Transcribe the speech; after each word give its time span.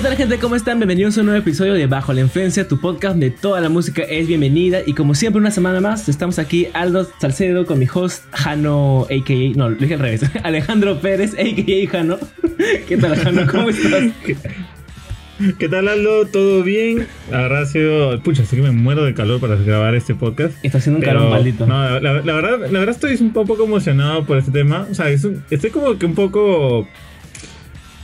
¿Qué 0.00 0.04
tal 0.04 0.16
gente? 0.16 0.38
¿Cómo 0.38 0.56
están? 0.56 0.78
Bienvenidos 0.78 1.18
a 1.18 1.20
un 1.20 1.26
nuevo 1.26 1.42
episodio 1.42 1.74
de 1.74 1.86
Bajo 1.86 2.14
la 2.14 2.22
Influencia, 2.22 2.66
tu 2.66 2.80
podcast 2.80 3.18
de 3.18 3.30
toda 3.30 3.60
la 3.60 3.68
música 3.68 4.00
es 4.00 4.26
bienvenida 4.26 4.78
y 4.86 4.94
como 4.94 5.14
siempre 5.14 5.38
una 5.38 5.50
semana 5.50 5.82
más 5.82 6.08
estamos 6.08 6.38
aquí 6.38 6.68
Aldo 6.72 7.06
Salcedo 7.20 7.66
con 7.66 7.78
mi 7.78 7.86
host 7.92 8.24
Jano 8.32 9.02
a.k.a. 9.02 9.58
No, 9.58 9.68
lo 9.68 9.76
dije 9.76 9.92
al 9.92 10.00
revés, 10.00 10.22
Alejandro 10.42 10.98
Pérez 11.00 11.34
a.k.a. 11.34 11.90
Jano. 11.90 12.18
¿Qué 12.88 12.96
tal 12.96 13.14
Jano? 13.14 13.42
¿Cómo 13.46 13.68
estás? 13.68 14.04
¿Qué 15.58 15.68
tal 15.68 15.86
Aldo? 15.86 16.24
¿Todo 16.24 16.62
bien? 16.62 17.06
Habrá 17.30 17.66
sido... 17.66 18.22
Pucha, 18.22 18.46
sí 18.46 18.56
que 18.56 18.62
me 18.62 18.70
muero 18.70 19.04
de 19.04 19.12
calor 19.12 19.38
para 19.38 19.56
grabar 19.56 19.94
este 19.94 20.14
podcast. 20.14 20.54
Está 20.62 20.78
haciendo 20.78 21.00
un 21.00 21.04
calor 21.04 21.28
maldito. 21.28 21.66
No, 21.66 22.00
la, 22.00 22.12
verdad, 22.22 22.70
la 22.70 22.78
verdad 22.78 22.94
estoy 22.94 23.16
un 23.20 23.34
poco 23.34 23.62
emocionado 23.62 24.24
por 24.24 24.38
este 24.38 24.50
tema. 24.50 24.86
O 24.90 24.94
sea, 24.94 25.10
estoy 25.10 25.70
como 25.70 25.98
que 25.98 26.06
un 26.06 26.14
poco 26.14 26.88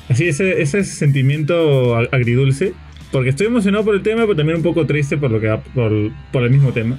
Así, 0.08 0.28
ese, 0.28 0.62
ese 0.62 0.84
sentimiento 0.84 1.96
agridulce. 1.96 2.74
Porque 3.12 3.30
estoy 3.30 3.46
emocionado 3.46 3.84
por 3.84 3.94
el 3.94 4.02
tema, 4.02 4.22
pero 4.22 4.36
también 4.36 4.56
un 4.56 4.62
poco 4.62 4.84
triste 4.86 5.16
por 5.16 5.30
lo 5.30 5.40
que 5.40 5.56
por, 5.74 5.92
por 6.32 6.42
el 6.42 6.50
mismo 6.50 6.72
tema. 6.72 6.98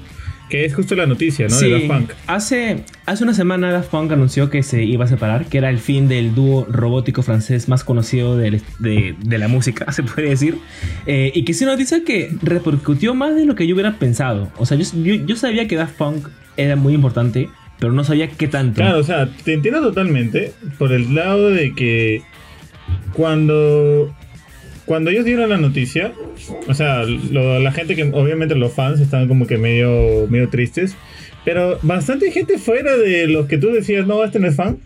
Que 0.49 0.63
es 0.63 0.73
justo 0.73 0.95
la 0.95 1.05
noticia, 1.05 1.47
¿no? 1.49 1.55
Sí, 1.55 1.66
de 1.66 1.73
Daft 1.73 1.88
Punk. 1.88 2.11
Hace, 2.25 2.85
hace 3.05 3.23
una 3.25 3.33
semana 3.33 3.70
Daft 3.70 3.89
Punk 3.89 4.13
anunció 4.13 4.49
que 4.49 4.63
se 4.63 4.83
iba 4.83 5.03
a 5.03 5.07
separar, 5.07 5.45
que 5.47 5.57
era 5.57 5.70
el 5.70 5.80
fin 5.80 6.07
del 6.07 6.33
dúo 6.33 6.66
robótico 6.71 7.21
francés 7.21 7.67
más 7.67 7.83
conocido 7.83 8.38
de, 8.38 8.61
de, 8.80 9.38
la 9.38 9.49
música, 9.49 9.91
se 9.91 10.03
puede 10.03 10.30
decir. 10.30 10.58
Eh, 11.05 11.33
y 11.35 11.44
que 11.44 11.53
sí 11.53 11.66
nos 11.66 11.77
dice 11.77 12.03
que 12.03 12.31
repercutió 12.41 13.13
más 13.13 13.35
de 13.35 13.45
lo 13.45 13.55
que 13.55 13.67
yo 13.67 13.75
hubiera 13.75 13.99
pensado. 13.99 14.49
O 14.58 14.66
sea, 14.66 14.77
yo, 14.77 14.85
yo, 15.03 15.16
yo 15.16 15.35
sabía 15.35 15.67
que 15.67 15.75
Daft 15.75 15.97
Punk 15.97 16.27
era 16.55 16.77
muy 16.77 16.94
importante, 16.94 17.49
pero 17.77 17.91
no 17.91 18.05
sabía 18.05 18.30
qué 18.30 18.47
tanto. 18.47 18.75
Claro, 18.75 19.00
o 19.00 19.03
sea, 19.03 19.30
te 19.44 19.53
entiendo 19.53 19.81
totalmente 19.81 20.53
por 20.78 20.94
el 20.94 21.13
lado 21.13 21.50
de 21.50 21.73
que 21.75 22.22
cuando 23.13 24.13
cuando 24.85 25.09
ellos 25.11 25.25
dieron 25.25 25.49
la 25.49 25.57
noticia, 25.57 26.13
o 26.67 26.73
sea, 26.73 27.03
la 27.03 27.71
gente 27.73 27.95
que 27.95 28.03
obviamente 28.03 28.55
los 28.55 28.73
fans 28.73 29.02
estaban 29.02 29.27
como 29.27 29.45
que 29.45 29.57
medio 29.57 30.27
medio 30.29 30.47
tristes, 30.49 30.95
pero 31.44 31.77
bastante 31.81 32.31
gente 32.31 32.57
fuera 32.57 32.95
de 32.95 33.27
los 33.27 33.47
que 33.47 33.57
tú 33.57 33.67
decías, 33.67 34.07
"No, 34.07 34.23
este 34.23 34.39
no 34.39 34.47
es 34.47 34.55
fan." 34.55 34.77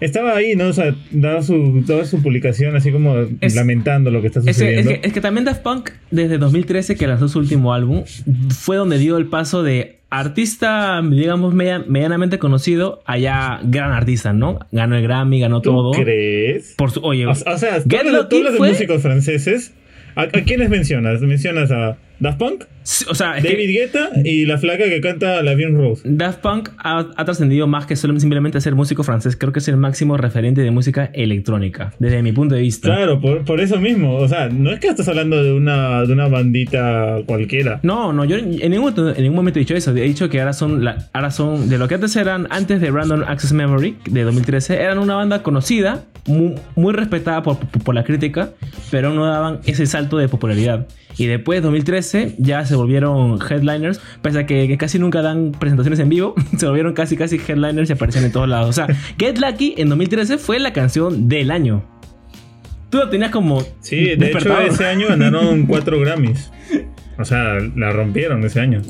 Estaba 0.00 0.34
ahí, 0.36 0.56
¿no? 0.56 0.68
O 0.68 0.72
sea, 0.72 0.94
daba 1.12 1.42
su, 1.42 1.84
su 2.04 2.22
publicación 2.22 2.74
así 2.74 2.90
como 2.90 3.26
lamentando 3.54 4.10
lo 4.10 4.20
que 4.20 4.26
está 4.26 4.42
sucediendo. 4.42 4.90
Es 4.90 4.98
que, 4.98 5.06
es 5.06 5.12
que, 5.12 5.20
también 5.20 5.44
Daft 5.44 5.62
Punk, 5.62 5.90
desde 6.10 6.36
2013 6.36 6.96
que 6.96 7.06
lanzó 7.06 7.28
su 7.28 7.38
último 7.38 7.72
álbum, 7.72 8.02
fue 8.50 8.76
donde 8.76 8.98
dio 8.98 9.16
el 9.16 9.26
paso 9.26 9.62
de 9.62 10.00
artista, 10.18 11.00
digamos, 11.02 11.54
medianamente 11.54 12.38
conocido, 12.38 13.02
allá 13.04 13.60
gran 13.62 13.92
artista, 13.92 14.32
¿no? 14.32 14.60
Ganó 14.72 14.96
el 14.96 15.02
Grammy, 15.02 15.40
ganó 15.40 15.60
todo. 15.60 15.92
¿Crees? 15.92 16.74
Por 16.76 16.90
su, 16.90 17.00
oye, 17.00 17.26
o, 17.26 17.34
sea, 17.34 17.82
tú, 17.82 17.96
hablas 17.96 18.28
de 18.28 18.58
músicos 18.58 19.02
franceses. 19.02 19.74
¿A, 20.16 20.22
¿A, 20.22 20.28
quiénes 20.28 20.70
mencionas? 20.70 21.20
¿Mencionas 21.20 21.70
a 21.72 21.96
Daft 22.24 22.38
Punk? 22.38 22.64
o 23.08 23.14
sea, 23.14 23.34
David 23.34 23.68
Guetta 23.68 24.10
y 24.24 24.46
la 24.46 24.56
flaca 24.56 24.84
que 24.84 25.00
canta 25.02 25.42
La 25.42 25.54
Bien 25.54 25.74
Rose. 25.76 26.02
Daft 26.04 26.40
Punk 26.40 26.70
ha, 26.78 27.04
trascendido 27.24 27.66
más 27.66 27.84
que 27.84 27.96
solo 27.96 28.18
simplemente 28.18 28.58
ser 28.62 28.74
músico 28.74 29.02
francés. 29.02 29.36
Creo 29.36 29.52
que 29.52 29.58
es 29.58 29.68
el 29.68 29.76
máximo 29.76 30.16
referente 30.16 30.62
de 30.62 30.70
música 30.70 31.10
electrónica, 31.12 31.92
desde 31.98 32.22
mi 32.22 32.32
punto 32.32 32.54
de 32.54 32.62
vista. 32.62 32.88
Claro, 32.88 33.20
por, 33.20 33.60
eso 33.60 33.78
mismo. 33.78 34.16
O 34.16 34.26
sea, 34.26 34.48
no 34.48 34.70
es 34.70 34.80
que 34.80 34.88
estás 34.88 35.06
hablando 35.08 35.42
de 35.42 35.52
una, 35.52 36.06
de 36.06 36.12
una 36.14 36.28
bandita 36.28 37.20
cualquiera. 37.26 37.80
No, 37.82 38.14
no, 38.14 38.24
yo 38.24 38.36
en 38.36 38.70
ningún, 38.70 38.94
en 38.96 39.22
ningún 39.22 39.36
momento 39.36 39.58
he 39.58 39.60
dicho 39.60 39.74
eso. 39.74 39.90
He 39.90 40.02
dicho 40.02 40.30
que 40.30 40.40
ahora 40.40 40.54
son, 40.54 40.82
la, 40.82 41.10
ahora 41.12 41.30
son 41.30 41.68
de 41.68 41.76
lo 41.76 41.88
que 41.88 41.96
antes 41.96 42.16
eran, 42.16 42.46
antes 42.48 42.80
de 42.80 42.90
Random 42.90 43.22
Access 43.26 43.52
Memory, 43.52 43.96
de 44.10 44.22
2013, 44.22 44.80
eran 44.80 44.98
una 44.98 45.14
banda 45.14 45.42
conocida, 45.42 46.04
muy, 46.26 46.92
respetada 46.94 47.42
por, 47.42 47.58
por 47.58 47.94
la 47.94 48.02
crítica, 48.02 48.50
pero 48.90 49.12
no 49.12 49.26
daban 49.26 49.60
ese 49.66 49.84
salto 49.84 50.16
de 50.16 50.28
popularidad. 50.28 50.86
Y 51.16 51.26
después, 51.26 51.62
2013, 51.62 52.13
ya 52.38 52.64
se 52.64 52.74
volvieron 52.74 53.38
headliners, 53.40 54.00
pese 54.22 54.40
a 54.40 54.46
que, 54.46 54.76
casi 54.76 54.98
nunca 54.98 55.22
dan 55.22 55.52
presentaciones 55.52 55.98
en 56.00 56.08
vivo, 56.08 56.34
se 56.56 56.66
volvieron 56.66 56.92
casi 56.94 57.16
casi 57.16 57.36
headliners 57.36 57.90
y 57.90 57.92
aparecen 57.92 58.24
en 58.24 58.32
todos 58.32 58.48
lados. 58.48 58.70
O 58.70 58.72
sea, 58.72 58.86
Get 59.18 59.38
Lucky 59.38 59.74
en 59.76 59.88
2013 59.88 60.38
fue 60.38 60.58
la 60.58 60.72
canción 60.72 61.28
del 61.28 61.50
año. 61.50 61.84
Tú 62.90 62.98
lo 62.98 63.08
tenías 63.08 63.30
como. 63.30 63.62
Sí, 63.80 64.14
de 64.16 64.30
hecho, 64.30 64.60
ese 64.60 64.86
año 64.86 65.08
ganaron 65.08 65.66
cuatro 65.66 65.98
Grammys. 65.98 66.50
O 67.18 67.24
sea, 67.24 67.58
la 67.76 67.90
rompieron 67.90 68.44
ese 68.44 68.60
año. 68.60 68.82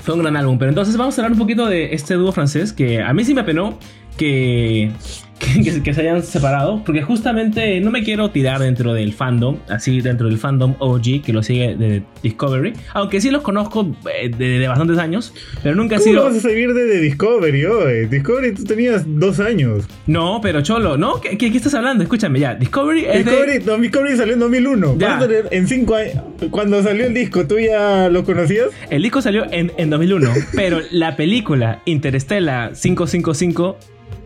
Fue 0.00 0.14
un 0.14 0.22
gran 0.22 0.36
álbum. 0.36 0.58
Pero 0.58 0.70
entonces 0.70 0.96
vamos 0.96 1.18
a 1.18 1.22
hablar 1.22 1.32
un 1.32 1.38
poquito 1.38 1.66
de 1.66 1.94
este 1.94 2.14
dúo 2.14 2.32
francés 2.32 2.72
que 2.72 3.02
a 3.02 3.12
mí 3.12 3.24
sí 3.24 3.34
me 3.34 3.42
apenó 3.42 3.78
que 4.16 4.90
que, 5.38 5.94
se 5.94 6.00
hayan 6.00 6.22
separado, 6.22 6.82
porque 6.84 7.02
justamente 7.02 7.80
no 7.80 7.90
me 7.90 8.02
quiero 8.02 8.30
tirar 8.30 8.60
dentro 8.60 8.94
del 8.94 9.12
fandom, 9.12 9.58
así 9.68 10.00
dentro 10.00 10.28
del 10.28 10.38
fandom 10.38 10.74
OG 10.78 11.22
que 11.24 11.32
lo 11.32 11.42
sigue 11.42 11.76
de 11.76 12.02
Discovery, 12.22 12.72
aunque 12.94 13.20
sí 13.20 13.30
los 13.30 13.42
conozco 13.42 13.94
eh, 14.12 14.28
de, 14.28 14.66
bastantes 14.68 14.98
años, 14.98 15.32
pero 15.62 15.74
nunca 15.74 15.96
he 15.96 16.00
sido... 16.00 16.24
vas 16.24 16.36
a 16.36 16.40
seguir 16.40 16.74
de, 16.74 16.98
Discovery 17.00 17.64
hoy? 17.64 18.06
Discovery 18.06 18.54
tú 18.54 18.64
tenías 18.64 19.04
dos 19.06 19.40
años. 19.40 19.84
No, 20.06 20.40
pero 20.42 20.62
Cholo, 20.62 20.96
¿no? 20.96 21.20
¿Qué, 21.20 21.36
qué, 21.36 21.48
estás 21.48 21.74
hablando? 21.74 22.02
Escúchame 22.02 22.40
ya, 22.40 22.54
Discovery 22.54 23.04
es 23.04 23.24
Discovery, 23.24 23.64
no, 23.64 23.78
Discovery 23.78 24.16
salió 24.16 24.34
en 24.34 24.40
2001. 24.40 24.96
Ya. 24.98 25.20
En 25.50 25.68
cinco 25.68 25.94
años, 25.94 26.14
cuando 26.50 26.82
salió 26.82 27.06
el 27.06 27.14
disco, 27.14 27.46
¿tú 27.46 27.58
ya 27.58 28.08
lo 28.08 28.24
conocías? 28.24 28.68
El 28.90 29.02
disco 29.02 29.22
salió 29.22 29.46
en, 29.50 29.72
en 29.76 29.90
2001, 29.90 30.30
pero 30.54 30.80
la 30.90 31.16
película 31.16 31.80
Interstellar 31.84 32.72
555 32.72 33.76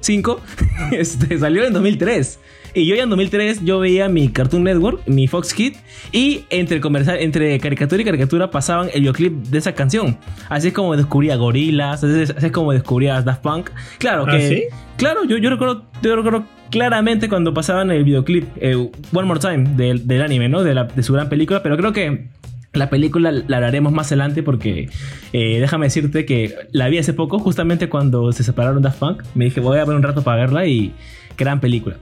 5, 0.03 0.41
este, 0.93 1.39
salió 1.39 1.65
en 1.65 1.73
2003. 1.73 2.39
Y 2.75 2.87
yo 2.87 2.95
ya 2.95 3.03
en 3.03 3.11
2003 3.11 3.65
yo 3.65 3.81
veía 3.81 4.09
mi 4.09 4.29
Cartoon 4.31 4.65
Network, 4.65 5.07
mi 5.07 5.29
Fox 5.29 5.53
Kid, 5.53 5.75
y 6.11 6.45
entre, 6.49 6.81
comercial, 6.81 7.19
entre 7.21 7.59
caricatura 7.61 8.01
y 8.01 8.05
caricatura 8.05 8.51
pasaban 8.51 8.89
el 8.95 9.01
videoclip 9.03 9.33
de 9.33 9.59
esa 9.59 9.75
canción. 9.75 10.17
Así 10.49 10.69
es 10.69 10.75
como 10.75 10.97
descubría 10.97 11.37
Gorilas, 11.37 12.03
así 12.03 12.23
es, 12.23 12.53
como 12.53 12.73
descubría 12.73 13.21
Daft 13.21 13.43
Punk. 13.43 13.71
Claro 13.99 14.25
¿Ah, 14.27 14.37
que... 14.37 14.69
Claro, 14.97 15.25
yo, 15.25 15.37
yo, 15.37 15.51
recuerdo, 15.51 15.85
yo 16.03 16.17
recuerdo 16.17 16.45
claramente 16.71 17.29
cuando 17.29 17.53
pasaban 17.53 17.91
el 17.91 18.05
videoclip 18.05 18.49
eh, 18.57 18.75
One 18.75 19.27
More 19.27 19.41
Time 19.41 19.75
del, 19.77 20.07
del 20.07 20.23
anime, 20.23 20.49
¿no? 20.49 20.63
De, 20.63 20.75
la, 20.75 20.85
de 20.85 21.03
su 21.03 21.13
gran 21.13 21.29
película, 21.29 21.63
pero 21.63 21.77
creo 21.77 21.93
que 21.93 22.29
la 22.73 22.89
película 22.89 23.33
la 23.33 23.57
haremos 23.59 23.93
más 23.93 24.09
adelante 24.09 24.43
porque 24.43 24.89
eh, 25.33 25.61
déjame 25.61 25.87
decirte 25.87 26.25
que 26.25 26.55
la 26.73 26.89
vi 26.89 26.99
hace 26.99 27.13
poco, 27.13 27.39
justamente 27.39 27.89
cuando 27.89 28.33
se 28.33 28.45
separaron 28.45 28.83
Daft 28.83 28.99
Punk. 28.99 29.23
Me 29.35 29.47
dije, 29.47 29.61
voy 29.61 29.79
a 29.79 29.85
ver 29.85 29.97
un 29.97 30.03
rato 30.03 30.23
para 30.23 30.43
verla 30.43 30.67
y 30.67 30.95
gran 31.37 31.61
película. 31.61 31.97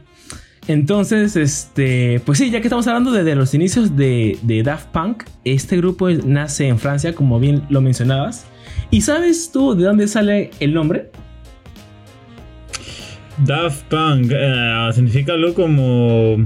Entonces, 0.69 1.35
este, 1.37 2.21
pues 2.25 2.39
sí, 2.39 2.51
ya 2.51 2.61
que 2.61 2.69
estamos 2.69 2.87
hablando 2.87 3.11
desde 3.11 3.35
los 3.35 3.55
inicios 3.55 3.97
de, 3.97 4.39
Daft 4.65 4.89
Punk, 4.89 5.25
este 5.45 5.77
grupo 5.77 6.09
nace 6.11 6.69
en 6.69 6.79
Francia, 6.79 7.15
como 7.15 7.41
bien 7.41 7.63
lo 7.71 7.81
mencionabas. 7.81 8.47
¿Y 8.91 9.01
sabes 9.01 9.51
tú 9.53 9.75
de 9.75 9.85
dónde 9.85 10.07
sale 10.07 10.51
el 10.61 10.75
nombre? 10.75 11.11
Daft 13.39 13.83
Punk 13.85 14.31
eh, 14.33 14.91
significa 14.93 15.33
algo 15.33 15.55
como 15.55 16.37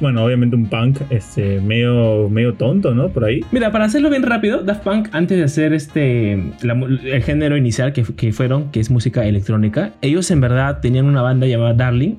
bueno, 0.00 0.24
obviamente 0.24 0.56
un 0.56 0.66
punk 0.66 1.00
este, 1.10 1.60
medio, 1.60 2.28
medio 2.28 2.54
tonto, 2.54 2.94
¿no? 2.94 3.08
Por 3.08 3.24
ahí. 3.24 3.40
Mira, 3.52 3.72
para 3.72 3.84
hacerlo 3.84 4.10
bien 4.10 4.22
rápido, 4.22 4.62
Daft 4.62 4.82
Punk, 4.82 5.08
antes 5.12 5.38
de 5.38 5.44
hacer 5.44 5.72
este, 5.72 6.32
el 6.32 7.22
género 7.22 7.56
inicial 7.56 7.92
que, 7.92 8.02
que 8.02 8.32
fueron, 8.32 8.70
que 8.70 8.80
es 8.80 8.90
música 8.90 9.26
electrónica, 9.26 9.92
ellos 10.02 10.30
en 10.30 10.40
verdad 10.40 10.80
tenían 10.80 11.06
una 11.06 11.22
banda 11.22 11.46
llamada 11.46 11.74
Darling 11.74 12.16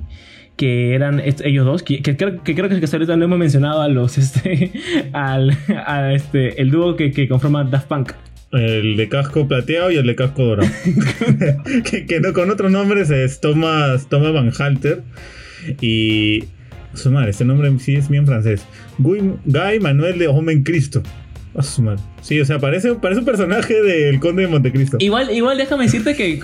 que 0.59 0.93
eran 0.93 1.21
ellos 1.23 1.65
dos, 1.65 1.83
que, 1.83 2.01
creo 2.01 2.43
que 2.43 2.83
hasta 2.83 2.97
ahorita 2.97 3.15
no 3.15 3.23
hemos 3.23 3.39
mencionado 3.39 3.81
a 3.81 3.87
los, 3.87 4.17
este, 4.17 4.73
al, 5.13 5.57
a 5.85 6.13
este, 6.13 6.61
el 6.61 6.69
dúo 6.69 6.97
que, 6.97 7.11
que 7.11 7.29
conforma 7.29 7.63
Daft 7.63 7.87
Punk. 7.87 8.11
El 8.51 8.97
de 8.97 9.07
casco 9.07 9.47
plateado 9.47 9.89
y 9.89 9.95
el 9.95 10.05
de 10.05 10.15
casco 10.15 10.44
dorado. 10.44 10.69
que, 12.07 12.19
no, 12.19 12.33
con 12.33 12.50
otros 12.50 12.71
nombres 12.71 13.09
es 13.09 13.39
Thomas, 13.39 14.09
Thomas 14.09 14.33
Van 14.33 14.51
Halter. 14.57 15.01
Y 15.79 16.45
su 16.94 17.12
madre, 17.12 17.31
este 17.31 17.45
nombre 17.45 17.71
sí 17.80 17.95
es 17.95 18.09
bien 18.09 18.25
francés. 18.25 18.65
Guy, 18.97 19.80
Manuel 19.81 20.19
de 20.19 20.27
Homem 20.27 20.63
Cristo. 20.63 21.03
Su 21.62 21.81
madre. 21.81 22.01
Sí, 22.21 22.39
o 22.39 22.45
sea, 22.45 22.59
parece, 22.59 22.94
parece 22.95 23.19
un 23.19 23.25
personaje 23.25 23.81
del 23.81 24.19
Conde 24.19 24.44
de 24.44 24.47
Montecristo. 24.47 24.97
Igual, 25.00 25.31
igual 25.31 25.57
déjame 25.57 25.86
decirte 25.86 26.15
que, 26.15 26.39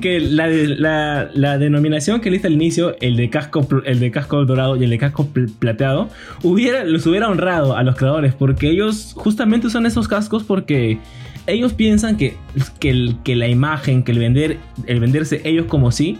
que 0.00 0.20
la, 0.20 1.28
la, 1.32 1.58
denominación 1.58 2.20
que 2.20 2.30
le 2.30 2.40
al 2.42 2.52
inicio, 2.52 2.96
el 3.00 3.16
de 3.16 3.30
casco, 3.30 3.66
el 3.84 4.00
de 4.00 4.10
casco 4.10 4.44
dorado 4.44 4.76
y 4.76 4.84
el 4.84 4.90
de 4.90 4.98
casco 4.98 5.28
plateado, 5.58 6.08
hubiera, 6.42 6.84
los 6.84 7.06
hubiera 7.06 7.28
honrado 7.28 7.76
a 7.76 7.82
los 7.82 7.94
creadores, 7.96 8.34
porque 8.34 8.70
ellos 8.70 9.12
justamente 9.14 9.66
usan 9.66 9.86
esos 9.86 10.08
cascos 10.08 10.44
porque 10.44 10.98
ellos 11.46 11.72
piensan 11.74 12.16
que, 12.16 12.36
que, 12.80 13.14
que 13.24 13.36
la 13.36 13.48
imagen, 13.48 14.02
que 14.02 14.12
el 14.12 14.18
vender, 14.18 14.58
el 14.86 15.00
venderse 15.00 15.40
ellos 15.44 15.66
como 15.66 15.92
sí, 15.92 16.18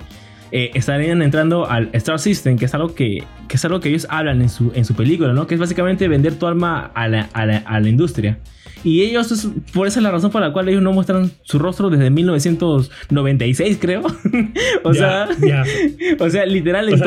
eh, 0.53 0.71
estarían 0.75 1.23
entrando 1.23 1.69
al 1.69 1.91
Star 1.93 2.19
System, 2.19 2.59
que 2.59 2.65
es 2.65 2.75
algo 2.75 2.95
que, 2.95 3.25
que, 3.49 3.57
es 3.57 3.65
algo 3.65 3.81
que 3.81 3.91
ellos 3.91 4.07
hablan 4.11 4.41
en 4.41 4.49
su, 4.49 4.73
en 4.75 4.85
su 4.85 4.95
película, 4.95 5.33
¿no? 5.33 5.47
Que 5.47 5.55
es 5.55 5.61
básicamente 5.61 6.09
vender 6.09 6.35
tu 6.35 6.47
alma 6.47 6.91
a 6.95 7.09
la, 7.09 7.29
a 7.33 7.47
la, 7.47 7.59
a 7.59 7.81
la 7.81 7.89
industria. 7.89 8.39
Y 8.85 9.03
ellos, 9.03 9.49
por 9.73 9.87
esa 9.87 9.99
es 9.99 10.03
la 10.03 10.11
razón 10.11 10.31
por 10.31 10.41
la 10.41 10.53
cual 10.53 10.69
ellos 10.69 10.83
no 10.83 10.93
muestran 10.93 11.31
su 11.43 11.59
rostro 11.59 11.91
desde 11.91 12.11
1996, 12.11 13.79
creo. 13.81 14.03
o 14.85 14.95
sea, 14.95 15.29
o 16.19 16.31
sea, 16.31 16.47
literal, 16.47 16.89
en 16.89 17.01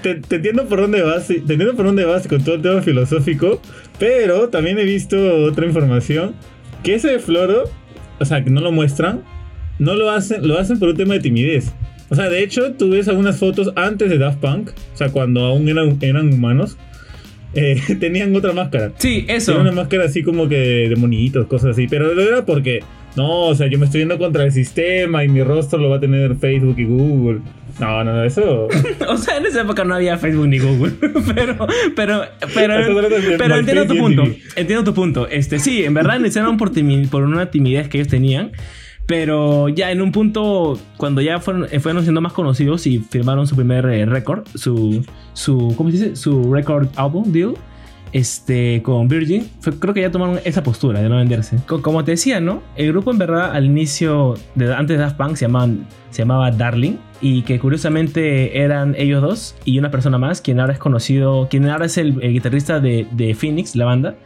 te, 0.00 0.14
te, 0.14 0.36
entiendo 0.36 0.66
por 0.66 0.80
dónde 0.80 1.02
vas, 1.02 1.26
te 1.26 1.36
entiendo 1.36 1.74
por 1.74 1.86
dónde 1.86 2.04
vas 2.04 2.26
con 2.26 2.42
todo 2.42 2.54
el 2.56 2.62
tema 2.62 2.80
filosófico, 2.80 3.60
pero 3.98 4.48
también 4.48 4.78
he 4.78 4.84
visto 4.84 5.16
otra 5.44 5.66
información 5.66 6.34
que 6.82 6.94
ese 6.94 7.18
floro, 7.18 7.64
o 8.18 8.24
sea, 8.24 8.42
que 8.42 8.50
no 8.50 8.60
lo 8.60 8.72
muestran, 8.72 9.22
no 9.78 9.94
lo 9.94 10.10
hacen, 10.10 10.46
lo 10.46 10.58
hacen 10.58 10.78
por 10.78 10.88
un 10.88 10.96
tema 10.96 11.14
de 11.14 11.20
timidez. 11.20 11.72
O 12.10 12.14
sea, 12.14 12.28
de 12.28 12.42
hecho, 12.42 12.72
tú 12.72 12.90
ves 12.90 13.08
algunas 13.08 13.38
fotos 13.38 13.70
antes 13.76 14.08
de 14.08 14.18
Daft 14.18 14.38
Punk, 14.38 14.70
o 14.70 14.96
sea, 14.96 15.10
cuando 15.10 15.44
aún 15.44 15.68
eran, 15.68 15.98
eran 16.00 16.32
humanos, 16.32 16.78
eh, 17.54 17.80
tenían 18.00 18.34
otra 18.34 18.52
máscara. 18.52 18.92
Sí, 18.98 19.24
eso. 19.28 19.52
Tenían 19.52 19.72
una 19.72 19.82
máscara 19.82 20.04
así 20.04 20.22
como 20.22 20.48
que 20.48 20.88
de 20.88 20.96
monitos, 20.96 21.46
cosas 21.46 21.70
así. 21.70 21.86
Pero 21.86 22.14
lo 22.14 22.22
era 22.22 22.44
porque, 22.44 22.82
no, 23.16 23.46
o 23.46 23.54
sea, 23.54 23.66
yo 23.68 23.78
me 23.78 23.86
estoy 23.86 24.00
yendo 24.00 24.18
contra 24.18 24.44
el 24.44 24.52
sistema 24.52 25.24
y 25.24 25.28
mi 25.28 25.42
rostro 25.42 25.78
lo 25.78 25.90
va 25.90 25.96
a 25.96 26.00
tener 26.00 26.36
Facebook 26.36 26.78
y 26.78 26.84
Google. 26.84 27.40
No, 27.78 28.02
no, 28.02 28.24
eso. 28.24 28.68
o 29.08 29.16
sea, 29.16 29.36
en 29.36 29.46
esa 29.46 29.62
época 29.62 29.84
no 29.84 29.94
había 29.94 30.18
Facebook 30.18 30.48
ni 30.48 30.58
Google. 30.58 30.92
pero, 31.34 31.66
pero, 31.94 32.22
pero, 32.54 33.08
pero 33.38 33.56
entiendo 33.56 33.86
tu 33.86 33.96
punto. 33.98 34.24
Entiendo 34.56 34.84
tu 34.84 34.94
punto. 34.94 35.28
Este, 35.28 35.58
sí, 35.58 35.84
en 35.84 35.94
verdad 35.94 36.18
iniciaron 36.18 36.56
por, 36.56 36.72
por 37.10 37.22
una 37.22 37.50
timidez 37.50 37.88
que 37.88 37.98
ellos 37.98 38.08
tenían. 38.08 38.52
Pero 39.08 39.70
ya 39.70 39.90
en 39.90 40.02
un 40.02 40.12
punto, 40.12 40.78
cuando 40.98 41.22
ya 41.22 41.40
fueron, 41.40 41.66
eh, 41.70 41.80
fueron 41.80 42.02
siendo 42.02 42.20
más 42.20 42.34
conocidos 42.34 42.86
y 42.86 42.98
firmaron 42.98 43.46
su 43.46 43.56
primer 43.56 43.86
eh, 43.86 44.04
récord, 44.04 44.46
su, 44.54 45.02
su, 45.32 45.72
¿cómo 45.78 45.90
se 45.90 45.96
dice? 45.96 46.14
Su 46.14 46.52
record 46.52 46.88
album 46.94 47.32
deal, 47.32 47.54
este, 48.12 48.82
con 48.82 49.08
Virgin, 49.08 49.48
creo 49.80 49.94
que 49.94 50.02
ya 50.02 50.10
tomaron 50.10 50.40
esa 50.44 50.62
postura 50.62 51.00
de 51.00 51.08
no 51.08 51.16
venderse. 51.16 51.56
Como 51.66 52.04
te 52.04 52.10
decía, 52.10 52.38
¿no? 52.38 52.62
El 52.76 52.88
grupo 52.92 53.10
en 53.10 53.16
verdad 53.16 53.50
al 53.52 53.64
inicio, 53.64 54.34
de, 54.54 54.74
antes 54.74 54.98
de 54.98 55.02
Daft 55.02 55.16
Punk, 55.16 55.36
se, 55.36 55.46
llamaban, 55.46 55.86
se 56.10 56.20
llamaba 56.20 56.50
Darling 56.50 56.96
y 57.22 57.42
que 57.42 57.58
curiosamente 57.58 58.60
eran 58.60 58.94
ellos 58.98 59.22
dos 59.22 59.56
y 59.64 59.78
una 59.78 59.90
persona 59.90 60.18
más, 60.18 60.42
quien 60.42 60.60
ahora 60.60 60.74
es 60.74 60.78
conocido, 60.78 61.48
quien 61.48 61.66
ahora 61.66 61.86
es 61.86 61.96
el, 61.96 62.20
guitarrista 62.20 62.78
de, 62.78 63.06
de 63.12 63.34
Phoenix, 63.34 63.74
la 63.74 63.86
banda. 63.86 64.16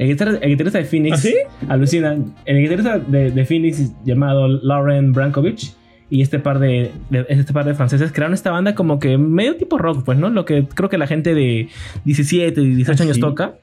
El 0.00 0.08
guitarrista, 0.08 0.78
de 0.78 0.84
Phoenix. 0.86 1.18
¿Ah, 1.18 1.20
sí? 1.20 1.34
Alucina. 1.68 2.16
El 2.46 2.58
guitarrista 2.58 2.98
de, 2.98 3.44
Phoenix 3.44 3.92
llamado 4.02 4.48
Lauren 4.48 5.12
Brankovich 5.12 5.74
y 6.08 6.22
este 6.22 6.38
par 6.38 6.58
de, 6.58 6.90
este 7.28 7.52
par 7.52 7.66
de 7.66 7.74
franceses 7.74 8.10
crearon 8.10 8.32
esta 8.32 8.50
banda 8.50 8.74
como 8.74 8.98
que 8.98 9.18
medio 9.18 9.56
tipo 9.56 9.76
rock, 9.76 10.02
pues, 10.02 10.16
¿no? 10.16 10.30
Lo 10.30 10.46
que 10.46 10.66
creo 10.66 10.88
que 10.88 10.96
la 10.96 11.06
gente 11.06 11.34
de 11.34 11.68
17 12.06 12.62
y 12.62 12.74
18 12.76 13.02
¿Ah, 13.02 13.04
años 13.04 13.20
toca. 13.20 13.58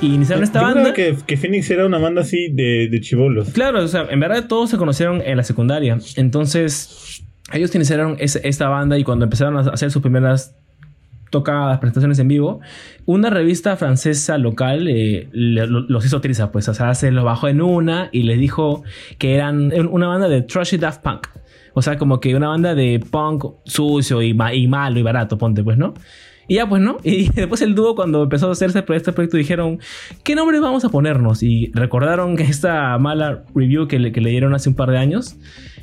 Y 0.00 0.14
iniciaron 0.14 0.44
esta 0.44 0.60
banda. 0.60 0.92
Que, 0.92 1.16
que 1.26 1.36
Phoenix 1.36 1.70
era 1.70 1.86
una 1.86 1.98
banda 1.98 2.20
así 2.20 2.48
de, 2.52 2.88
de 2.88 3.00
chivolos. 3.00 3.50
Claro, 3.50 3.82
o 3.82 3.88
sea, 3.88 4.06
en 4.10 4.20
verdad 4.20 4.46
todos 4.46 4.70
se 4.70 4.76
conocieron 4.76 5.22
en 5.24 5.36
la 5.36 5.42
secundaria. 5.42 5.98
Entonces, 6.16 7.22
ellos 7.52 7.74
iniciaron 7.74 8.16
esta 8.18 8.68
banda 8.68 8.98
y 8.98 9.04
cuando 9.04 9.24
empezaron 9.24 9.56
a 9.56 9.60
hacer 9.60 9.90
sus 9.90 10.02
primeras 10.02 10.54
tocadas, 11.30 11.78
presentaciones 11.78 12.18
en 12.18 12.28
vivo, 12.28 12.60
una 13.04 13.30
revista 13.30 13.76
francesa 13.76 14.38
local 14.38 14.86
eh, 14.88 15.28
los 15.32 16.04
hizo 16.04 16.20
triza, 16.20 16.52
pues, 16.52 16.68
o 16.68 16.74
sea, 16.74 16.94
se 16.94 17.10
los 17.10 17.24
bajó 17.24 17.48
en 17.48 17.60
una 17.60 18.08
y 18.12 18.22
les 18.22 18.38
dijo 18.38 18.84
que 19.18 19.34
eran 19.34 19.72
una 19.88 20.06
banda 20.06 20.28
de 20.28 20.42
trashy 20.42 20.76
Daft 20.76 21.02
Punk. 21.02 21.26
O 21.74 21.82
sea, 21.82 21.98
como 21.98 22.20
que 22.20 22.34
una 22.34 22.48
banda 22.48 22.74
de 22.74 23.04
punk 23.10 23.44
sucio 23.64 24.22
y, 24.22 24.36
y 24.54 24.66
malo 24.66 24.98
y 24.98 25.02
barato, 25.02 25.36
ponte, 25.36 25.62
pues, 25.62 25.76
¿no? 25.76 25.92
Y 26.48 26.56
ya, 26.56 26.68
pues, 26.68 26.82
¿no? 26.82 26.98
Y 27.04 27.28
después 27.30 27.62
el 27.62 27.74
dúo, 27.74 27.94
cuando 27.94 28.24
empezó 28.24 28.48
a 28.48 28.52
hacerse 28.52 28.78
este 28.78 29.12
proyecto, 29.12 29.36
dijeron, 29.36 29.78
¿qué 30.22 30.34
nombre 30.34 30.60
vamos 30.60 30.84
a 30.84 30.88
ponernos? 30.88 31.42
Y 31.42 31.70
recordaron 31.74 32.38
esta 32.38 32.96
mala 32.98 33.44
review 33.54 33.88
que 33.88 33.98
le, 33.98 34.12
que 34.12 34.20
le 34.20 34.30
dieron 34.30 34.54
hace 34.54 34.68
un 34.68 34.74
par 34.74 34.90
de 34.90 34.98
años 34.98 35.36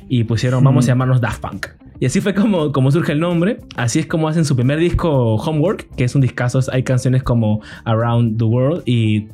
y 0.08 0.24
pusieron, 0.24 0.62
vamos 0.62 0.84
a 0.86 0.88
llamarnos 0.88 1.20
Daft 1.20 1.40
Punk. 1.40 1.66
Y 2.00 2.06
así 2.06 2.20
fue 2.20 2.34
como, 2.34 2.72
como 2.72 2.90
surge 2.90 3.12
el 3.12 3.20
nombre. 3.20 3.58
Así 3.76 4.00
es 4.00 4.06
como 4.06 4.28
hacen 4.28 4.44
su 4.44 4.56
primer 4.56 4.78
disco, 4.78 5.36
Homework, 5.36 5.88
que 5.96 6.04
es 6.04 6.14
un 6.14 6.20
discazo. 6.20 6.60
Hay 6.72 6.82
canciones 6.82 7.22
como 7.22 7.62
Around 7.84 8.38
the 8.38 8.44
World 8.44 8.82
y 8.84 9.28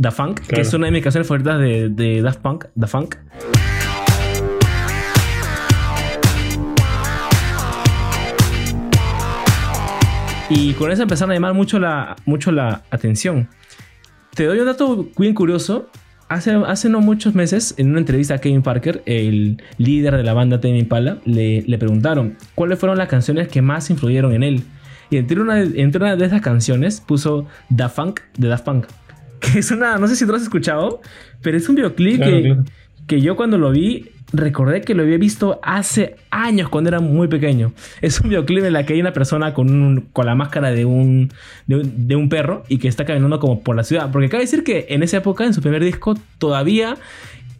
The 0.00 0.10
Funk, 0.10 0.40
que 0.40 0.60
es 0.60 0.72
una 0.72 0.86
de 0.86 0.92
mis 0.92 1.02
canciones 1.02 1.28
favoritas 1.28 1.58
de, 1.60 1.88
de 1.90 2.22
Daft 2.22 2.40
Punk, 2.40 2.66
The 2.78 2.86
Funk. 2.86 3.16
Y 10.48 10.74
con 10.74 10.92
eso 10.92 11.02
empezaron 11.02 11.32
a 11.32 11.34
llamar 11.34 11.54
mucho 11.54 11.78
la, 11.78 12.16
mucho 12.24 12.52
la 12.52 12.82
atención. 12.90 13.48
Te 14.34 14.44
doy 14.44 14.60
un 14.60 14.66
dato 14.66 15.08
bien 15.18 15.34
curioso. 15.34 15.90
Hace, 16.28 16.52
hace 16.52 16.88
no 16.88 17.00
muchos 17.00 17.34
meses, 17.34 17.74
en 17.78 17.90
una 17.90 17.98
entrevista 18.00 18.34
a 18.34 18.38
Kevin 18.38 18.62
Parker, 18.62 19.02
el 19.06 19.62
líder 19.78 20.16
de 20.16 20.22
la 20.24 20.34
banda 20.34 20.60
Tame 20.60 20.78
Impala, 20.78 21.18
le, 21.24 21.62
le 21.62 21.78
preguntaron 21.78 22.36
cuáles 22.54 22.78
fueron 22.78 22.98
las 22.98 23.08
canciones 23.08 23.48
que 23.48 23.62
más 23.62 23.90
influyeron 23.90 24.32
en 24.34 24.42
él. 24.42 24.62
Y 25.10 25.18
entre 25.18 25.40
una, 25.40 25.60
entre 25.60 26.02
una 26.02 26.16
de 26.16 26.24
esas 26.24 26.42
canciones 26.42 27.00
puso 27.00 27.46
Da 27.68 27.88
Funk 27.88 28.20
de 28.36 28.48
Daft 28.48 28.64
Punk. 28.64 28.86
Que 29.40 29.58
es 29.58 29.70
una, 29.70 29.98
no 29.98 30.08
sé 30.08 30.16
si 30.16 30.24
tú 30.24 30.30
lo 30.30 30.36
has 30.36 30.42
escuchado, 30.42 31.00
pero 31.42 31.56
es 31.56 31.68
un 31.68 31.76
videoclip 31.76 32.20
que, 32.20 32.56
que 33.06 33.20
yo 33.20 33.36
cuando 33.36 33.58
lo 33.58 33.70
vi 33.70 34.10
recordé 34.32 34.82
que 34.82 34.94
lo 34.94 35.02
había 35.02 35.18
visto 35.18 35.60
hace 35.62 36.16
años 36.30 36.68
cuando 36.68 36.88
era 36.88 37.00
muy 37.00 37.28
pequeño. 37.28 37.72
Es 38.02 38.20
un 38.20 38.28
videoclip 38.28 38.64
en 38.64 38.72
la 38.72 38.84
que 38.84 38.94
hay 38.94 39.00
una 39.00 39.12
persona 39.12 39.54
con, 39.54 40.08
con 40.12 40.26
la 40.26 40.34
máscara 40.34 40.70
de 40.72 40.84
un, 40.84 41.32
de, 41.66 42.16
un 42.16 42.28
perro 42.28 42.64
y 42.68 42.78
que 42.78 42.88
está 42.88 43.04
caminando 43.04 43.38
como 43.40 43.60
por 43.60 43.76
la 43.76 43.84
ciudad. 43.84 44.10
Porque 44.10 44.28
cabe 44.28 44.42
decir 44.42 44.64
que 44.64 44.86
en 44.90 45.02
esa 45.02 45.18
época, 45.18 45.44
en 45.44 45.54
su 45.54 45.62
primer 45.62 45.82
disco, 45.82 46.16
todavía 46.38 46.96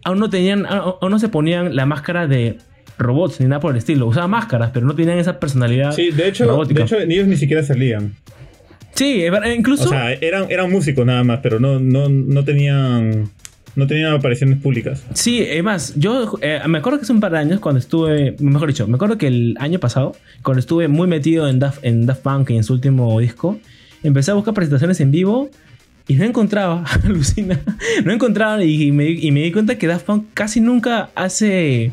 aún 0.05 0.19
no 0.19 0.31
tenían, 0.31 0.67
aún 0.67 1.11
no 1.11 1.19
se 1.19 1.29
ponían 1.29 1.75
la 1.75 1.87
máscara 1.87 2.27
de 2.27 2.59
robots 2.99 3.41
ni 3.41 3.47
nada 3.47 3.61
por 3.61 3.73
el 3.73 3.79
estilo. 3.79 4.07
Usaban 4.07 4.31
máscaras, 4.31 4.71
pero 4.73 4.87
no 4.87 4.95
tenían 4.95 5.19
esa 5.19 5.39
personalidad. 5.39 5.93
Sí, 5.93 6.11
de 6.11 6.29
hecho, 6.29 6.65
de 6.65 6.83
hecho 6.83 6.99
ellos 6.99 7.27
ni 7.27 7.37
siquiera 7.37 7.62
salían. 7.62 8.15
Sí, 8.95 9.25
incluso. 9.55 9.85
O 9.85 9.89
sea, 9.89 10.12
eran, 10.12 10.51
eran 10.51 10.71
músicos 10.71 11.05
nada 11.05 11.23
más, 11.23 11.41
pero 11.43 11.61
no, 11.61 11.79
no, 11.79 12.09
no 12.09 12.45
tenían 12.45 13.29
no 13.76 13.87
tenían 13.87 14.12
apariciones 14.12 14.58
públicas. 14.58 15.05
Sí, 15.12 15.43
además, 15.43 15.94
yo 15.96 16.38
eh, 16.40 16.61
me 16.67 16.78
acuerdo 16.78 16.99
que 16.99 17.05
hace 17.05 17.12
un 17.12 17.20
par 17.20 17.32
de 17.32 17.38
años 17.38 17.61
cuando 17.61 17.78
estuve, 17.78 18.34
mejor 18.40 18.69
dicho, 18.69 18.88
me 18.88 18.96
acuerdo 18.96 19.19
que 19.19 19.28
el 19.28 19.56
año 19.61 19.78
pasado, 19.78 20.17
cuando 20.43 20.61
estuve 20.61 20.88
muy 20.88 21.06
metido 21.06 21.46
en 21.49 21.58
Daft, 21.58 21.84
en 21.84 22.06
Daft 22.06 22.23
Punk 22.23 22.50
y 22.50 22.56
en 22.56 22.64
su 22.64 22.73
último 22.73 23.20
disco, 23.20 23.59
empecé 24.02 24.30
a 24.30 24.35
buscar 24.35 24.54
presentaciones 24.54 25.00
en 25.00 25.11
vivo 25.11 25.50
y 26.09 26.14
no 26.14 26.25
encontraba, 26.25 26.85
alucina, 27.04 27.61
no 28.04 28.12
encontraba 28.12 28.64
y 28.64 28.90
me, 28.92 29.11
y 29.11 29.30
me 29.30 29.42
di 29.42 29.52
cuenta 29.52 29.76
que 29.76 29.87
Daft 29.87 30.06
Punk 30.06 30.25
casi 30.33 30.61
nunca 30.61 31.11
hace 31.14 31.92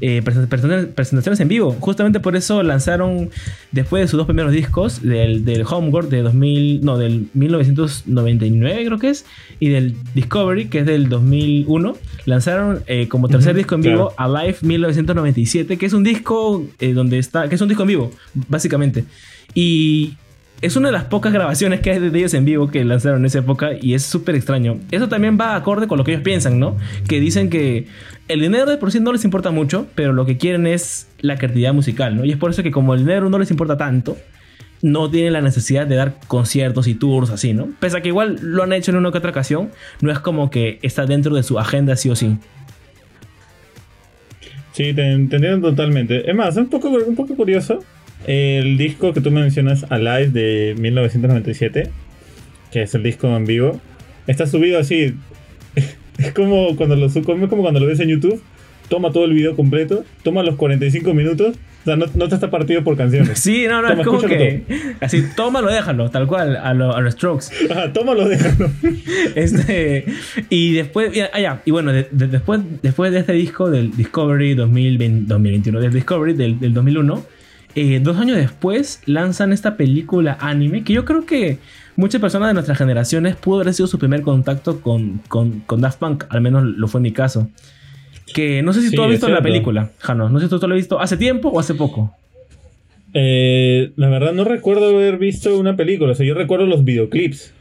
eh, 0.00 0.22
presentaciones 0.22 1.40
en 1.40 1.48
vivo. 1.48 1.76
Justamente 1.80 2.20
por 2.20 2.36
eso 2.36 2.62
lanzaron, 2.62 3.30
después 3.72 4.02
de 4.02 4.08
sus 4.08 4.18
dos 4.18 4.26
primeros 4.26 4.52
discos, 4.52 5.02
del, 5.02 5.44
del 5.44 5.64
de 6.08 6.22
2000, 6.22 6.84
no, 6.84 6.98
del 6.98 7.28
1999 7.34 8.84
creo 8.86 8.98
que 8.98 9.10
es, 9.10 9.26
y 9.58 9.68
del 9.68 9.94
Discovery, 10.14 10.68
que 10.68 10.80
es 10.80 10.86
del 10.86 11.08
2001, 11.08 11.96
lanzaron 12.24 12.82
eh, 12.86 13.08
como 13.08 13.28
tercer 13.28 13.54
disco 13.54 13.74
en 13.74 13.82
vivo 13.82 14.12
Alive 14.16 14.56
1997, 14.62 15.76
que 15.76 15.86
es 15.86 15.92
un 15.92 16.04
disco 16.04 16.66
eh, 16.78 16.92
donde 16.92 17.18
está, 17.18 17.48
que 17.48 17.54
es 17.54 17.60
un 17.60 17.68
disco 17.68 17.82
en 17.82 17.88
vivo, 17.88 18.10
básicamente. 18.48 19.04
Y 19.54 20.14
es 20.62 20.76
una 20.76 20.88
de 20.88 20.92
las 20.92 21.04
pocas 21.04 21.32
grabaciones 21.32 21.80
que 21.80 21.90
hay 21.90 21.98
de 21.98 22.18
ellos 22.18 22.34
en 22.34 22.44
vivo 22.44 22.68
que 22.68 22.84
lanzaron 22.84 23.20
en 23.20 23.26
esa 23.26 23.38
época 23.38 23.70
y 23.80 23.94
es 23.94 24.02
súper 24.02 24.34
extraño. 24.34 24.78
Eso 24.90 25.08
también 25.08 25.38
va 25.40 25.56
acorde 25.56 25.88
con 25.88 25.96
lo 25.96 26.04
que 26.04 26.12
ellos 26.12 26.22
piensan, 26.22 26.58
¿no? 26.58 26.76
Que 27.08 27.18
dicen 27.18 27.48
que 27.48 27.86
el 28.28 28.40
dinero 28.40 28.66
de 28.66 28.76
por 28.76 28.92
sí 28.92 29.00
no 29.00 29.12
les 29.12 29.24
importa 29.24 29.50
mucho, 29.50 29.86
pero 29.94 30.12
lo 30.12 30.26
que 30.26 30.36
quieren 30.36 30.66
es 30.66 31.08
la 31.20 31.36
creatividad 31.36 31.72
musical, 31.72 32.16
¿no? 32.16 32.24
Y 32.24 32.32
es 32.32 32.36
por 32.36 32.50
eso 32.50 32.62
que 32.62 32.70
como 32.70 32.92
el 32.94 33.00
dinero 33.00 33.30
no 33.30 33.38
les 33.38 33.50
importa 33.50 33.78
tanto, 33.78 34.18
no 34.82 35.10
tienen 35.10 35.32
la 35.32 35.40
necesidad 35.40 35.86
de 35.86 35.96
dar 35.96 36.14
conciertos 36.26 36.86
y 36.86 36.94
tours 36.94 37.30
así, 37.30 37.54
¿no? 37.54 37.68
Pese 37.80 37.98
a 37.98 38.02
que 38.02 38.08
igual 38.08 38.38
lo 38.42 38.62
han 38.62 38.72
hecho 38.74 38.90
en 38.90 38.98
una 38.98 39.10
que 39.12 39.18
otra 39.18 39.30
ocasión, 39.30 39.70
no 40.02 40.12
es 40.12 40.18
como 40.18 40.50
que 40.50 40.78
está 40.82 41.06
dentro 41.06 41.34
de 41.34 41.42
su 41.42 41.58
agenda 41.58 41.96
sí 41.96 42.10
o 42.10 42.16
sí. 42.16 42.36
Sí, 44.72 44.92
te 44.94 45.10
entiendo 45.10 45.70
totalmente. 45.70 46.28
Es 46.28 46.34
más, 46.34 46.50
es 46.50 46.58
un 46.58 46.68
poco, 46.68 46.88
un 46.88 47.16
poco 47.16 47.34
curioso 47.34 47.82
el 48.26 48.76
disco 48.78 49.12
que 49.12 49.20
tú 49.20 49.30
mencionas, 49.30 49.86
Alive, 49.90 50.28
de 50.28 50.74
1997, 50.78 51.90
que 52.70 52.82
es 52.82 52.94
el 52.94 53.02
disco 53.02 53.34
en 53.36 53.44
vivo, 53.44 53.80
está 54.26 54.46
subido 54.46 54.78
así. 54.78 55.14
Es 56.18 56.32
como 56.32 56.76
cuando 56.76 56.96
lo, 56.96 57.08
como 57.22 57.62
cuando 57.62 57.80
lo 57.80 57.86
ves 57.86 57.98
en 58.00 58.10
YouTube. 58.10 58.42
Toma 58.90 59.10
todo 59.10 59.24
el 59.24 59.32
video 59.32 59.56
completo, 59.56 60.04
toma 60.22 60.42
los 60.42 60.56
45 60.56 61.14
minutos 61.14 61.56
o 61.80 61.84
sea, 61.84 61.96
no, 61.96 62.04
no, 62.14 62.28
te 62.28 62.34
está 62.34 62.50
partido 62.50 62.84
por 62.84 62.94
canciones. 62.94 63.38
Sí, 63.38 63.64
no, 63.66 63.80
no, 63.80 63.88
es 63.88 64.06
como 64.06 64.20
que. 64.20 64.64
Así, 65.00 65.24
tómalo, 65.34 65.68
déjalo, 65.68 66.10
tal 66.10 66.26
cual, 66.26 66.56
a, 66.56 66.74
los 66.74 67.14
Strokes. 67.14 67.46
Ajá, 67.70 67.90
tómalo, 67.92 68.28
déjalo. 68.28 68.70
Este. 69.34 70.04
Y 70.50 70.74
después. 70.74 71.10
Ah, 71.32 71.40
ya, 71.40 71.62
y 71.64 71.70
bueno, 71.70 71.90
después, 71.92 72.60
después 72.82 73.12
de 73.12 73.20
este 73.20 73.32
disco 73.32 73.70
del 73.70 73.96
Discovery 73.96 74.54
2020, 74.54 75.26
2021, 75.26 75.80
del 75.80 75.92
Discovery 75.92 76.34
del, 76.34 76.60
del 76.60 76.74
2001 76.74 77.24
eh, 77.74 78.00
dos 78.02 78.16
años 78.16 78.36
después 78.36 79.02
lanzan 79.06 79.52
esta 79.52 79.76
película 79.76 80.36
anime 80.40 80.82
que 80.82 80.92
yo 80.92 81.04
creo 81.04 81.24
que 81.24 81.58
muchas 81.96 82.20
personas 82.20 82.48
de 82.48 82.54
nuestras 82.54 82.78
generaciones 82.78 83.36
pudo 83.36 83.60
haber 83.60 83.74
sido 83.74 83.86
su 83.86 83.98
primer 83.98 84.22
contacto 84.22 84.80
con, 84.80 85.20
con, 85.28 85.60
con 85.60 85.80
Daft 85.80 85.98
Punk, 85.98 86.24
al 86.30 86.40
menos 86.40 86.64
lo 86.64 86.88
fue 86.88 86.98
en 86.98 87.02
mi 87.02 87.12
caso. 87.12 87.48
Que 88.32 88.62
no 88.62 88.72
sé 88.72 88.82
si 88.82 88.94
tú 88.94 89.02
has 89.02 89.10
visto 89.10 89.28
la 89.28 89.42
película, 89.42 89.90
Jano. 89.98 90.28
No 90.28 90.38
sé 90.38 90.48
si 90.48 90.58
tú 90.58 90.66
lo 90.66 90.74
has 90.74 90.80
visto 90.80 91.00
hace 91.00 91.16
tiempo 91.16 91.48
o 91.48 91.58
hace 91.58 91.74
poco. 91.74 92.14
Eh, 93.12 93.92
la 93.96 94.08
verdad 94.08 94.32
no 94.32 94.44
recuerdo 94.44 94.88
haber 94.90 95.18
visto 95.18 95.58
una 95.58 95.76
película, 95.76 96.12
o 96.12 96.14
sea, 96.14 96.24
yo 96.24 96.34
recuerdo 96.34 96.66
los 96.66 96.84
videoclips. 96.84 97.52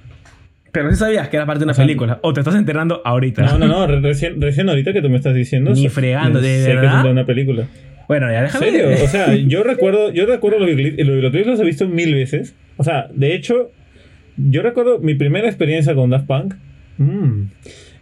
Pero 0.71 0.91
sí 0.91 0.97
sabías 0.97 1.27
que 1.29 1.37
era 1.37 1.47
parte 1.47 1.59
de 1.59 1.65
una 1.65 1.73
película. 1.73 2.19
O 2.21 2.33
te 2.33 2.41
estás 2.41 2.53
enterando 2.53 3.01
ahorita. 3.03 3.43
No, 3.43 3.57
no, 3.57 3.67
no. 3.67 3.87
recién, 3.87 4.39
recién 4.39 4.69
ahorita 4.69 4.93
que 4.93 5.01
tú 5.01 5.09
me 5.09 5.17
estás 5.17 5.33
diciendo. 5.33 5.71
Ni 5.71 5.89
fregando, 5.89 6.39
de 6.39 6.63
verdad. 6.67 7.01
que 7.01 7.07
es 7.07 7.11
una 7.11 7.25
película. 7.25 7.67
Bueno, 8.09 8.31
ya 8.31 8.41
déjame. 8.41 8.67
¿En 8.67 8.73
serio? 8.73 9.05
O 9.05 9.07
sea, 9.07 9.35
yo 9.47 9.61
recuerdo, 9.61 10.11
yo 10.11 10.25
recuerdo 10.25 10.57
los 10.57 10.67
videoclips, 10.67 11.07
los 11.07 11.15
videoclips 11.15 11.47
los 11.47 11.59
he 11.59 11.63
visto 11.63 11.87
mil 11.87 12.15
veces. 12.15 12.55
O 12.77 12.83
sea, 12.83 13.07
de 13.13 13.35
hecho, 13.35 13.71
yo 14.35 14.63
recuerdo 14.63 14.97
mi 14.97 15.13
primera 15.13 15.47
experiencia 15.47 15.93
con 15.93 16.09
Daft 16.09 16.25
Punk. 16.25 16.55
Mmm, 16.97 17.43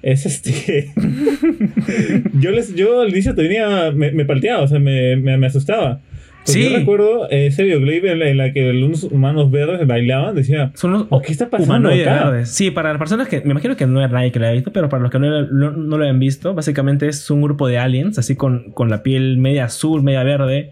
es 0.02 0.26
este. 0.26 0.94
yo, 2.40 2.52
les, 2.52 2.74
yo 2.74 3.02
al 3.02 3.10
inicio 3.10 3.36
tenía. 3.36 3.92
Me, 3.92 4.14
me 4.14 4.24
palteaba, 4.24 4.64
o 4.64 4.68
sea, 4.70 4.80
me, 4.80 5.18
me, 5.18 5.38
me 5.38 5.48
asustaba. 5.48 6.00
Porque 6.48 6.64
Sí. 6.64 6.70
Yo 6.72 6.78
recuerdo 6.78 7.30
ese 7.30 7.64
videoclip 7.64 8.06
en 8.06 8.20
la, 8.20 8.30
en 8.30 8.38
la 8.38 8.54
que 8.54 8.70
unos 8.72 9.04
humanos 9.04 9.52
verdes 9.52 9.86
bailaban. 9.86 10.34
Decía, 10.36 10.72
Son 10.76 10.92
los 10.94 11.06
"Oh, 11.10 11.22
¿qué 11.22 11.32
está 11.32 11.50
pasando 11.50 11.90
acá?" 11.90 12.30
verdes. 12.30 12.50
Sí, 12.50 12.72
para 12.72 12.90
las 12.90 12.98
personas 12.98 13.28
que. 13.28 13.42
Me 13.42 13.52
imagino 13.52 13.76
que 13.76 13.86
no 13.86 14.00
era 14.00 14.08
nadie 14.08 14.32
que 14.32 14.40
lo 14.40 14.46
haya 14.46 14.54
visto, 14.56 14.72
pero 14.72 14.88
para 14.90 15.04
los 15.04 15.12
que 15.12 15.20
no, 15.20 15.44
no, 15.44 15.72
no 15.72 15.98
lo 15.98 16.04
hayan 16.04 16.20
visto, 16.20 16.54
básicamente 16.54 17.08
es 17.08 17.30
un 17.30 17.42
grupo 17.42 17.68
de 17.68 17.78
aliens, 17.78 18.18
así 18.18 18.36
con, 18.36 18.72
con 18.72 18.90
la 18.90 19.04
piel 19.04 19.38
media 19.38 19.66
azul, 19.66 20.02
media 20.04 20.24
verde, 20.24 20.72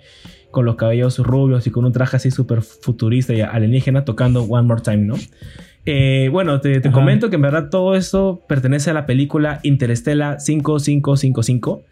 con 0.51 0.65
los 0.65 0.75
cabellos 0.77 1.19
rubios 1.19 1.67
y 1.67 1.71
con 1.71 1.83
un 1.83 1.91
traje 1.91 2.15
así 2.15 2.31
súper 2.31 2.61
futurista 2.61 3.33
y 3.33 3.41
alienígena 3.41 4.05
tocando 4.05 4.43
One 4.43 4.67
More 4.67 4.81
Time, 4.81 4.97
¿no? 5.05 5.15
Eh, 5.87 6.29
bueno, 6.31 6.61
te, 6.61 6.79
te 6.79 6.89
comento 6.91 7.29
que 7.29 7.35
en 7.35 7.43
verdad 7.43 7.69
todo 7.69 7.93
esto 7.95 8.43
pertenece 8.47 8.89
a 8.89 8.93
la 8.93 9.05
película 9.05 9.59
Interestela 9.61 10.39
5555. 10.39 11.83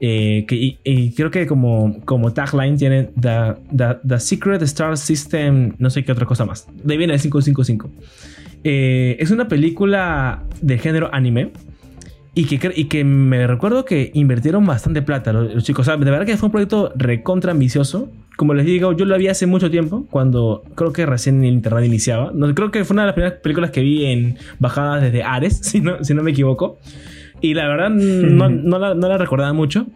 Eh, 0.00 0.44
que, 0.46 0.56
y, 0.56 0.78
y 0.84 1.12
creo 1.12 1.30
que 1.30 1.46
como, 1.46 2.00
como 2.04 2.32
tagline 2.32 2.76
tiene 2.76 3.10
the, 3.18 3.54
the, 3.74 3.96
the 4.06 4.20
Secret 4.20 4.60
Star 4.62 4.96
System, 4.98 5.74
no 5.78 5.88
sé 5.90 6.04
qué 6.04 6.12
otra 6.12 6.26
cosa 6.26 6.44
más. 6.44 6.66
De 6.84 6.94
ahí 6.94 6.98
viene 6.98 7.14
el 7.14 7.20
555. 7.20 7.90
Eh, 8.64 9.16
es 9.20 9.30
una 9.30 9.48
película 9.48 10.42
de 10.60 10.78
género 10.78 11.08
anime. 11.12 11.52
Y 12.34 12.44
que, 12.44 12.70
y 12.76 12.84
que 12.84 13.02
me 13.02 13.46
recuerdo 13.46 13.86
que 13.86 14.10
invirtieron 14.12 14.66
bastante 14.66 15.00
plata 15.00 15.32
los, 15.32 15.54
los 15.54 15.64
chicos. 15.64 15.88
O 15.88 15.90
sea, 15.90 15.96
de 15.96 16.10
verdad 16.10 16.26
que 16.26 16.36
fue 16.36 16.48
un 16.48 16.52
proyecto 16.52 16.92
recontra 16.94 17.52
ambicioso. 17.52 18.10
Como 18.36 18.52
les 18.52 18.66
digo, 18.66 18.92
yo 18.92 19.06
lo 19.06 19.16
vi 19.16 19.28
hace 19.28 19.46
mucho 19.46 19.70
tiempo, 19.70 20.04
cuando 20.10 20.62
creo 20.74 20.92
que 20.92 21.06
recién 21.06 21.42
el 21.42 21.54
internet 21.54 21.86
iniciaba. 21.86 22.32
No, 22.34 22.54
creo 22.54 22.70
que 22.70 22.84
fue 22.84 22.92
una 22.92 23.02
de 23.02 23.06
las 23.06 23.14
primeras 23.14 23.38
películas 23.40 23.70
que 23.70 23.80
vi 23.80 24.04
en 24.04 24.36
bajadas 24.58 25.00
desde 25.00 25.22
Ares, 25.22 25.56
si 25.62 25.80
no, 25.80 26.04
si 26.04 26.12
no 26.12 26.22
me 26.22 26.32
equivoco. 26.32 26.78
Y 27.40 27.54
la 27.54 27.68
verdad 27.68 27.90
no, 27.90 28.48
no 28.48 28.78
la, 28.78 28.94
no 28.94 29.08
la 29.08 29.18
recordaba 29.18 29.52
mucho. 29.52 29.86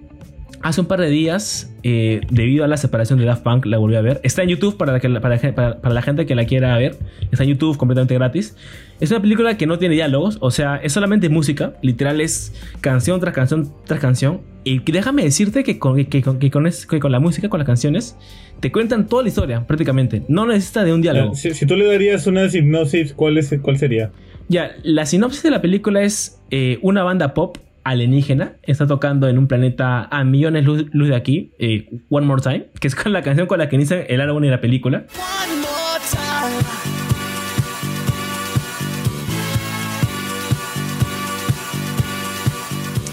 Hace 0.63 0.83
un 0.83 0.89
par 0.89 1.01
de 1.01 1.09
días, 1.09 1.75
eh, 1.85 2.21
debido 2.31 2.65
a 2.65 2.69
la 2.69 2.77
separación 2.77 3.19
de 3.19 3.25
Daft 3.25 3.43
Punk, 3.43 3.65
la 3.65 3.79
volví 3.79 3.97
a 3.97 4.03
ver. 4.03 4.21
Está 4.25 4.43
en 4.43 4.51
YouTube 4.51 4.77
para 4.77 4.93
la, 4.93 5.01
que- 5.01 5.09
para, 5.09 5.39
para- 5.55 5.81
para 5.81 5.95
la 5.95 6.03
gente 6.03 6.27
que 6.27 6.35
la 6.35 6.45
quiera 6.45 6.77
ver. 6.77 6.97
Está 7.33 7.45
en 7.45 7.51
YouTube 7.51 7.79
completamente 7.79 8.13
gratis. 8.15 8.55
Es 9.01 9.11
una 9.11 9.23
película 9.23 9.57
que 9.57 9.67
no 9.67 9.79
tiene 9.79 9.95
diálogos, 9.95 10.37
o 10.43 10.51
sea, 10.51 10.77
es 10.77 10.93
solamente 10.93 11.31
música. 11.31 11.73
Literal 11.81 12.21
es 12.21 12.53
canción 12.83 13.21
tras 13.21 13.33
canción 13.35 13.73
tras 13.87 14.01
canción. 14.01 14.43
Y 14.63 14.81
déjame 14.81 15.23
decirte 15.25 15.65
que 15.65 15.79
con, 15.79 15.97
que, 16.05 16.21
con- 16.21 16.39
que 16.39 16.51
con 16.51 16.67
es- 16.67 16.85
que 16.85 17.01
con 17.01 17.11
la 17.11 17.21
música, 17.21 17.49
con 17.49 17.59
las 17.59 17.67
canciones, 17.67 18.19
te 18.61 18.71
cuentan 18.71 19.07
toda 19.07 19.23
la 19.23 19.31
historia 19.31 19.67
prácticamente. 19.67 20.25
No 20.29 20.45
necesita 20.45 20.85
de 20.85 20.93
un 20.93 21.01
diálogo. 21.01 21.35
Si, 21.35 21.55
si 21.55 21.65
tú 21.65 21.75
le 21.75 21.87
darías 21.87 22.27
una 22.27 22.45
hipnosis, 22.45 23.15
¿cuál, 23.15 23.39
es, 23.39 23.55
cuál 23.63 23.79
sería? 23.79 24.11
Ya, 24.51 24.73
la 24.83 25.07
sinopsis 25.07 25.45
de 25.45 25.51
la 25.53 25.63
película 25.63 26.03
es 26.03 26.43
eh, 26.51 26.81
una 26.83 27.05
banda 27.05 27.35
pop 27.35 27.59
alienígena 27.85 28.57
está 28.65 28.85
tocando 28.89 29.29
en 29.29 29.39
un 29.39 29.47
planeta 29.47 30.09
a 30.11 30.25
millones 30.25 30.65
luz, 30.65 30.87
luz 30.91 31.09
de 31.09 31.15
aquí, 31.15 31.53
eh, 31.61 31.89
One 32.09 32.27
More 32.27 32.43
Time, 32.43 32.67
que 32.81 32.89
es 32.89 32.97
con 32.97 33.13
la 33.13 33.23
canción 33.23 33.47
con 33.47 33.61
la 33.61 33.69
que 33.69 33.77
inicia 33.77 34.03
el 34.03 34.21
álbum 34.21 34.43
y 34.43 34.49
la 34.49 34.61
película. 34.61 35.07
One 35.15 35.61
more 35.61 36.03
time. 36.11 36.65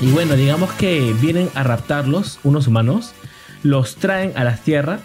Y 0.02 0.12
bueno, 0.14 0.36
digamos 0.36 0.74
que 0.74 1.14
vienen 1.22 1.50
a 1.54 1.62
raptarlos 1.62 2.40
unos 2.44 2.66
humanos, 2.66 3.14
los 3.62 3.98
traen 3.98 4.34
a 4.36 4.44
la 4.44 4.58
Tierra, 4.58 5.02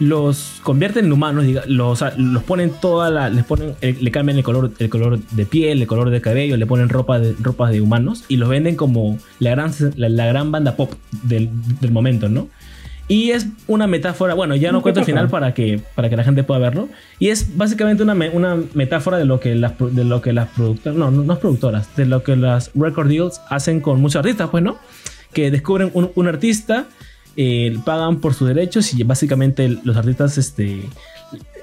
los 0.00 0.60
convierten 0.62 1.06
en 1.06 1.12
humanos, 1.12 1.44
los, 1.66 2.04
los 2.16 2.42
ponen 2.42 2.72
toda 2.80 3.10
la, 3.10 3.30
les 3.30 3.44
ponen, 3.44 3.74
eh, 3.80 3.96
le 4.00 4.10
cambian 4.10 4.38
el 4.38 4.44
color, 4.44 4.72
el 4.78 4.88
color 4.88 5.18
de 5.18 5.46
piel, 5.46 5.80
el 5.82 5.86
color 5.86 6.10
de 6.10 6.20
cabello, 6.20 6.56
le 6.56 6.66
ponen 6.66 6.88
ropa 6.88 7.18
de, 7.18 7.34
ropas 7.40 7.70
de 7.70 7.80
humanos 7.80 8.24
y 8.28 8.36
los 8.36 8.48
venden 8.48 8.76
como 8.76 9.18
la 9.38 9.50
gran, 9.50 9.72
la, 9.96 10.08
la 10.08 10.26
gran 10.26 10.50
banda 10.50 10.76
pop 10.76 10.92
del, 11.22 11.50
del 11.80 11.92
momento, 11.92 12.28
¿no? 12.28 12.48
Y 13.06 13.32
es 13.32 13.48
una 13.66 13.86
metáfora, 13.86 14.32
bueno, 14.32 14.56
ya 14.56 14.72
no 14.72 14.80
cuento 14.80 15.00
el 15.00 15.06
final 15.06 15.28
para 15.28 15.52
que, 15.52 15.80
para 15.94 16.08
que 16.08 16.16
la 16.16 16.24
gente 16.24 16.42
pueda 16.42 16.58
verlo. 16.58 16.88
Y 17.18 17.28
es 17.28 17.56
básicamente 17.56 18.02
una, 18.02 18.14
una 18.32 18.58
metáfora 18.72 19.18
de 19.18 19.26
lo 19.26 19.40
que 19.40 19.54
las, 19.54 19.74
de 19.78 20.04
lo 20.04 20.22
que 20.22 20.32
las 20.32 20.48
productoras, 20.48 20.98
no, 20.98 21.10
no, 21.10 21.22
no 21.22 21.38
productoras, 21.38 21.94
de 21.96 22.06
lo 22.06 22.22
que 22.22 22.34
las 22.34 22.70
record 22.74 23.08
deals 23.08 23.42
hacen 23.50 23.80
con 23.80 24.00
muchos 24.00 24.16
artistas, 24.16 24.48
pues, 24.50 24.64
¿no? 24.64 24.78
Que 25.34 25.50
descubren 25.50 25.90
un, 25.92 26.12
un 26.14 26.28
artista, 26.28 26.86
eh, 27.36 27.76
pagan 27.84 28.20
por 28.20 28.34
sus 28.34 28.48
derechos 28.48 28.94
y 28.94 29.02
básicamente 29.02 29.68
los 29.82 29.96
artistas 29.96 30.38
este, 30.38 30.82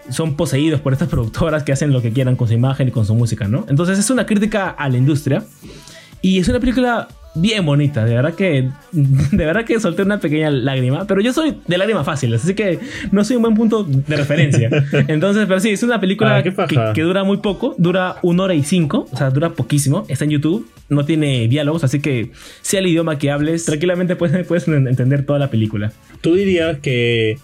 son 0.10 0.36
poseídos 0.36 0.82
por 0.82 0.94
estas 0.94 1.08
productoras 1.10 1.64
que 1.64 1.72
hacen 1.72 1.92
lo 1.92 2.02
que 2.02 2.12
quieran 2.12 2.36
con 2.36 2.48
su 2.48 2.54
imagen 2.54 2.88
y 2.88 2.92
con 2.92 3.06
su 3.06 3.16
música, 3.16 3.48
¿no? 3.48 3.66
Entonces 3.70 4.00
es 4.00 4.10
una 4.10 4.26
crítica 4.26 4.70
a 4.70 4.90
la 4.90 4.98
industria. 4.98 5.44
Y 6.24 6.38
es 6.38 6.48
una 6.48 6.60
película 6.60 7.08
bien 7.34 7.66
bonita, 7.66 8.04
de 8.06 8.14
verdad 8.14 8.34
que 8.34 8.70
de 8.92 9.46
verdad 9.46 9.66
que 9.66 9.80
solté 9.80 10.04
una 10.04 10.20
pequeña 10.20 10.50
lágrima, 10.50 11.06
pero 11.06 11.22
yo 11.22 11.34
soy 11.34 11.58
de 11.68 11.78
lágrimas 11.78 12.06
fáciles, 12.06 12.44
así 12.44 12.54
que 12.54 12.80
no 13.12 13.24
soy 13.24 13.38
un 13.38 13.44
buen 13.44 13.56
punto 13.56 13.84
de 13.84 14.16
referencia. 14.16 14.70
Entonces, 15.08 15.46
pero 15.48 15.60
sí, 15.60 15.70
es 15.70 15.84
una 15.84 16.00
película 16.00 16.38
Ah, 16.38 16.44
que, 16.44 16.54
que 16.94 17.02
dura 17.02 17.24
muy 17.24 17.38
poco, 17.38 17.76
dura 17.78 18.18
una 18.22 18.44
hora 18.44 18.54
y 18.54 18.64
cinco, 18.64 19.08
o 19.12 19.18
sea, 19.18 19.30
dura 19.30 19.52
poquísimo, 19.52 20.06
está 20.08 20.26
en 20.26 20.32
YouTube, 20.32 20.70
no 20.90 21.06
tiene 21.06 21.48
diálogos, 21.48 21.84
así 21.84 22.00
que 22.00 22.32
sea 22.62 22.80
el 22.80 22.88
idioma 22.88 23.18
que 23.18 23.32
hables, 23.32 23.66
tranquilamente 23.66 24.16
puedes, 24.16 24.46
puedes 24.48 24.68
entender 24.68 25.26
toda 25.26 25.40
la 25.40 25.50
película. 25.50 25.92
¿Tú 26.22 26.36
dirías 26.36 26.80
que 26.80 27.38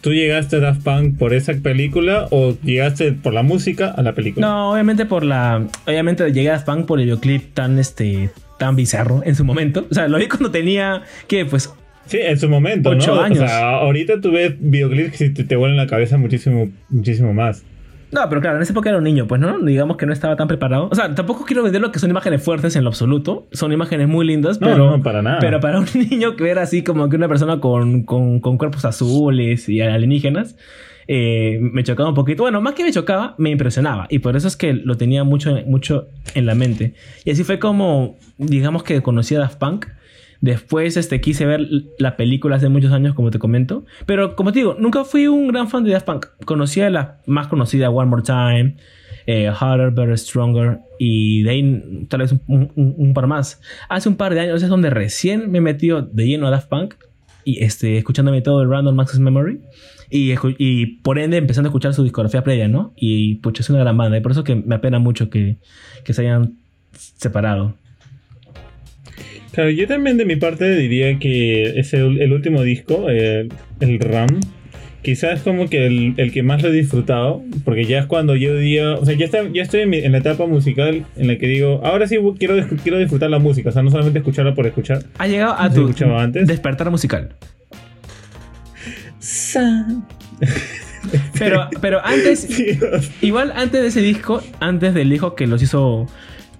tú 0.00 0.12
llegaste 0.12 0.56
a 0.56 0.60
Daft 0.60 0.82
Punk 0.82 1.18
por 1.18 1.34
esa 1.34 1.52
película 1.54 2.28
o 2.30 2.56
llegaste 2.62 3.12
por 3.12 3.32
la 3.34 3.42
música 3.42 3.88
a 3.88 4.02
la 4.02 4.14
película? 4.14 4.46
No, 4.46 4.72
obviamente 4.72 5.06
por 5.06 5.24
la. 5.24 5.66
Obviamente 5.86 6.24
llegué 6.32 6.50
a 6.50 6.52
Daft 6.52 6.66
Punk 6.66 6.86
por 6.86 6.98
el 6.98 7.06
videoclip 7.06 7.54
tan 7.54 7.78
este. 7.78 8.30
Tan 8.58 8.76
bizarro 8.76 9.22
en 9.24 9.34
su 9.34 9.44
momento. 9.44 9.86
O 9.90 9.94
sea, 9.94 10.08
lo 10.08 10.18
vi 10.18 10.28
cuando 10.28 10.50
tenía. 10.50 11.02
que 11.26 11.44
Pues. 11.44 11.72
Sí, 12.06 12.18
en 12.22 12.38
su 12.38 12.48
momento, 12.48 12.90
Ocho 12.90 13.14
¿no? 13.14 13.20
años. 13.20 13.40
O 13.40 13.46
sea, 13.46 13.70
ahorita 13.80 14.20
tú 14.20 14.32
ves 14.32 14.54
videoclips 14.58 15.18
que 15.18 15.28
te, 15.30 15.44
te 15.44 15.56
vuelan 15.56 15.76
la 15.76 15.86
cabeza 15.86 16.16
muchísimo, 16.16 16.70
muchísimo 16.88 17.34
más. 17.34 17.64
No, 18.10 18.26
pero 18.30 18.40
claro, 18.40 18.56
en 18.56 18.62
esa 18.62 18.72
época 18.72 18.88
era 18.88 18.96
un 18.96 19.04
niño, 19.04 19.26
pues 19.26 19.38
no, 19.38 19.58
digamos 19.60 19.98
que 19.98 20.06
no 20.06 20.14
estaba 20.14 20.34
tan 20.34 20.48
preparado. 20.48 20.88
O 20.90 20.94
sea, 20.94 21.14
tampoco 21.14 21.44
quiero 21.44 21.62
vender 21.62 21.82
lo 21.82 21.92
que 21.92 21.98
son 21.98 22.08
imágenes 22.08 22.42
fuertes 22.42 22.74
en 22.76 22.84
lo 22.84 22.88
absoluto. 22.88 23.46
Son 23.52 23.70
imágenes 23.70 24.08
muy 24.08 24.26
lindas, 24.26 24.58
No, 24.62 24.68
pero. 24.68 24.90
no, 24.96 25.02
para 25.02 25.20
nada. 25.20 25.38
Pero 25.40 25.60
para 25.60 25.80
un 25.80 25.86
niño 25.94 26.34
que 26.34 26.44
ver 26.44 26.58
así 26.58 26.82
como 26.82 27.10
que 27.10 27.16
una 27.16 27.28
persona 27.28 27.60
con, 27.60 28.04
con, 28.04 28.40
con 28.40 28.56
cuerpos 28.56 28.86
azules 28.86 29.68
y 29.68 29.82
alienígenas. 29.82 30.56
Eh, 31.08 31.58
me 31.60 31.82
chocaba 31.82 32.10
un 32.10 32.14
poquito. 32.14 32.42
Bueno, 32.44 32.60
más 32.60 32.74
que 32.74 32.84
me 32.84 32.92
chocaba, 32.92 33.34
me 33.38 33.50
impresionaba. 33.50 34.06
Y 34.10 34.18
por 34.20 34.36
eso 34.36 34.46
es 34.46 34.56
que 34.56 34.72
lo 34.74 34.96
tenía 34.96 35.24
mucho, 35.24 35.56
mucho 35.66 36.08
en 36.34 36.46
la 36.46 36.54
mente. 36.54 36.94
Y 37.24 37.30
así 37.30 37.42
fue 37.44 37.58
como, 37.58 38.16
digamos 38.36 38.82
que 38.84 39.02
conocí 39.02 39.34
a 39.34 39.40
Daft 39.40 39.58
Punk. 39.58 39.86
Después 40.40 40.96
este, 40.96 41.20
quise 41.20 41.46
ver 41.46 41.66
la 41.98 42.16
película 42.16 42.56
hace 42.56 42.68
muchos 42.68 42.92
años, 42.92 43.14
como 43.14 43.30
te 43.32 43.38
comento. 43.40 43.84
Pero 44.06 44.36
como 44.36 44.52
te 44.52 44.60
digo, 44.60 44.76
nunca 44.78 45.04
fui 45.04 45.26
un 45.26 45.48
gran 45.48 45.68
fan 45.68 45.82
de 45.82 45.90
Daft 45.92 46.06
Punk. 46.06 46.26
Conocía 46.44 46.88
la 46.90 47.18
más 47.26 47.48
conocida, 47.48 47.90
One 47.90 48.08
More 48.08 48.22
Time, 48.22 48.76
eh, 49.26 49.50
Harder, 49.58 49.90
Better, 49.90 50.16
Stronger. 50.16 50.78
Y 50.98 51.42
de 51.42 51.50
ahí 51.50 52.06
tal 52.08 52.20
vez 52.20 52.32
un, 52.32 52.70
un- 52.76 52.94
un 52.98 53.14
par 53.14 53.26
más. 53.26 53.60
Hace 53.88 54.08
un 54.08 54.16
par 54.16 54.32
de 54.34 54.40
años 54.40 54.62
es 54.62 54.68
donde 54.68 54.90
recién 54.90 55.50
me 55.50 55.58
he 55.58 55.62
de 56.12 56.26
lleno 56.26 56.46
a 56.46 56.50
Daft 56.50 56.68
Punk. 56.68 56.94
Y 57.44 57.64
este, 57.64 57.96
escuchándome 57.98 58.42
todo 58.42 58.62
el 58.62 58.68
Random 58.70 59.00
Access 59.00 59.18
Memory. 59.20 59.60
Y, 60.10 60.86
por 61.02 61.18
ende 61.18 61.36
empezando 61.36 61.68
a 61.68 61.70
escuchar 61.70 61.92
su 61.94 62.02
discografía 62.02 62.42
previa, 62.42 62.68
¿no? 62.68 62.92
Y 62.96 63.36
pucha, 63.36 63.62
es 63.62 63.70
una 63.70 63.80
gran 63.80 63.96
banda. 63.96 64.16
Y 64.16 64.20
por 64.20 64.32
eso 64.32 64.44
que 64.44 64.54
me 64.56 64.74
apena 64.76 64.98
mucho 64.98 65.28
que, 65.30 65.56
que 66.04 66.12
se 66.14 66.22
hayan 66.22 66.54
separado. 66.92 67.74
Claro, 69.52 69.70
yo 69.70 69.86
también 69.86 70.16
de 70.18 70.24
mi 70.24 70.36
parte 70.36 70.76
diría 70.76 71.18
que 71.18 71.78
es 71.80 71.92
el, 71.92 72.20
el 72.20 72.32
último 72.32 72.62
disco, 72.62 73.06
eh, 73.10 73.48
el 73.80 73.98
RAM. 74.00 74.28
Quizás 75.02 75.42
como 75.42 75.68
que 75.68 75.86
el, 75.86 76.14
el 76.16 76.32
que 76.32 76.42
más 76.42 76.62
lo 76.62 76.68
he 76.68 76.72
disfrutado, 76.72 77.42
porque 77.64 77.84
ya 77.84 78.00
es 78.00 78.06
cuando 78.06 78.34
yo 78.36 78.56
digo, 78.56 78.98
o 79.00 79.06
sea, 79.06 79.14
ya, 79.16 79.24
está, 79.26 79.38
ya 79.52 79.62
estoy 79.62 79.80
en, 79.82 79.90
mi- 79.90 79.98
en 79.98 80.12
la 80.12 80.18
etapa 80.18 80.46
musical 80.46 81.04
en 81.16 81.26
la 81.28 81.38
que 81.38 81.46
digo, 81.46 81.80
ahora 81.84 82.06
sí 82.08 82.18
quiero, 82.38 82.56
quiero 82.82 82.98
disfrutar 82.98 83.30
la 83.30 83.38
música, 83.38 83.68
o 83.70 83.72
sea, 83.72 83.82
no 83.82 83.90
solamente 83.90 84.18
escucharla 84.18 84.54
por 84.54 84.66
escuchar. 84.66 85.04
Ha 85.18 85.28
llegado 85.28 85.54
a 85.54 85.70
¿Se 85.70 85.76
tu 85.80 86.14
antes? 86.16 86.46
despertar 86.48 86.90
musical. 86.90 87.30
Pero, 91.38 91.68
pero 91.80 92.04
antes, 92.04 92.48
Dios. 92.56 93.10
igual 93.22 93.52
antes 93.56 93.80
de 93.82 93.88
ese 93.88 94.00
disco, 94.00 94.42
antes 94.60 94.94
del 94.94 95.08
disco 95.10 95.34
que 95.34 95.46
los 95.46 95.62
hizo. 95.62 96.06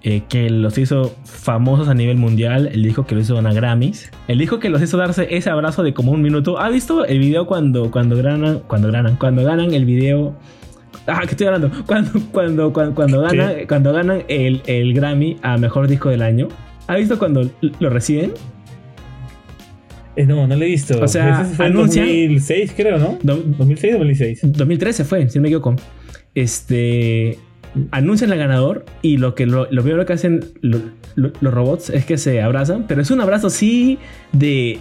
eh, 0.01 0.23
que 0.29 0.49
los 0.49 0.77
hizo 0.77 1.13
famosos 1.25 1.89
a 1.89 1.93
nivel 1.93 2.17
mundial, 2.17 2.67
el 2.71 2.83
disco 2.83 3.05
que 3.05 3.15
los 3.15 3.25
hizo 3.25 3.35
ganar 3.35 3.53
Grammys, 3.53 4.09
el 4.29 4.37
disco 4.39 4.59
que 4.59 4.69
los 4.69 4.81
hizo 4.81 4.97
darse 4.97 5.27
ese 5.35 5.49
abrazo 5.49 5.83
de 5.83 5.93
como 5.93 6.11
un 6.13 6.21
minuto. 6.21 6.59
¿Ha 6.59 6.69
visto 6.69 7.05
el 7.05 7.19
video 7.19 7.45
cuando, 7.45 7.91
cuando 7.91 8.15
ganan, 8.15 8.59
cuando 8.67 8.91
ganan, 8.91 9.17
cuando 9.17 9.43
ganan 9.43 9.73
el 9.73 9.85
video? 9.85 10.35
Ah, 11.05 11.21
¿qué 11.25 11.31
estoy 11.31 11.47
hablando? 11.47 11.71
Cuando, 11.85 12.11
cuando, 12.31 12.71
cuando, 12.73 12.95
cuando 12.95 13.21
ganan, 13.21 13.53
cuando 13.67 13.91
ganan 13.93 14.23
el, 14.27 14.61
el 14.67 14.93
Grammy 14.93 15.37
a 15.41 15.57
mejor 15.57 15.87
disco 15.87 16.09
del 16.09 16.21
año. 16.21 16.47
¿Ha 16.87 16.95
visto 16.95 17.17
cuando 17.19 17.49
lo 17.79 17.89
reciben? 17.89 18.33
Eh, 20.19 20.25
no, 20.25 20.45
no 20.47 20.55
lo 20.55 20.63
he 20.63 20.67
visto. 20.67 21.01
O 21.01 21.07
sea, 21.07 21.45
fue 21.45 21.67
anuncian- 21.67 22.05
2006, 22.05 22.73
creo, 22.75 22.97
¿no? 22.97 23.17
Do- 23.23 23.41
2006 23.57 23.93
2006. 23.93 24.39
2013 24.43 25.03
fue, 25.05 25.29
si 25.29 25.37
no 25.37 25.43
me 25.43 25.47
equivoco. 25.47 25.75
Este. 26.35 27.37
Anuncian 27.91 28.31
al 28.31 28.39
ganador 28.39 28.83
y 29.03 29.17
lo 29.17 29.35
que 29.35 29.45
lo, 29.45 29.67
lo 29.71 29.83
primero 29.83 30.03
que 30.05 30.13
hacen 30.13 30.43
lo- 30.61 30.81
lo- 31.15 31.31
los 31.39 31.53
robots 31.53 31.91
es 31.91 32.03
que 32.03 32.17
se 32.17 32.41
abrazan, 32.41 32.85
pero 32.87 33.01
es 33.01 33.11
un 33.11 33.21
abrazo 33.21 33.47
así 33.47 33.99
de. 34.31 34.79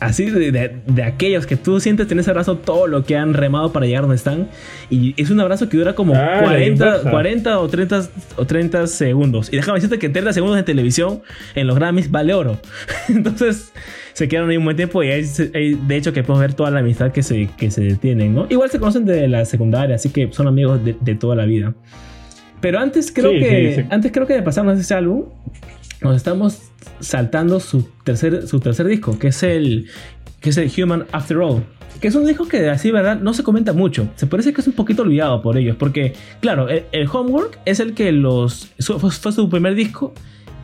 Así 0.00 0.26
de, 0.26 0.52
de- 0.52 0.76
de 0.86 1.02
aquellos 1.02 1.44
que 1.46 1.56
tú 1.56 1.80
sientes 1.80 2.08
en 2.12 2.20
ese 2.20 2.30
abrazo 2.30 2.56
todo 2.58 2.86
lo 2.86 3.02
que 3.02 3.16
han 3.16 3.34
remado 3.34 3.72
para 3.72 3.84
llegar 3.86 4.02
donde 4.02 4.14
están. 4.14 4.48
Y 4.90 5.12
es 5.20 5.30
un 5.30 5.40
abrazo 5.40 5.68
que 5.68 5.76
dura 5.76 5.94
como 5.94 6.14
Ah, 6.14 6.36
la 6.36 6.42
40, 6.44 6.68
inversa. 6.86 7.10
40 7.10 7.58
o 7.58 7.66
30, 7.68 8.08
o 8.36 8.44
30 8.46 8.86
segundos. 8.86 9.52
Y 9.52 9.56
déjame 9.56 9.78
decirte 9.78 9.98
que 9.98 10.08
30 10.08 10.32
segundos 10.32 10.56
en 10.56 10.64
televisión 10.64 11.22
en 11.56 11.66
los 11.66 11.74
Grammys 11.74 12.12
vale 12.12 12.32
oro. 12.34 12.60
Entonces 13.08 13.72
se 14.18 14.26
quedaron 14.28 14.50
ahí 14.50 14.56
un 14.56 14.64
buen 14.64 14.76
tiempo 14.76 15.02
y 15.04 15.08
de 15.08 15.96
hecho 15.96 16.12
que 16.12 16.22
podemos 16.24 16.40
ver 16.40 16.54
toda 16.54 16.72
la 16.72 16.80
amistad 16.80 17.12
que 17.12 17.22
se, 17.22 17.48
que 17.56 17.70
se 17.70 17.94
tienen, 17.94 18.34
¿no? 18.34 18.46
Igual 18.50 18.68
se 18.68 18.80
conocen 18.80 19.04
de 19.04 19.28
la 19.28 19.44
secundaria, 19.44 19.94
así 19.94 20.10
que 20.10 20.28
son 20.32 20.48
amigos 20.48 20.84
de, 20.84 20.96
de 21.00 21.14
toda 21.14 21.36
la 21.36 21.44
vida. 21.44 21.74
Pero 22.60 22.80
antes 22.80 23.12
creo 23.12 23.30
Sí, 23.30 23.38
que 23.38 23.74
sí, 23.76 23.82
sí. 23.82 23.86
antes 23.90 24.10
creo 24.10 24.26
que 24.26 24.34
de 24.34 24.42
pasarnos 24.42 24.76
ese 24.78 24.92
álbum 24.94 25.26
nos 26.02 26.16
estamos 26.16 26.62
saltando 26.98 27.60
su 27.60 27.88
tercer 28.02 28.48
su 28.48 28.58
tercer 28.58 28.86
disco, 28.88 29.16
que 29.20 29.28
es 29.28 29.42
el 29.44 29.86
que 30.40 30.50
es 30.50 30.56
el 30.58 30.70
Human 30.82 31.04
After 31.12 31.36
All. 31.38 31.62
Que 32.00 32.08
es 32.08 32.14
un 32.16 32.26
disco 32.26 32.46
que 32.48 32.68
así, 32.70 32.90
¿verdad? 32.90 33.20
No 33.20 33.34
se 33.34 33.42
comenta 33.44 33.72
mucho. 33.72 34.08
Se 34.16 34.26
parece 34.26 34.52
que 34.52 34.60
es 34.60 34.66
un 34.68 34.72
poquito 34.74 35.02
olvidado 35.02 35.42
por 35.42 35.56
ellos. 35.56 35.76
Porque, 35.76 36.12
claro, 36.40 36.68
el, 36.68 36.84
el 36.92 37.08
Homework 37.12 37.58
es 37.64 37.80
el 37.80 37.94
que 37.94 38.12
los... 38.12 38.70
su- 38.78 38.98
Fue, 39.00 39.10
fue 39.10 39.32
su 39.32 39.48
primer 39.48 39.74
disco 39.74 40.12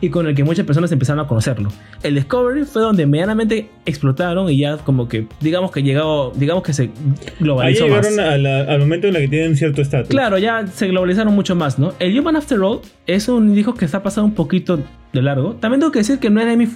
y 0.01 0.09
con 0.09 0.27
el 0.27 0.35
que 0.35 0.43
muchas 0.43 0.65
personas 0.65 0.91
empezaron 0.91 1.23
a 1.23 1.27
conocerlo. 1.27 1.69
El 2.03 2.15
Discovery 2.15 2.63
fue 2.65 2.81
donde 2.81 3.05
medianamente 3.05 3.69
explotaron 3.85 4.49
y 4.49 4.57
ya 4.57 4.77
como 4.77 5.07
que, 5.07 5.27
digamos 5.41 5.71
que 5.71 5.81
llegó, 5.83 6.31
digamos 6.35 6.63
que 6.63 6.73
se 6.73 6.83
Ahí 6.83 6.91
globalizó 7.39 7.87
más. 7.87 8.07
llegaron 8.09 8.19
a 8.33 8.37
la- 8.37 8.61
al 8.71 8.79
momento 8.79 9.07
en 9.07 9.15
el 9.15 9.21
que 9.23 9.27
tienen 9.29 9.55
cierto 9.55 9.81
estatus. 9.81 10.09
Claro, 10.09 10.37
ya 10.37 10.67
se 10.67 10.87
globalizaron 10.87 11.33
mucho 11.33 11.55
más, 11.55 11.79
¿no? 11.79 11.93
El 11.99 12.17
Human 12.19 12.35
After 12.35 12.59
All 12.59 12.81
es 13.07 13.27
un 13.29 13.55
disco 13.55 13.73
que 13.73 13.85
está 13.85 14.03
pasado 14.03 14.25
un 14.25 14.33
poquito 14.33 14.79
de 15.13 15.21
largo. 15.21 15.53
También 15.55 15.79
tengo 15.79 15.91
que 15.91 15.99
decir 15.99 16.19
que 16.19 16.29
no 16.29 16.39
es 16.41 16.45
de 16.47 16.57
mis 16.57 16.69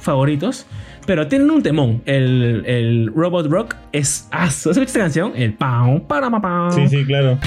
favoritos, 0.00 0.66
pero 1.06 1.26
tienen 1.28 1.50
un 1.50 1.62
temón. 1.62 2.02
El, 2.06 2.64
el 2.66 3.10
Robot 3.14 3.46
Rock 3.46 3.76
es... 3.92 4.28
Ah, 4.30 4.44
¿Has 4.44 4.56
escuchado 4.66 4.82
esta 4.84 4.98
canción? 5.00 5.32
El 5.36 5.54
pam, 5.54 6.00
para, 6.00 6.30
pa. 6.30 6.70
Sí, 6.72 6.86
sí, 6.88 7.04
claro. 7.04 7.38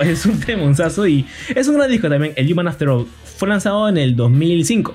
Es 0.00 0.26
un 0.26 0.40
temonzazo 0.40 1.06
y 1.06 1.24
es 1.54 1.68
un 1.68 1.76
gran 1.76 1.88
disco 1.88 2.08
también. 2.08 2.32
El 2.34 2.52
Human 2.52 2.66
After 2.66 2.88
All 2.88 3.06
fue 3.36 3.48
lanzado 3.48 3.88
en 3.88 3.98
el 3.98 4.16
2005. 4.16 4.94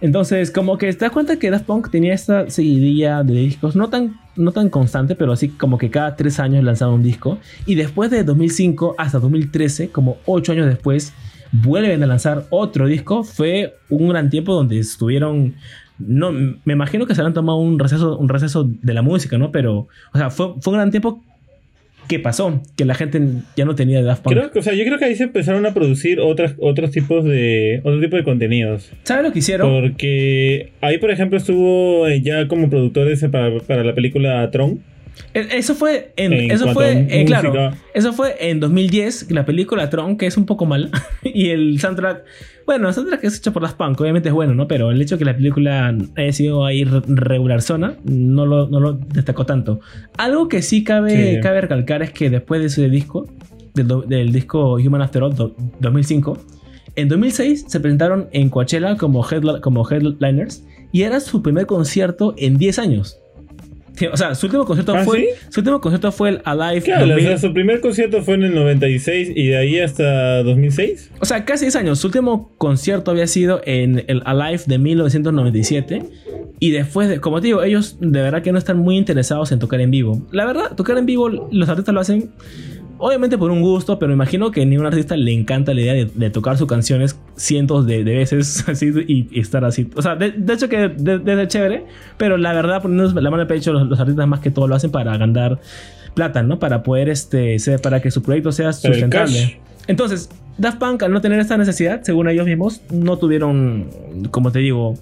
Entonces, 0.00 0.50
como 0.50 0.76
que 0.76 0.92
te 0.92 0.98
das 0.98 1.12
cuenta 1.12 1.38
que 1.38 1.50
Daft 1.50 1.66
Punk 1.66 1.90
tenía 1.90 2.14
esta 2.14 2.50
seguidilla 2.50 3.22
de 3.22 3.34
discos, 3.34 3.76
no 3.76 3.90
tan, 3.90 4.18
no 4.34 4.50
tan 4.50 4.70
constante, 4.70 5.14
pero 5.14 5.32
así 5.32 5.50
como 5.50 5.78
que 5.78 5.88
cada 5.88 6.16
tres 6.16 6.40
años 6.40 6.64
lanzaba 6.64 6.92
un 6.92 7.04
disco. 7.04 7.38
Y 7.64 7.76
después 7.76 8.10
de 8.10 8.24
2005 8.24 8.96
hasta 8.98 9.20
2013, 9.20 9.90
como 9.90 10.16
ocho 10.26 10.50
años 10.50 10.66
después, 10.66 11.12
vuelven 11.52 12.02
a 12.02 12.06
lanzar 12.06 12.46
otro 12.50 12.88
disco. 12.88 13.22
Fue 13.22 13.76
un 13.88 14.08
gran 14.08 14.30
tiempo 14.30 14.52
donde 14.52 14.80
estuvieron. 14.80 15.54
No, 15.98 16.32
me 16.32 16.72
imagino 16.72 17.06
que 17.06 17.14
se 17.14 17.20
habían 17.20 17.34
tomado 17.34 17.58
un 17.58 17.78
receso, 17.78 18.18
un 18.18 18.28
receso 18.28 18.64
de 18.64 18.94
la 18.94 19.02
música, 19.02 19.38
¿no? 19.38 19.52
Pero, 19.52 19.86
o 20.12 20.18
sea, 20.18 20.30
fue, 20.30 20.54
fue 20.60 20.72
un 20.72 20.78
gran 20.78 20.90
tiempo 20.90 21.22
que 22.10 22.18
pasó, 22.18 22.60
que 22.76 22.84
la 22.84 22.96
gente 22.96 23.22
ya 23.56 23.64
no 23.64 23.76
tenía 23.76 24.02
Daft 24.02 24.24
Punk. 24.24 24.34
Creo 24.34 24.50
que, 24.50 24.58
o 24.58 24.62
sea, 24.62 24.74
yo 24.74 24.84
creo 24.84 24.98
que 24.98 25.04
ahí 25.04 25.14
se 25.14 25.22
empezaron 25.22 25.64
a 25.64 25.72
producir 25.72 26.18
otras, 26.18 26.56
otros 26.58 26.90
tipos 26.90 27.24
de 27.24 27.80
otro 27.84 28.00
tipo 28.00 28.16
de 28.16 28.24
contenidos. 28.24 28.90
¿Sabes 29.04 29.24
lo 29.24 29.32
que 29.32 29.38
hicieron? 29.38 29.80
Porque 29.80 30.72
ahí, 30.80 30.98
por 30.98 31.12
ejemplo, 31.12 31.38
estuvo 31.38 32.08
ya 32.08 32.48
como 32.48 32.68
productores 32.68 33.24
para, 33.30 33.56
para 33.60 33.84
la 33.84 33.94
película 33.94 34.50
Tron. 34.50 34.80
Eh, 35.34 35.46
Eso 35.52 35.74
fue 35.74 36.12
en, 36.16 36.32
En 36.32 36.50
eso 36.50 36.72
fue 36.72 37.06
eh, 37.08 37.24
claro, 37.24 37.72
eso 37.94 38.12
fue 38.12 38.36
en 38.40 38.58
2010, 38.60 39.30
la 39.30 39.44
película 39.44 39.88
Tron, 39.90 40.16
que 40.16 40.26
es 40.26 40.36
un 40.36 40.46
poco 40.46 40.66
mala, 40.66 40.88
y 41.22 41.50
el 41.50 41.78
soundtrack, 41.80 42.24
bueno, 42.66 42.88
el 42.88 42.94
soundtrack 42.94 43.22
es 43.24 43.38
hecho 43.38 43.52
por 43.52 43.62
las 43.62 43.74
Punk, 43.74 44.00
obviamente 44.00 44.28
es 44.28 44.34
bueno, 44.34 44.54
¿no? 44.54 44.66
Pero 44.66 44.90
el 44.90 45.00
hecho 45.00 45.16
de 45.16 45.18
que 45.20 45.24
la 45.24 45.36
película 45.36 45.96
haya 46.16 46.32
sido 46.32 46.64
ahí 46.64 46.84
re- 46.84 47.02
regular 47.06 47.62
zona, 47.62 47.94
no 48.04 48.46
lo, 48.46 48.68
no 48.68 48.80
lo 48.80 48.92
destacó 48.94 49.44
tanto. 49.46 49.80
Algo 50.16 50.48
que 50.48 50.62
sí 50.62 50.82
cabe, 50.84 51.34
Sí. 51.36 51.40
cabe 51.40 51.60
recalcar 51.60 52.02
es 52.02 52.12
que 52.12 52.30
después 52.30 52.60
de 52.60 52.66
ese 52.68 52.88
disco, 52.88 53.28
del, 53.74 54.32
disco 54.32 54.74
Human 54.74 55.02
After 55.02 55.22
All 55.22 55.34
do- 55.34 55.54
2005, 55.80 56.38
en 56.96 57.08
2006 57.08 57.66
se 57.68 57.78
presentaron 57.80 58.28
en 58.32 58.48
Coachella 58.50 58.96
como, 58.96 59.24
como 59.60 59.88
headliners 59.88 60.64
y 60.92 61.02
era 61.02 61.20
su 61.20 61.40
primer 61.42 61.66
concierto 61.66 62.34
en 62.36 62.56
10 62.58 62.78
años. 62.80 63.18
O 64.12 64.16
sea, 64.16 64.34
su 64.34 64.46
último 64.46 64.64
concierto 64.64 64.94
¿Ah, 64.94 65.04
fue 65.04 65.18
sí? 65.18 65.26
su 65.50 65.60
último 65.60 65.80
concierto 65.80 66.12
fue 66.12 66.30
el 66.30 66.42
Alive 66.44 66.82
¿Qué 66.82 66.92
hablas? 66.92 67.08
2000. 67.16 67.26
O 67.26 67.28
sea, 67.28 67.48
su 67.48 67.54
primer 67.54 67.80
concierto 67.80 68.22
fue 68.22 68.34
en 68.34 68.44
el 68.44 68.54
96 68.54 69.32
y 69.34 69.48
de 69.48 69.56
ahí 69.56 69.78
hasta 69.78 70.42
2006. 70.42 71.10
O 71.20 71.24
sea, 71.24 71.44
casi 71.44 71.66
10 71.66 71.76
años. 71.76 71.98
Su 71.98 72.06
último 72.08 72.52
concierto 72.58 73.10
había 73.10 73.26
sido 73.26 73.60
en 73.64 74.04
el 74.06 74.22
Alive 74.24 74.62
de 74.66 74.78
1997. 74.78 76.02
Y 76.62 76.70
después 76.72 77.08
de, 77.08 77.20
como 77.20 77.40
te 77.40 77.48
digo, 77.48 77.62
ellos 77.62 77.96
de 78.00 78.20
verdad 78.20 78.42
que 78.42 78.52
no 78.52 78.58
están 78.58 78.78
muy 78.78 78.96
interesados 78.96 79.50
en 79.50 79.58
tocar 79.58 79.80
en 79.80 79.90
vivo. 79.90 80.26
La 80.30 80.44
verdad, 80.44 80.76
tocar 80.76 80.98
en 80.98 81.06
vivo, 81.06 81.28
los 81.28 81.68
artistas 81.68 81.94
lo 81.94 82.00
hacen 82.00 82.30
obviamente 83.00 83.36
por 83.38 83.50
un 83.50 83.60
gusto, 83.62 83.98
pero 83.98 84.12
imagino 84.12 84.50
que 84.50 84.62
a 84.62 84.64
ningún 84.64 84.86
artista 84.86 85.16
le 85.16 85.32
encanta 85.32 85.74
la 85.74 85.80
idea 85.80 85.94
de, 85.94 86.04
de 86.06 86.30
tocar 86.30 86.56
sus 86.58 86.66
canciones 86.68 87.18
cientos 87.36 87.86
de, 87.86 88.04
de 88.04 88.14
veces 88.16 88.64
así 88.68 88.90
y, 89.08 89.28
y 89.30 89.40
estar 89.40 89.64
así. 89.64 89.90
O 89.96 90.02
sea, 90.02 90.14
de, 90.16 90.30
de 90.32 90.52
hecho 90.54 90.68
que 90.68 90.88
de- 90.88 91.18
de- 91.18 91.42
es 91.42 91.48
chévere, 91.48 91.84
pero 92.16 92.36
la 92.36 92.52
verdad, 92.52 92.82
poniendo 92.82 93.20
la 93.20 93.30
mano 93.30 93.42
el 93.42 93.48
pecho, 93.48 93.72
los, 93.72 93.86
los 93.88 93.98
artistas 93.98 94.28
más 94.28 94.40
que 94.40 94.50
todo 94.50 94.68
lo 94.68 94.74
hacen 94.74 94.90
para 94.90 95.16
ganar 95.16 95.58
plata, 96.14 96.42
¿no? 96.42 96.58
Para 96.58 96.82
poder, 96.82 97.08
este, 97.08 97.58
ser- 97.58 97.80
para 97.80 98.00
que 98.00 98.10
su 98.10 98.22
proyecto 98.22 98.52
sea 98.52 98.72
sustentable. 98.72 99.60
Entonces, 99.86 100.28
Daft 100.58 100.78
Punk, 100.78 101.02
al 101.02 101.12
no 101.12 101.20
tener 101.20 101.40
esta 101.40 101.56
necesidad, 101.56 102.02
según 102.02 102.28
ellos 102.28 102.46
mismos, 102.46 102.82
no 102.92 103.16
tuvieron, 103.16 103.88
como 104.30 104.52
te 104.52 104.58
digo, 104.58 104.94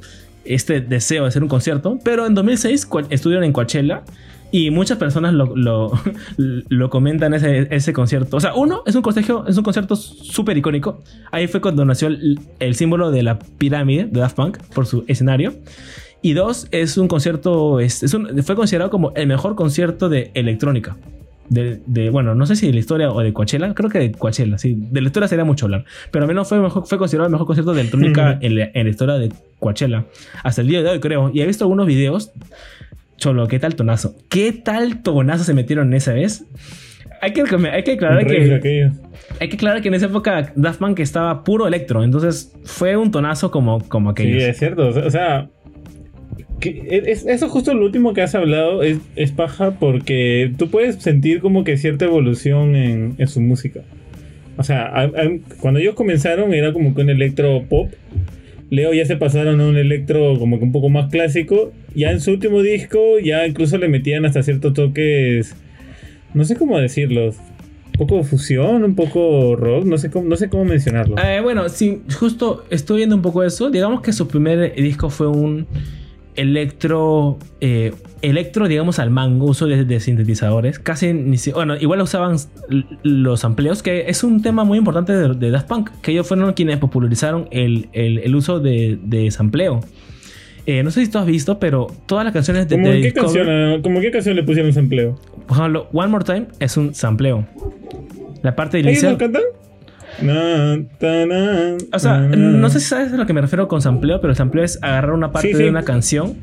este 0.44 0.80
deseo 0.80 1.24
de 1.24 1.28
hacer 1.28 1.42
un 1.42 1.48
concierto. 1.48 1.98
Pero 2.04 2.26
en 2.26 2.34
2006 2.34 2.88
cua- 2.88 3.06
estuvieron 3.10 3.44
en 3.44 3.52
Coachella 3.52 4.02
y 4.50 4.70
muchas 4.70 4.98
personas 4.98 5.34
lo, 5.34 5.54
lo, 5.56 5.92
lo 6.36 6.90
comentan 6.90 7.34
ese, 7.34 7.68
ese 7.70 7.92
concierto. 7.92 8.36
O 8.36 8.40
sea, 8.40 8.54
uno, 8.54 8.82
es 8.86 8.94
un, 8.94 9.02
concierto, 9.02 9.46
es 9.46 9.56
un 9.56 9.64
concierto 9.64 9.96
súper 9.96 10.56
icónico. 10.56 11.02
Ahí 11.30 11.46
fue 11.48 11.60
cuando 11.60 11.84
nació 11.84 12.08
el, 12.08 12.38
el 12.58 12.74
símbolo 12.74 13.10
de 13.10 13.22
la 13.22 13.38
pirámide 13.38 14.06
de 14.06 14.20
Daft 14.20 14.36
Punk 14.36 14.58
por 14.74 14.86
su 14.86 15.04
escenario. 15.06 15.54
Y 16.22 16.32
dos, 16.32 16.66
es 16.72 16.98
un 16.98 17.06
concierto, 17.08 17.78
es, 17.80 18.02
es 18.02 18.12
un- 18.14 18.42
fue 18.42 18.56
considerado 18.56 18.90
como 18.90 19.12
el 19.14 19.26
mejor 19.28 19.54
concierto 19.54 20.08
de 20.08 20.30
electrónica. 20.34 20.96
De, 21.48 21.80
de- 21.86 22.10
bueno, 22.10 22.34
no 22.34 22.44
sé 22.44 22.56
si 22.56 22.66
de 22.66 22.72
la 22.74 22.78
historia 22.80 23.10
o 23.10 23.20
de 23.20 23.32
Coachella, 23.32 23.72
creo 23.72 23.88
que 23.88 23.98
de 23.98 24.12
Coachella, 24.12 24.58
sí, 24.58 24.76
de 24.78 25.00
la 25.00 25.06
historia 25.06 25.28
sería 25.28 25.44
mucho 25.46 25.64
hablar, 25.64 25.84
pero 26.10 26.24
al 26.24 26.28
menos 26.28 26.46
fue, 26.46 26.58
mejor, 26.60 26.86
fue 26.86 26.98
considerado 26.98 27.26
el 27.28 27.32
mejor 27.32 27.46
concierto 27.46 27.72
de 27.72 27.80
electrónica 27.80 28.36
en, 28.42 28.56
la, 28.56 28.70
en 28.74 28.84
la 28.84 28.90
historia 28.90 29.14
de 29.14 29.32
Coachella, 29.58 30.04
hasta 30.44 30.60
el 30.60 30.68
día 30.68 30.82
de 30.82 30.90
hoy 30.90 31.00
creo, 31.00 31.30
y 31.32 31.40
he 31.40 31.46
visto 31.46 31.64
algunos 31.64 31.86
videos, 31.86 32.32
cholo, 33.18 33.46
qué 33.48 33.58
tal 33.58 33.74
tonazo, 33.76 34.16
qué 34.30 34.52
tal 34.52 35.02
tonazo 35.02 35.44
se 35.44 35.52
metieron 35.52 35.92
esa 35.92 36.14
vez. 36.14 36.44
Hay 37.20 37.32
que, 37.32 37.42
hay 37.72 37.82
que 37.82 37.92
aclarar 37.92 38.26
que 38.26 38.90
hay 39.40 39.48
que 39.48 39.56
aclarar 39.56 39.82
que 39.82 39.88
en 39.88 39.94
esa 39.94 40.06
época 40.06 40.52
Daft 40.56 40.78
Punk 40.78 41.00
estaba 41.00 41.44
puro 41.44 41.66
electro, 41.68 42.02
entonces 42.04 42.52
fue 42.64 42.96
un 42.96 43.10
tonazo 43.10 43.50
como, 43.50 43.80
como 43.88 44.10
Sí, 44.16 44.22
aquellos. 44.22 44.42
es 44.44 44.58
cierto. 44.58 44.88
O 44.88 44.92
sea, 44.92 45.04
o 45.06 45.10
sea, 45.10 45.48
que 46.60 46.86
es, 47.06 47.26
eso 47.26 47.48
justo 47.48 47.74
lo 47.74 47.84
último 47.84 48.14
que 48.14 48.22
has 48.22 48.34
hablado 48.34 48.82
es, 48.82 48.98
es 49.16 49.32
paja 49.32 49.72
porque 49.78 50.52
tú 50.56 50.70
puedes 50.70 50.96
sentir 50.96 51.40
como 51.40 51.62
que 51.64 51.76
cierta 51.76 52.04
evolución 52.04 52.74
en, 52.74 53.14
en 53.18 53.28
su 53.28 53.40
música. 53.40 53.80
O 54.56 54.64
sea, 54.64 54.86
a- 54.86 55.02
a- 55.04 55.10
cuando 55.60 55.78
ellos 55.80 55.94
comenzaron 55.94 56.52
era 56.54 56.72
como 56.72 56.94
que 56.94 57.02
un 57.02 57.10
electro 57.10 57.62
pop. 57.68 57.90
Leo 58.70 58.92
ya 58.92 59.06
se 59.06 59.16
pasaron 59.16 59.60
a 59.60 59.66
un 59.66 59.76
electro 59.76 60.38
como 60.38 60.58
que 60.58 60.64
un 60.64 60.72
poco 60.72 60.88
más 60.88 61.10
clásico. 61.10 61.72
Ya 61.94 62.10
en 62.10 62.20
su 62.20 62.32
último 62.32 62.62
disco 62.62 63.18
ya 63.18 63.46
incluso 63.46 63.78
le 63.78 63.88
metían 63.88 64.24
hasta 64.26 64.42
ciertos 64.42 64.74
toques, 64.74 65.54
no 66.34 66.44
sé 66.44 66.56
cómo 66.56 66.78
decirlos. 66.78 67.36
poco 67.96 68.22
fusión, 68.22 68.84
un 68.84 68.94
poco 68.94 69.56
rock, 69.56 69.84
no 69.84 69.98
sé 69.98 70.10
cómo, 70.10 70.28
no 70.28 70.36
sé 70.36 70.48
cómo 70.48 70.64
mencionarlo. 70.64 71.16
Eh, 71.18 71.40
bueno, 71.40 71.68
sí, 71.68 72.02
justo 72.18 72.64
estoy 72.70 72.98
viendo 72.98 73.16
un 73.16 73.22
poco 73.22 73.42
eso. 73.42 73.70
Digamos 73.70 74.02
que 74.02 74.12
su 74.12 74.28
primer 74.28 74.74
disco 74.74 75.10
fue 75.10 75.26
un 75.26 75.66
electro, 76.38 77.38
eh, 77.60 77.92
electro, 78.22 78.66
digamos, 78.68 78.98
al 78.98 79.10
mango, 79.10 79.46
uso 79.46 79.66
de, 79.66 79.84
de 79.84 80.00
sintetizadores. 80.00 80.78
Casi 80.78 81.12
ni 81.12 81.36
si- 81.36 81.52
bueno, 81.52 81.76
igual 81.76 82.00
usaban 82.00 82.36
los 83.02 83.44
amplios, 83.44 83.82
que 83.82 84.08
es 84.08 84.24
un 84.24 84.40
tema 84.42 84.64
muy 84.64 84.78
importante 84.78 85.12
de, 85.12 85.34
de 85.34 85.50
Daft 85.50 85.68
Punk, 85.68 85.90
que 86.02 86.12
ellos 86.12 86.26
fueron 86.26 86.52
quienes 86.54 86.78
popularizaron 86.78 87.48
el, 87.50 87.88
el- 87.92 88.18
el 88.18 88.34
uso 88.34 88.60
de, 88.60 88.98
de 89.02 89.30
sampleo. 89.30 89.80
Eh, 90.66 90.82
no 90.82 90.90
sé 90.90 91.04
si 91.04 91.10
tú 91.10 91.18
has 91.18 91.26
visto, 91.26 91.58
pero 91.58 91.86
todas 92.06 92.24
las 92.24 92.34
canciones 92.34 92.68
de, 92.68 92.76
¿Cómo, 92.76 92.88
de 92.88 93.00
qué 93.00 93.08
Discovery- 93.12 93.14
canción, 93.22 93.48
ah, 93.50 93.76
¿Cómo 93.82 94.00
qué 94.00 94.10
canción 94.10 94.36
le 94.36 94.42
pusieron 94.42 94.72
sampleo? 94.72 95.18
por 95.46 95.56
ejemplo, 95.56 95.88
One 95.92 96.08
More 96.08 96.24
Time 96.24 96.46
es 96.60 96.76
un 96.76 96.94
sampleo. 96.94 97.46
La 98.42 98.54
parte 98.54 98.78
¿Ellos 98.78 98.90
inicial. 98.92 99.12
no 99.12 99.18
cantan? 99.18 99.42
O 101.92 101.98
sea, 101.98 102.18
no 102.18 102.70
sé 102.70 102.80
si 102.80 102.86
sabes 102.86 103.12
a 103.12 103.16
lo 103.16 103.26
que 103.26 103.32
me 103.32 103.40
refiero 103.40 103.68
con 103.68 103.80
sampleo, 103.82 104.20
pero 104.20 104.32
el 104.32 104.36
sampleo 104.36 104.64
es 104.64 104.78
agarrar 104.82 105.12
una 105.12 105.30
parte 105.30 105.48
Sí, 105.48 105.54
sí. 105.54 105.62
de 105.62 105.70
una 105.70 105.82
canción. 105.84 106.36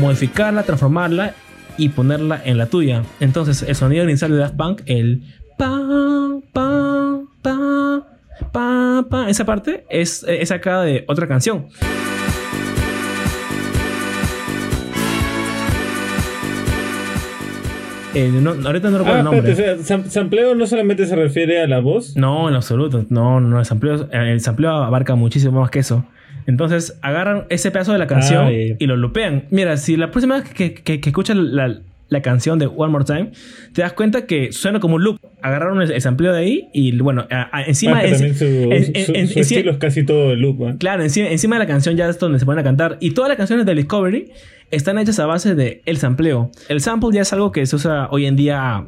Modificarla, 0.00 0.62
transformarla 0.62 1.34
y 1.76 1.88
ponerla 1.90 2.40
en 2.44 2.56
la 2.58 2.66
tuya. 2.66 3.02
Entonces, 3.20 3.62
el 3.62 3.74
sonido 3.74 4.04
inicial 4.04 4.30
de 4.30 4.36
Daft 4.38 4.54
Punk, 4.56 4.82
el 4.86 5.22
pa, 5.56 5.76
pa, 6.52 7.18
pa, 7.42 8.02
pa, 8.52 9.06
pa, 9.10 9.28
esa 9.30 9.44
parte 9.44 9.84
es, 9.90 10.24
es 10.28 10.48
sacada 10.50 10.84
de 10.84 11.04
otra 11.08 11.26
canción. 11.26 11.66
Eh, 18.14 18.30
no- 18.32 18.50
ahorita 18.66 18.90
no 18.90 18.98
recuerdo 18.98 19.16
Ah, 19.16 19.18
el 19.18 19.24
nombre. 19.24 19.50
espérate, 19.52 19.80
o 19.80 19.84
sea, 19.84 19.96
sam- 19.98 20.06
sampleo 20.08 20.54
no 20.54 20.66
solamente 20.66 21.06
se 21.06 21.14
refiere 21.14 21.60
a 21.60 21.66
la 21.66 21.80
voz. 21.80 22.16
No, 22.16 22.48
en 22.48 22.54
absoluto. 22.54 23.04
No, 23.10 23.40
no, 23.40 23.58
el 23.58 23.64
sampleo, 23.66 24.08
el 24.10 24.40
sampleo 24.40 24.70
abarca 24.70 25.14
muchísimo 25.14 25.60
más 25.60 25.70
que 25.70 25.80
eso. 25.80 26.04
Entonces 26.46 26.98
agarran 27.02 27.44
ese 27.50 27.70
pedazo 27.70 27.92
de 27.92 27.98
la 27.98 28.06
canción 28.06 28.46
Ah, 28.46 28.50
y 28.52 28.86
lo 28.86 28.96
lupean. 28.96 29.44
Mira, 29.50 29.76
si 29.76 29.96
la 29.96 30.10
próxima 30.10 30.40
vez 30.40 30.48
que, 30.48 30.72
que, 30.72 31.00
que 31.00 31.10
escuchas 31.10 31.36
la, 31.36 31.80
la 32.08 32.22
canción 32.22 32.58
de 32.58 32.66
One 32.66 32.90
More 32.90 33.04
Time, 33.04 33.32
te 33.74 33.82
das 33.82 33.92
cuenta 33.92 34.24
que 34.24 34.52
suena 34.52 34.80
como 34.80 34.94
un 34.96 35.04
loop. 35.04 35.18
Agarraron 35.42 35.82
el, 35.82 35.92
el 35.92 36.00
sampleo 36.00 36.32
de 36.32 36.38
ahí 36.40 36.68
y 36.72 36.98
bueno, 36.98 37.26
a- 37.30 37.54
a- 37.58 37.62
encima... 37.64 37.98
Ah, 37.98 38.04
en- 38.06 38.12
también 38.12 38.34
su, 38.34 38.44
en- 38.46 39.04
su- 39.04 39.12
en- 39.14 39.28
su 39.28 39.40
estilo 39.40 39.72
es 39.72 39.76
casi 39.76 40.04
todo 40.04 40.32
el 40.32 40.40
loop. 40.40 40.62
¿eh? 40.62 40.74
Claro, 40.78 41.02
encima, 41.02 41.28
encima 41.28 41.56
de 41.56 41.60
la 41.60 41.66
canción 41.66 41.96
ya 41.96 42.08
es 42.08 42.18
donde 42.18 42.38
se 42.38 42.46
ponen 42.46 42.60
a 42.60 42.64
cantar. 42.64 42.96
Y 43.00 43.10
todas 43.10 43.28
las 43.28 43.36
canciones 43.36 43.66
de 43.66 43.74
Discovery 43.74 44.32
están 44.70 44.98
hechas 44.98 45.18
a 45.18 45.26
base 45.26 45.54
de 45.54 45.82
el 45.86 45.96
sampleo. 45.98 46.50
El 46.68 46.80
sample 46.80 47.10
ya 47.14 47.22
es 47.22 47.32
algo 47.32 47.52
que 47.52 47.64
se 47.66 47.76
usa 47.76 48.08
hoy 48.10 48.26
en 48.26 48.36
día 48.36 48.86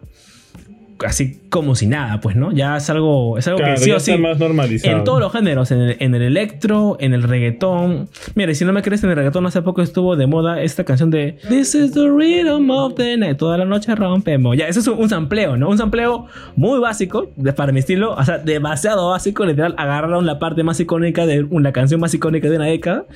así 1.07 1.41
como 1.49 1.75
si 1.77 1.87
nada, 1.87 2.21
pues, 2.21 2.37
¿no? 2.37 2.53
Ya 2.53 2.77
es 2.77 2.91
algo, 2.91 3.39
es 3.39 3.47
algo 3.49 3.59
Claro, 3.61 3.75
que 3.77 3.81
sí 3.81 3.91
o 3.91 3.99
sí. 3.99 4.19
más 4.19 4.39
normalizado. 4.39 4.99
En 4.99 5.03
todos 5.05 5.19
los 5.19 5.33
géneros, 5.33 5.71
en 5.71 5.81
el, 5.81 5.97
en 5.99 6.15
el 6.15 6.21
electro, 6.21 6.99
en 7.01 7.15
el 7.15 7.23
reggaetón. 7.23 8.11
Mira, 8.35 8.53
y 8.53 8.55
si 8.55 8.67
no 8.67 8.75
me 8.75 8.83
crees, 8.83 9.03
en 9.03 9.09
el 9.09 9.17
reggaetón 9.17 9.47
hace 9.47 9.63
poco 9.63 9.81
estuvo 9.81 10.15
de 10.17 10.27
moda 10.27 10.61
esta 10.61 10.85
canción 10.85 11.11
de 11.11 11.39
This 11.49 11.75
is 11.75 11.93
the 11.93 12.07
rhythm 12.07 12.69
of 12.71 12.97
the 12.97 13.17
night. 13.17 13.39
Toda 13.39 13.57
la 13.57 13.65
noche 13.65 13.95
rompemos. 13.95 14.59
Ya, 14.59 14.69
eso 14.69 14.81
es 14.81 14.87
un, 14.89 14.99
un 14.99 15.09
sampleo, 15.09 15.57
¿no? 15.57 15.71
Un 15.71 15.79
sampleo 15.79 16.27
muy 16.55 16.79
básico, 16.81 17.31
de- 17.35 17.55
para 17.55 17.73
mi 17.73 17.79
estilo, 17.79 18.13
o 18.15 18.23
sea, 18.23 18.37
demasiado 18.37 19.09
básico. 19.09 19.47
Literal, 19.47 19.75
agarraron 19.79 20.27
la 20.27 20.39
parte 20.39 20.63
más 20.65 20.79
icónica 20.81 21.25
de 21.25 21.45
una 21.45 21.73
canción 21.73 21.99
más 21.99 22.13
icónica 22.13 22.51
de 22.51 22.57
una 22.57 22.67
década. 22.67 23.07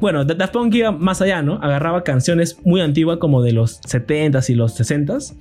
Bueno, 0.00 0.24
Da- 0.24 0.34
Daft 0.34 0.52
Punk 0.52 0.74
iba 0.74 0.92
más 0.92 1.20
allá, 1.22 1.42
¿no? 1.42 1.54
Agarraba 1.62 2.02
canciones 2.04 2.58
muy 2.64 2.80
antiguas 2.80 3.18
como 3.18 3.42
de 3.42 3.52
los 3.52 3.80
70s 3.82 4.50
y 4.50 4.54
los 4.54 4.78
60s 4.80 5.34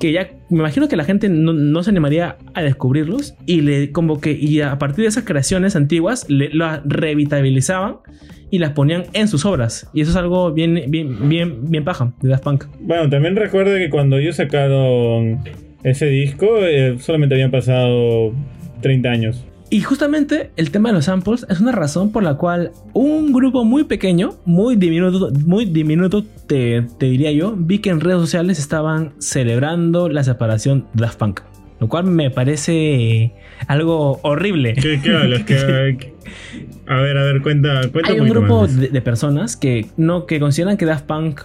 que 0.00 0.12
ya 0.12 0.30
me 0.48 0.60
imagino 0.60 0.88
que 0.88 0.96
la 0.96 1.04
gente 1.04 1.28
no, 1.28 1.82
se 1.82 1.90
animaría 1.90 2.38
a 2.54 2.62
descubrirlos 2.62 3.34
y 3.44 3.60
le 3.60 3.92
como 3.92 4.18
que 4.18 4.32
y 4.32 4.62
a 4.62 4.78
partir 4.78 5.02
de 5.02 5.08
esas 5.08 5.24
creaciones 5.24 5.76
antiguas 5.76 6.24
las 6.28 6.80
revitalizaban 6.86 7.96
y 8.50 8.58
las 8.60 8.70
ponían 8.70 9.04
en 9.12 9.28
sus 9.28 9.44
obras 9.44 9.90
y 9.92 10.00
eso 10.00 10.10
es 10.12 10.16
algo 10.16 10.52
bien 10.52 10.84
bien 10.88 11.28
bien 11.28 11.70
bien 11.70 11.84
paja 11.84 12.14
de 12.22 12.30
Daft 12.30 12.44
Punk 12.44 12.64
Bueno, 12.80 13.10
también 13.10 13.36
recuerda 13.36 13.76
que 13.76 13.90
cuando 13.90 14.16
ellos 14.16 14.36
sacaron 14.36 15.40
ese 15.84 16.06
disco, 16.06 16.46
eh, 16.62 16.96
solamente 16.98 17.34
habían 17.34 17.50
pasado 17.50 18.32
30 18.80 19.10
años. 19.10 19.44
Y 19.70 19.80
justamente 19.82 20.50
el 20.56 20.70
tema 20.72 20.88
de 20.88 20.96
los 20.96 21.04
samples 21.04 21.46
es 21.48 21.60
una 21.60 21.70
razón 21.72 22.10
por 22.12 22.22
la 22.24 22.34
cual 22.34 22.72
un 22.92 23.32
grupo 23.32 23.64
muy 23.64 23.84
pequeño 23.84 24.34
muy 24.44 24.74
diminuto 24.76 25.30
muy 25.46 25.64
diminuto 25.64 26.24
te, 26.46 26.82
te 26.98 27.06
diría 27.06 27.30
yo 27.32 27.54
vi 27.56 27.78
que 27.78 27.90
en 27.90 28.00
redes 28.00 28.20
sociales 28.20 28.58
estaban 28.58 29.12
celebrando 29.18 30.08
la 30.08 30.24
separación 30.24 30.86
de 30.94 31.02
Daft 31.02 31.18
Punk 31.18 31.40
lo 31.78 31.88
cual 31.88 32.04
me 32.04 32.30
parece 32.30 33.32
algo 33.68 34.18
horrible 34.22 34.74
¿Qué, 34.74 35.00
qué 35.02 35.16
hablas? 35.16 35.42
¿Qué- 35.46 35.96
qué- 35.98 36.14
A 36.86 37.00
ver, 37.00 37.16
a 37.16 37.24
ver, 37.24 37.40
cuenta, 37.40 37.80
cuenta 37.92 38.10
Hay 38.12 38.18
un 38.20 38.28
grupo 38.28 38.66
de 38.66 39.00
personas 39.02 39.56
que 39.56 39.86
no 39.96 40.26
que 40.26 40.40
consideran 40.40 40.76
que 40.76 40.84
Daft 40.84 41.06
Punk, 41.06 41.40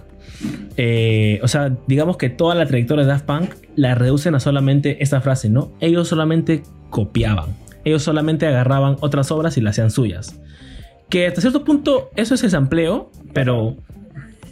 eh, 0.78 1.40
o 1.44 1.48
sea, 1.48 1.76
digamos 1.88 2.18
que 2.18 2.30
toda 2.30 2.56
la 2.56 2.66
trayectoria 2.66 3.04
de 3.06 3.10
Daft 3.12 3.26
Punk 3.26 3.52
la 3.76 3.96
reducen 3.96 4.36
a 4.36 4.40
solamente 4.40 5.02
esta 5.04 5.22
frase, 5.22 5.50
¿no? 5.50 5.72
Ellos 5.80 6.08
solamente 6.08 6.64
copiaban, 6.90 7.56
ellos 7.86 8.04
solamente 8.04 8.46
agarraban 8.46 8.98
otras 9.00 9.32
obras 9.32 9.58
y 9.58 9.62
las 9.62 9.76
hacían 9.76 9.92
suyas. 9.92 10.40
Que 11.10 11.28
hasta 11.28 11.40
cierto 11.40 11.64
punto 11.64 12.10
eso 12.16 12.36
es 12.36 12.44
el 12.44 12.50
sampleo, 12.50 13.12
pero 13.32 13.78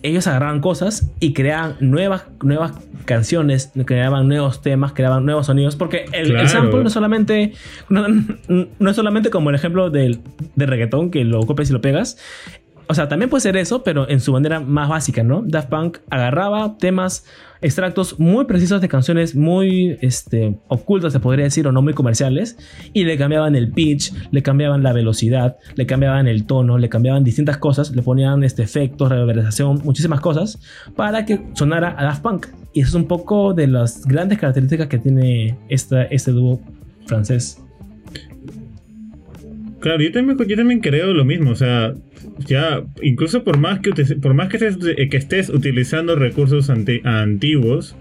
ellos 0.04 0.28
agarraban 0.28 0.60
cosas 0.60 1.10
y 1.19 1.34
creaban 1.34 1.78
nuevas, 1.80 2.26
nuevas 2.43 2.74
canciones, 3.06 3.72
creaban 3.86 4.28
nuevos 4.28 4.62
temas, 4.62 4.93
creaban 4.93 5.26
nuevos 5.26 5.48
sonidos, 5.48 5.76
porque 5.76 6.06
el, 6.12 6.48
sample 6.48 6.82
no 6.82 6.88
es 6.88 6.93
solamente, 6.93 7.54
no, 7.89 8.06
no 8.48 8.89
es 8.89 8.96
solamente 8.96 9.30
como 9.30 9.50
el 9.50 9.56
ejemplo 9.56 9.89
del, 9.89 10.19
de 10.56 10.65
reggaetón 10.65 11.10
que 11.10 11.24
lo 11.24 11.41
copias 11.46 11.69
y 11.69 11.74
lo 11.74 11.82
pegas. 11.82 12.17
O 12.88 12.93
sea, 12.93 13.08
también 13.08 13.30
puede 13.30 13.41
ser 13.41 13.56
eso, 13.58 13.84
pero 13.84 14.10
en 14.10 14.19
su 14.19 14.34
manera 14.34 14.60
más 14.60 14.89
básica, 14.89 15.24
¿no? 15.24 15.43
Daft 15.46 15.69
Punk 15.69 15.98
agarraba 16.10 16.78
temas, 16.78 17.26
extractos 17.62 18.19
muy 18.19 18.46
precisos 18.46 18.82
de 18.82 18.89
canciones 18.89 19.36
muy 19.36 19.98
este, 20.02 20.58
ocultas, 20.67 21.13
se 21.13 21.19
podría 21.19 21.46
decir, 21.46 21.65
o 21.65 21.72
no 21.72 21.82
muy 21.82 21.93
comerciales, 21.93 22.58
y 22.91 23.06
le 23.06 23.17
cambiaban 23.17 23.56
el 23.56 23.72
pitch, 23.72 24.12
le 24.32 24.43
cambiaban 24.43 24.84
la 24.84 24.91
velocidad, 24.91 25.58
le 25.76 25.86
cambiaban 25.86 26.28
el 26.28 26.46
tono, 26.46 26.78
le 26.78 26.89
cambiaban 26.89 27.24
distintas 27.24 27.58
cosas, 27.58 27.96
le 27.96 28.02
ponían 28.02 28.43
este, 28.43 28.63
efectos, 28.63 29.10
reverberación, 29.10 29.82
muchísimas 29.84 30.19
cosas, 30.19 30.60
para 30.96 31.26
que 31.26 31.41
sonara 31.54 31.96
a 31.98 32.04
Daft 32.04 32.22
Punk. 32.22 32.48
Y 32.74 32.82
eso 32.82 32.89
es 32.89 32.96
un 32.96 33.08
poco 33.08 33.54
de 33.54 33.67
las 33.67 34.06
grandes 34.06 34.39
características 34.39 34.88
que 34.88 34.98
tiene 34.98 35.58
este 35.69 36.32
dúo 36.32 36.60
francés. 37.06 37.63
Claro, 39.80 40.02
yo 40.02 40.12
también, 40.12 40.38
yo 40.38 40.56
también 40.56 40.80
creo 40.80 41.13
lo 41.13 41.26
mismo. 41.26 41.52
O 41.52 41.56
sea, 41.56 41.93
ya, 42.39 42.84
incluso 43.02 43.43
por 43.43 43.58
más 43.58 43.80
que, 43.80 43.91
por 44.22 44.34
más 44.34 44.50
que, 44.50 44.58
estés, 44.58 44.78
eh, 44.98 45.10
que 45.10 45.17
estés 45.17 45.50
utilizando 45.50 46.15
recursos 46.15 46.69
anti- 46.69 47.02
antiguos, 47.04 47.96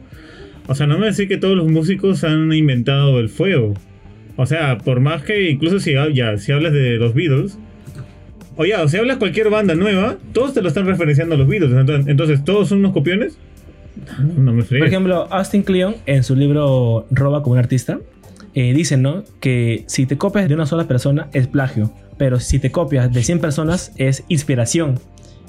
o 0.68 0.75
sea, 0.75 0.87
no 0.87 0.99
me 0.99 1.07
decir 1.07 1.29
que 1.29 1.37
todos 1.38 1.57
los 1.57 1.68
músicos 1.71 2.25
han 2.25 2.53
inventado 2.53 3.18
el 3.18 3.29
fuego. 3.29 3.75
O 4.37 4.47
sea, 4.47 4.79
por 4.79 5.01
más 5.01 5.23
que, 5.23 5.51
incluso 5.51 5.79
si, 5.81 5.92
ya, 6.14 6.38
si 6.38 6.53
hablas 6.53 6.73
de 6.73 6.97
los 6.97 7.14
Beatles, 7.14 7.59
o 8.57 8.64
ya, 8.64 8.83
o 8.83 8.88
si 8.88 8.97
hablas 8.97 9.16
cualquier 9.18 9.51
banda 9.51 9.75
nueva, 9.75 10.16
todos 10.33 10.55
te 10.55 10.62
lo 10.62 10.68
están 10.68 10.87
referenciando 10.87 11.35
a 11.35 11.38
los 11.38 11.49
Beatles. 11.49 11.73
Entonces, 11.73 12.07
entonces, 12.09 12.45
¿todos 12.45 12.68
son 12.68 12.79
unos 12.79 12.92
copiones? 12.92 13.38
No 14.37 14.53
me 14.53 14.62
Por 14.62 14.87
ejemplo, 14.87 15.27
Austin 15.31 15.62
Kleon 15.62 15.97
en 16.07 16.25
su 16.25 16.35
libro 16.35 17.07
Roba 17.11 17.42
como 17.42 17.55
un 17.55 17.59
artista 17.59 17.99
eh, 18.55 18.73
dice, 18.75 18.97
¿no? 18.97 19.23
Que 19.41 19.85
si 19.87 20.07
te 20.07 20.19
copias 20.19 20.49
de 20.49 20.55
una 20.55 20.67
sola 20.67 20.85
persona 20.88 21.29
es 21.33 21.47
plagio, 21.47 21.93
pero 22.19 22.38
si 22.41 22.59
te 22.59 22.71
copias 22.71 23.12
de 23.12 23.23
100 23.23 23.41
personas 23.41 23.93
es 23.97 24.25
inspiración. 24.29 24.99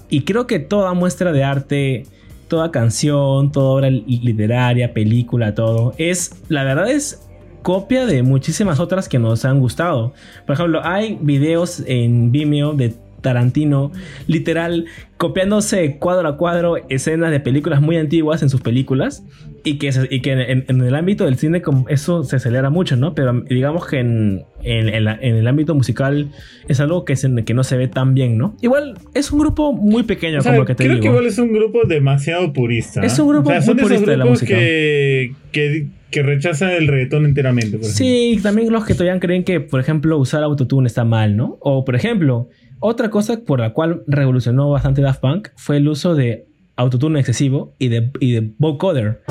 Y 0.10 0.22
creo 0.22 0.48
que 0.48 0.60
toda 0.60 0.94
muestra 0.94 1.32
de 1.32 1.44
arte, 1.44 2.06
toda 2.48 2.72
canción, 2.72 3.52
toda 3.52 3.70
obra 3.70 3.90
li- 3.90 4.04
literaria, 4.24 4.94
película, 4.94 5.56
todo, 5.56 5.94
es, 5.98 6.32
la 6.50 6.64
verdad 6.64 6.90
es 6.92 7.22
copia 7.62 8.06
de 8.06 8.24
muchísimas 8.24 8.80
otras 8.80 9.08
que 9.08 9.20
nos 9.20 9.46
han 9.46 9.60
gustado. 9.60 10.14
Por 10.46 10.56
ejemplo, 10.56 10.82
hay 10.84 11.18
videos 11.22 11.82
en 11.88 12.32
Vimeo 12.32 12.74
de 12.74 12.94
Tarantino, 13.24 13.92
literal, 14.28 14.86
copiándose 15.18 15.98
cuadro 15.98 16.28
a 16.28 16.38
cuadro 16.38 16.76
escenas 16.90 17.32
de 17.32 17.40
películas 17.40 17.82
muy 17.82 17.98
antiguas 17.98 18.44
en 18.44 18.50
sus 18.50 18.62
películas 18.62 19.24
y 19.64 19.78
que, 19.80 19.92
y 20.12 20.22
que 20.22 20.32
en, 20.34 20.66
en 20.68 20.82
el 20.82 20.94
ámbito 20.94 21.26
del 21.26 21.38
cine 21.38 21.62
eso 21.88 22.24
se 22.24 22.36
acelera 22.36 22.70
mucho, 22.70 22.96
¿no? 22.98 23.16
Pero 23.16 23.42
digamos 23.50 23.88
que 23.88 24.00
en, 24.00 24.44
en- 24.64 24.90
en 24.90 25.06
la- 25.06 25.18
en 25.20 25.36
el 25.38 25.48
ámbito 25.48 25.74
musical 25.74 26.30
es 26.68 26.80
algo 26.82 27.06
que, 27.06 27.16
se- 27.16 27.44
que 27.46 27.54
no 27.54 27.64
se 27.64 27.78
ve 27.78 27.88
tan 27.88 28.14
bien, 28.14 28.38
¿no? 28.38 28.56
Igual 28.62 28.96
es 29.14 29.32
un 29.32 29.40
grupo 29.40 29.72
muy 29.74 30.04
pequeño, 30.04 30.40
O 30.40 30.42
sea, 30.42 30.54
como 30.54 30.66
que 30.66 30.76
te 30.76 30.84
creo 30.84 30.96
digo. 30.98 31.02
que 31.04 31.08
igual 31.10 31.26
es 31.26 31.38
un 31.40 31.54
grupo 31.54 31.82
demasiado 31.88 32.52
purista. 32.54 33.02
Es 33.04 33.18
un 33.18 33.30
grupo 33.30 33.50
o 33.50 33.52
sea, 33.54 33.62
son 33.62 33.76
muy 33.78 33.86
esos 33.86 33.92
purista 33.94 34.12
de 34.12 34.18
la 34.18 34.26
música. 34.26 34.54
Que, 34.56 35.34
que, 35.54 35.88
que 36.12 36.22
rechazan 36.24 36.72
el 36.72 36.88
reggaetón 36.88 37.26
enteramente. 37.26 37.78
por. 37.78 37.88
Sí, 37.88 38.40
también 38.44 38.72
los 38.72 38.84
que 38.86 38.94
todavía 38.94 39.18
creen 39.20 39.44
que, 39.46 39.62
por 39.62 39.80
ejemplo, 39.80 40.18
usar 40.18 40.44
autotune 40.44 40.88
está 40.88 41.06
mal, 41.06 41.38
¿no? 41.38 41.58
O, 41.62 41.86
por 41.86 41.96
ejemplo, 41.96 42.50
otra 42.86 43.10
cosa 43.10 43.40
por 43.46 43.62
la 43.62 43.72
cual 43.72 44.04
revolucionó 44.08 44.70
bastante 44.70 45.02
Daft 45.02 45.22
Punk 45.22 45.48
fue 45.56 45.78
el 45.78 45.88
uso 45.88 46.16
de 46.16 46.50
autotune 46.76 47.18
excesivo 47.18 47.74
y 47.80 47.88
de, 47.88 48.12
y 48.20 48.34
de 48.34 48.54
vocoder. 48.58 49.22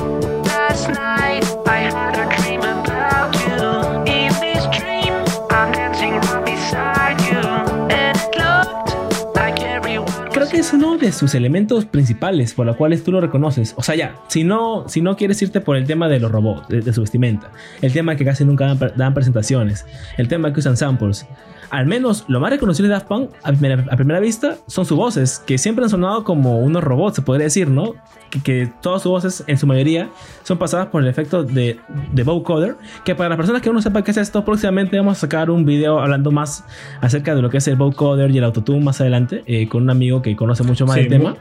Creo 10.33 10.49
que 10.49 10.57
es 10.57 10.73
uno 10.73 10.97
de 10.97 11.13
sus 11.13 11.35
elementos 11.35 11.85
principales 11.85 12.55
por 12.55 12.65
los 12.65 12.77
cuales 12.77 13.05
tú 13.05 13.13
lo 13.13 13.21
reconoces. 13.21 13.75
O 13.77 13.83
sea, 13.83 13.95
ya, 13.95 14.17
si 14.29 14.45
no, 14.45 14.89
si 14.89 15.03
no 15.03 15.15
quieres 15.15 15.43
irte 15.43 15.61
por 15.61 15.77
el 15.77 15.87
tema 15.87 16.09
de 16.09 16.21
los 16.21 16.33
robots, 16.33 16.69
de, 16.69 16.81
de 16.81 16.93
su 16.95 17.03
vestimenta, 17.03 17.51
el 17.83 17.93
tema 17.93 18.17
que 18.17 18.25
casi 18.25 18.47
nunca 18.47 18.75
dan, 18.75 18.93
dan 18.97 19.13
presentaciones, 19.13 19.85
el 20.17 20.29
tema 20.29 20.55
que 20.55 20.61
usan 20.61 20.79
samples, 20.79 21.27
al 21.73 21.87
menos 21.87 22.25
lo 22.29 22.39
más 22.39 22.51
reconocible 22.51 22.89
de 22.89 22.93
Daft 22.95 23.07
Punk 23.09 23.31
a 23.43 23.49
primera, 23.51 23.85
a 23.91 23.97
primera 23.97 24.21
vista 24.21 24.59
son 24.69 24.85
sus 24.87 24.97
voces, 24.97 25.43
que 25.47 25.57
siempre 25.59 25.83
han 25.85 25.91
sonado 25.91 26.23
como 26.23 26.61
unos 26.61 26.85
robots, 26.85 27.17
se 27.17 27.23
podría 27.23 27.45
decir, 27.47 27.69
¿no? 27.69 27.95
Que, 28.31 28.41
que 28.41 28.73
todas 28.81 29.03
sus 29.03 29.11
voces, 29.11 29.43
en 29.47 29.57
su 29.59 29.67
mayoría, 29.67 30.09
son 30.43 30.59
pasadas 30.59 30.87
por 30.89 31.03
el 31.03 31.09
efecto 31.09 31.43
de, 31.45 31.81
de 32.13 32.23
vocoder, 32.23 32.77
que 33.05 33.15
para 33.15 33.31
las 33.31 33.37
personas 33.37 33.63
que 33.63 33.69
aún 33.71 33.77
no 33.77 33.83
sepan 33.83 34.03
qué 34.05 34.11
es 34.13 34.17
esto, 34.19 34.45
próximamente 34.45 34.97
vamos 34.99 35.17
a 35.19 35.21
sacar 35.23 35.51
un 35.51 35.65
video 35.65 35.99
hablando 35.99 36.31
más 36.31 36.65
acerca 37.01 37.35
de 37.35 37.43
lo 37.43 37.51
que 37.51 37.57
es 37.59 37.67
el 37.69 37.77
vocoder 37.77 38.31
y 38.31 38.39
el 38.39 38.45
autotune 38.45 38.85
más 38.85 39.01
adelante, 39.01 39.43
eh, 39.47 39.67
con 39.69 39.83
un 39.83 39.91
amigo 39.91 40.23
que 40.23 40.37
conoce 40.37 40.63
mucho 40.63 40.85
más 40.87 40.95
Sí, 40.97 41.01
el 41.03 41.09
tema. 41.09 41.31
muy- 41.31 41.39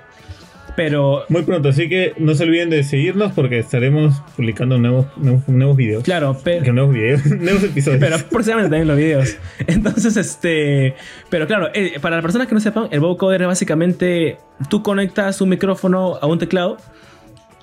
Pero 0.75 1.25
Muy 1.29 1.43
pronto, 1.43 1.69
así 1.69 1.89
que 1.89 2.13
no 2.17 2.33
se 2.35 2.43
olviden 2.43 2.69
de 2.69 2.83
seguirnos 2.83 3.31
porque 3.33 3.59
estaremos 3.59 4.21
publicando 4.35 4.77
nuevos, 4.77 5.07
nuevos, 5.17 5.47
nuevos 5.47 5.75
videos. 5.77 6.03
claro, 6.03 6.37
pero... 6.43 6.73
Nuevos 6.73 6.93
videos, 6.93 7.25
nuevos 7.39 7.63
episodios. 7.63 7.99
Pero 7.99 8.17
próximamente 8.29 8.69
también 8.69 8.87
los 8.87 8.97
videos. 8.97 9.37
Entonces, 9.67 10.17
este. 10.17 10.95
Pero 11.29 11.47
claro, 11.47 11.69
eh, 11.73 11.99
para 12.01 12.15
las 12.17 12.23
personas 12.23 12.47
que 12.47 12.55
no 12.55 12.61
sepan, 12.61 12.87
el 12.91 12.99
vocoder 12.99 13.41
es 13.41 13.47
básicamente. 13.47 14.37
Tú 14.69 14.83
conectas 14.83 15.41
un 15.41 15.49
micrófono 15.49 16.17
a 16.21 16.27
un 16.27 16.37
teclado, 16.37 16.77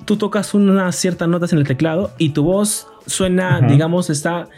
tú 0.04 0.16
tocas 0.16 0.52
unas 0.54 0.96
ciertas 0.96 1.28
notas 1.28 1.52
en 1.52 1.60
el 1.60 1.66
teclado 1.66 2.10
y 2.18 2.30
tu 2.30 2.42
voz 2.42 2.88
suena, 3.06 3.58
Ajá. 3.58 3.66
digamos, 3.66 4.10
está 4.10 4.48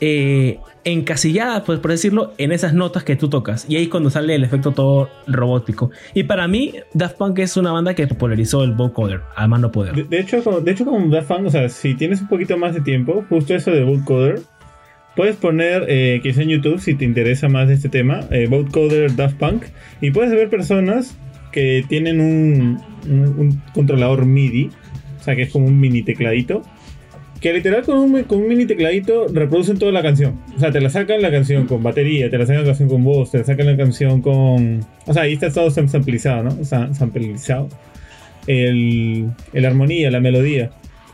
eh, 0.00 0.58
encasillada, 0.84 1.64
pues, 1.64 1.80
por 1.80 1.90
decirlo, 1.90 2.32
en 2.38 2.52
esas 2.52 2.72
notas 2.72 3.04
que 3.04 3.16
tú 3.16 3.28
tocas. 3.28 3.66
Y 3.68 3.76
ahí 3.76 3.84
es 3.84 3.88
cuando 3.88 4.10
sale 4.10 4.34
el 4.34 4.44
efecto 4.44 4.72
todo 4.72 5.10
robótico. 5.26 5.90
Y 6.14 6.24
para 6.24 6.48
mí, 6.48 6.74
Daft 6.94 7.16
Punk 7.16 7.38
es 7.40 7.56
una 7.56 7.72
banda 7.72 7.94
que 7.94 8.06
popularizó 8.06 8.64
el 8.64 8.72
vocoder, 8.72 9.20
a 9.36 9.46
más 9.48 9.60
no 9.60 9.72
poder. 9.72 9.94
De, 9.94 10.04
de 10.04 10.20
hecho, 10.20 10.40
de 10.60 10.70
hecho, 10.70 10.84
como 10.84 11.08
Daft 11.08 11.28
Punk, 11.28 11.46
o 11.46 11.50
sea, 11.50 11.68
si 11.68 11.94
tienes 11.94 12.20
un 12.20 12.28
poquito 12.28 12.56
más 12.56 12.74
de 12.74 12.80
tiempo, 12.80 13.24
justo 13.28 13.54
eso 13.54 13.70
de 13.70 13.84
vocoder, 13.84 14.40
puedes 15.16 15.36
poner 15.36 15.84
eh, 15.88 16.20
quizá 16.22 16.42
en 16.42 16.50
YouTube 16.50 16.80
si 16.80 16.94
te 16.94 17.04
interesa 17.04 17.48
más 17.48 17.68
este 17.70 17.88
tema, 17.88 18.20
eh, 18.30 18.46
vocoder 18.48 19.14
Daft 19.16 19.36
Punk, 19.36 19.64
y 20.00 20.10
puedes 20.10 20.30
ver 20.30 20.48
personas 20.48 21.18
que 21.50 21.84
tienen 21.88 22.20
un, 22.20 22.80
un, 23.06 23.38
un 23.38 23.62
controlador 23.74 24.26
MIDI, 24.26 24.70
o 25.18 25.22
sea, 25.22 25.34
que 25.34 25.42
es 25.42 25.50
como 25.50 25.66
un 25.66 25.80
mini 25.80 26.02
tecladito, 26.02 26.62
que 27.40 27.52
literal 27.52 27.82
con 27.82 27.98
un, 27.98 28.48
mini 28.48 28.66
tecladito 28.66 29.26
reproducen 29.28 29.78
toda 29.78 29.92
la 29.92 30.02
canción. 30.02 30.34
O 30.56 30.58
sea, 30.60 30.72
te 30.72 30.80
la 30.80 30.90
sacan 30.90 31.22
la 31.22 31.30
canción 31.30 31.66
con 31.66 31.82
batería, 31.82 32.30
te 32.30 32.38
la 32.38 32.46
sacan 32.46 32.62
la 32.62 32.68
canción 32.68 32.88
con 32.88 33.04
voz, 33.04 33.30
te 33.30 33.38
la 33.38 33.44
sacan 33.44 33.66
la 33.66 33.76
canción 33.76 34.20
con... 34.22 34.84
O 35.06 35.14
sea, 35.14 35.22
ahí 35.22 35.34
está 35.34 35.50
todo 35.50 35.68
sam- 35.68 35.88
samplizado, 35.88 36.42
¿no? 36.44 36.64
Samplizado 36.64 37.68
el, 38.46 39.30
el 39.52 39.64
armonía, 39.64 40.10
la 40.10 40.20
melodía. 40.20 40.70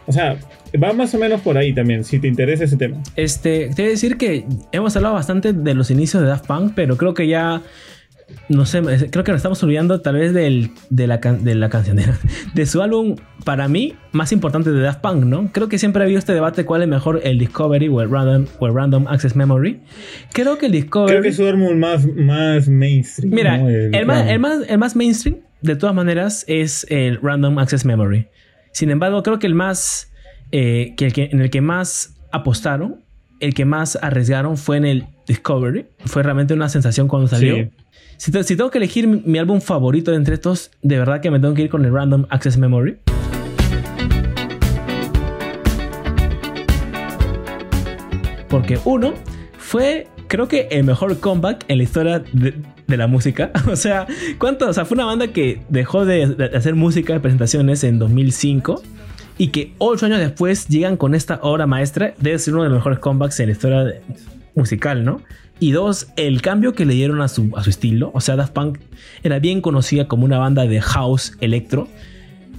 O 0.06 0.12
sea, 0.12 0.36
va 0.82 0.92
más 0.92 1.14
o 1.14 1.18
menos 1.18 1.40
por 1.40 1.56
ahí 1.56 1.72
también, 1.72 2.04
si 2.04 2.18
te 2.18 2.28
interesa 2.28 2.64
ese 2.64 2.76
tema. 2.76 2.98
Este, 3.16 3.70
te 3.74 3.82
voy 3.82 3.86
a 3.86 3.90
decir 3.90 4.16
que 4.16 4.44
hemos 4.72 4.96
hablado 4.96 5.14
bastante 5.14 5.52
de 5.52 5.74
los 5.74 5.90
inicios 5.90 6.22
de 6.22 6.28
Daft 6.28 6.46
Punk, 6.46 6.72
pero 6.74 6.96
creo 6.96 7.14
que 7.14 7.26
ya. 7.26 7.62
No 8.48 8.66
sé, 8.66 8.80
creo 9.10 9.24
que 9.24 9.32
nos 9.32 9.38
estamos 9.38 9.62
olvidando 9.62 10.00
tal 10.00 10.16
vez 10.16 10.34
del, 10.34 10.70
de, 10.90 11.06
la 11.06 11.20
can- 11.20 11.44
de 11.44 11.54
la 11.54 11.68
canción, 11.70 11.98
de, 12.54 12.66
su 12.66 12.82
álbum, 12.82 13.16
para 13.44 13.68
mí, 13.68 13.94
más 14.12 14.32
importante 14.32 14.70
de 14.70 14.80
Daft 14.80 15.00
Punk, 15.00 15.24
¿no? 15.24 15.50
Creo 15.52 15.68
que 15.68 15.78
siempre 15.78 16.02
ha 16.02 16.04
habido 16.04 16.18
este 16.18 16.32
debate 16.34 16.64
cuál 16.64 16.82
es 16.82 16.88
mejor, 16.88 17.20
el 17.24 17.38
Discovery 17.38 17.88
o 17.88 18.00
el 18.02 18.10
Random, 18.10 18.46
o 18.58 18.66
el 18.66 18.74
Random 18.74 19.06
Access 19.08 19.34
Memory. 19.36 19.80
Creo 20.32 20.58
que 20.58 20.66
el 20.66 20.72
Discovery... 20.72 21.10
Creo 21.12 21.22
que 21.22 21.28
es 21.28 21.36
su 21.36 21.46
álbum 21.46 21.78
más, 21.78 22.06
más 22.06 22.68
mainstream. 22.68 23.32
Mira, 23.34 23.58
¿no? 23.58 23.68
el, 23.68 24.06
más, 24.06 24.28
el, 24.28 24.38
más, 24.38 24.58
el 24.68 24.78
más 24.78 24.94
mainstream, 24.96 25.38
de 25.62 25.76
todas 25.76 25.94
maneras, 25.94 26.44
es 26.46 26.86
el 26.90 27.18
Random 27.22 27.58
Access 27.58 27.84
Memory. 27.84 28.28
Sin 28.72 28.90
embargo, 28.90 29.22
creo 29.22 29.38
que 29.38 29.46
el 29.46 29.54
más. 29.54 30.12
eh, 30.52 30.94
que 30.96 31.06
el 31.06 31.12
que, 31.12 31.28
en 31.32 31.40
el 31.40 31.48
que 31.50 31.60
más 31.60 32.16
apostaron, 32.32 33.02
el 33.40 33.54
que 33.54 33.64
más 33.64 33.98
arriesgaron 34.02 34.56
fue 34.56 34.76
en 34.76 34.84
el 34.84 35.06
Discovery. 35.26 35.86
Fue 36.04 36.22
realmente 36.22 36.52
una 36.54 36.68
sensación 36.68 37.08
cuando 37.08 37.28
salió. 37.28 37.56
Sí. 37.56 37.70
Si, 38.16 38.30
te- 38.30 38.44
si 38.44 38.56
tengo 38.56 38.70
que 38.70 38.78
elegir 38.78 39.06
mi, 39.08 39.38
álbum 39.38 39.60
favorito 39.60 40.10
de 40.10 40.16
entre 40.16 40.34
estos, 40.34 40.70
de 40.82 40.98
verdad 40.98 41.20
que 41.20 41.30
me 41.30 41.40
tengo 41.40 41.54
que 41.54 41.62
ir 41.62 41.70
con 41.70 41.84
el 41.84 41.92
Random 41.92 42.26
Access 42.30 42.56
Memory. 42.56 42.98
Porque 48.48 48.78
uno 48.84 49.14
fue, 49.58 50.06
creo 50.28 50.46
que 50.46 50.68
el 50.70 50.84
mejor 50.84 51.18
comeback 51.18 51.64
en 51.68 51.78
la 51.78 51.82
historia 51.82 52.22
de, 52.32 52.54
la 52.86 53.06
música. 53.08 53.50
O 53.70 53.74
sea, 53.74 54.06
¿cuánto? 54.38 54.68
O 54.68 54.72
sea, 54.72 54.84
fue 54.84 54.94
una 54.94 55.06
banda 55.06 55.28
que 55.28 55.62
dejó 55.68 56.04
de, 56.04 56.50
hacer 56.54 56.76
música 56.76 57.14
de 57.14 57.20
presentaciones 57.20 57.82
en 57.82 57.98
2005 57.98 58.80
y 59.38 59.48
que 59.48 59.74
ocho 59.78 60.06
años 60.06 60.20
después 60.20 60.68
llegan 60.68 60.96
con 60.96 61.16
esta 61.16 61.40
obra 61.42 61.66
maestra. 61.66 62.14
Debe 62.18 62.38
ser 62.38 62.54
uno 62.54 62.62
de 62.62 62.68
los 62.68 62.78
mejores 62.78 63.00
comebacks 63.00 63.40
en 63.40 63.46
la 63.46 63.52
historia 63.52 64.00
musical, 64.54 65.04
¿no? 65.04 65.20
Y 65.60 65.70
dos, 65.70 66.08
el 66.16 66.42
cambio 66.42 66.74
que 66.74 66.84
le 66.84 66.94
dieron 66.94 67.20
a 67.22 67.28
su, 67.28 67.50
a 67.56 67.62
su 67.62 67.70
estilo. 67.70 68.10
O 68.14 68.20
sea, 68.20 68.36
Daft 68.36 68.52
Punk 68.52 68.78
era 69.22 69.38
bien 69.38 69.60
conocida 69.60 70.08
como 70.08 70.24
una 70.24 70.38
banda 70.38 70.66
de 70.66 70.80
house 70.80 71.36
electro. 71.40 71.88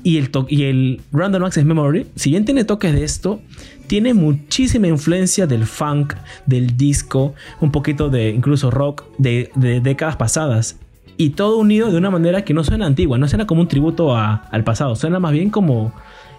Y 0.04 0.18
el, 0.18 0.30
y 0.50 0.64
el 0.64 1.02
Random 1.12 1.44
Access 1.44 1.66
Memory, 1.66 2.06
si 2.16 2.30
bien 2.30 2.46
tiene 2.46 2.64
toques 2.64 2.94
de 2.94 3.04
esto, 3.04 3.42
tiene 3.88 4.14
muchísima 4.14 4.88
influencia 4.88 5.48
del 5.48 5.66
funk, 5.66 6.14
del 6.46 6.78
disco, 6.78 7.34
un 7.60 7.72
poquito 7.72 8.10
de 8.10 8.30
incluso 8.30 8.70
rock 8.72 9.04
de, 9.18 9.50
de 9.56 9.82
décadas 9.82 10.16
pasadas. 10.16 10.78
Y 11.18 11.32
todo 11.32 11.58
unido 11.58 11.92
de 11.92 11.98
una 11.98 12.12
manera 12.12 12.44
que 12.44 12.54
no 12.54 12.64
suena 12.64 12.86
antigua, 12.86 13.18
no 13.18 13.28
suena 13.28 13.48
como 13.48 13.62
un 13.62 13.68
tributo 13.68 14.16
a- 14.16 14.48
al 14.52 14.64
pasado, 14.64 14.96
suena 14.96 15.20
más 15.20 15.32
bien 15.32 15.50
como 15.50 15.92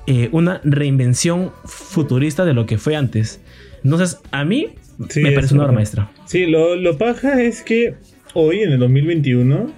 eh, 0.07 0.29
una 0.33 0.61
reinvención 0.62 1.51
futurista 1.64 2.45
de 2.45 2.55
lo 2.55 2.66
que 2.66 2.79
fue 2.79 2.95
antes. 2.95 3.40
Entonces, 3.83 4.19
a 4.31 4.45
mí 4.45 4.69
Sí, 5.11 5.21
me 5.21 5.33
parece 5.33 5.55
una 5.55 5.65
obra 5.65 5.73
maestra. 5.73 6.11
Sí, 6.27 6.47
lo, 6.47 6.77
lo 6.77 6.97
paja 6.99 7.43
es 7.43 7.63
que 7.63 7.95
hoy, 8.35 8.61
en 8.61 8.73
el 8.73 8.79
2021, 8.79 9.71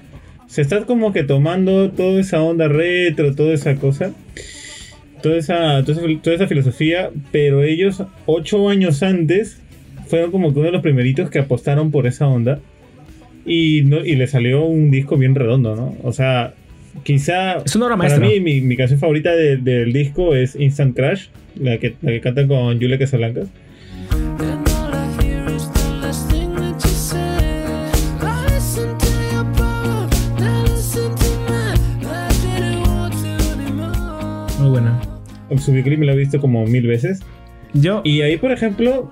se 0.46 0.62
está 0.62 0.84
como 0.84 1.12
que 1.12 1.24
tomando 1.24 1.90
toda 1.90 2.20
esa 2.20 2.40
onda 2.42 2.68
retro, 2.68 3.34
toda 3.34 3.52
esa 3.54 3.76
cosa, 3.76 4.12
toda 5.22 5.36
esa, 5.36 5.84
toda 5.84 5.98
esa, 6.00 6.20
toda 6.22 6.36
esa 6.36 6.46
filosofía, 6.46 7.10
pero 7.32 7.62
ellos, 7.62 8.02
ocho 8.26 8.68
años 8.68 9.02
antes, 9.02 9.60
fueron 10.06 10.30
como 10.30 10.52
que 10.52 10.58
uno 10.60 10.66
de 10.66 10.72
los 10.72 10.82
primeritos 10.82 11.28
que 11.30 11.38
apostaron 11.40 11.90
por 11.90 12.06
esa 12.06 12.26
onda 12.28 12.60
y, 13.44 13.82
no, 13.82 14.04
y 14.04 14.14
le 14.16 14.26
salió 14.26 14.64
un 14.64 14.90
disco 14.90 15.16
bien 15.16 15.34
redondo, 15.34 15.74
¿no? 15.76 15.96
O 16.02 16.12
sea, 16.12 16.54
quizá... 17.02 17.58
Es 17.58 17.76
una 17.76 17.86
obra 17.86 17.96
Para 17.96 18.08
maestra. 18.18 18.26
mí, 18.28 18.40
mi, 18.40 18.60
mi 18.60 18.76
canción 18.76 18.98
favorita 19.00 19.32
de- 19.34 19.56
del 19.58 19.92
disco 19.92 20.34
es 20.34 20.56
Instant 20.56 20.96
Crash, 20.96 21.26
la 21.60 21.76
que, 21.78 21.94
la 22.02 22.12
que 22.12 22.20
cantan 22.20 22.48
con 22.48 22.78
Julia 22.80 22.98
Casablancas. 22.98 23.48
Buena. 35.48 35.62
Su 35.62 35.72
videoclip 35.72 35.98
me 35.98 36.06
lo 36.06 36.12
he 36.12 36.16
visto 36.16 36.40
como 36.40 36.64
mil 36.66 36.86
veces. 36.86 37.20
Yo, 37.74 38.00
Y 38.04 38.22
ahí, 38.22 38.36
por 38.38 38.50
ejemplo, 38.52 39.10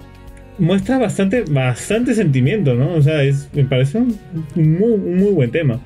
muestra 0.58 0.98
bastante, 0.98 1.44
bastante 1.50 2.14
sentimiento, 2.14 2.74
¿no? 2.74 2.94
O 2.94 3.02
sea, 3.02 3.22
es, 3.22 3.48
me 3.52 3.64
parece 3.64 3.98
un 3.98 4.16
muy, 4.54 4.96
muy 4.96 5.32
buen 5.32 5.50
tema. 5.50 5.78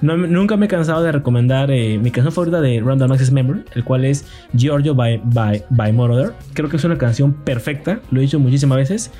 No- 0.00 0.16
nunca 0.16 0.56
me 0.56 0.66
he 0.66 0.68
cansado 0.68 1.02
de 1.02 1.12
recomendar 1.12 1.70
eh, 1.70 1.98
mi 1.98 2.10
canción 2.10 2.32
favorita 2.32 2.60
de 2.60 2.80
Random 2.84 3.10
Access 3.12 3.30
Memory, 3.32 3.60
el 3.74 3.84
cual 3.84 4.04
es 4.04 4.24
Giorgio 4.54 4.94
by, 4.94 5.20
by, 5.24 5.64
by 5.70 5.92
Moroder. 5.92 6.32
Creo 6.52 6.68
que 6.68 6.76
es 6.76 6.84
una 6.84 6.98
canción 6.98 7.32
perfecta, 7.32 8.00
lo 8.10 8.18
he 8.20 8.22
dicho 8.22 8.38
muchísimas 8.38 8.78
veces. 8.78 9.10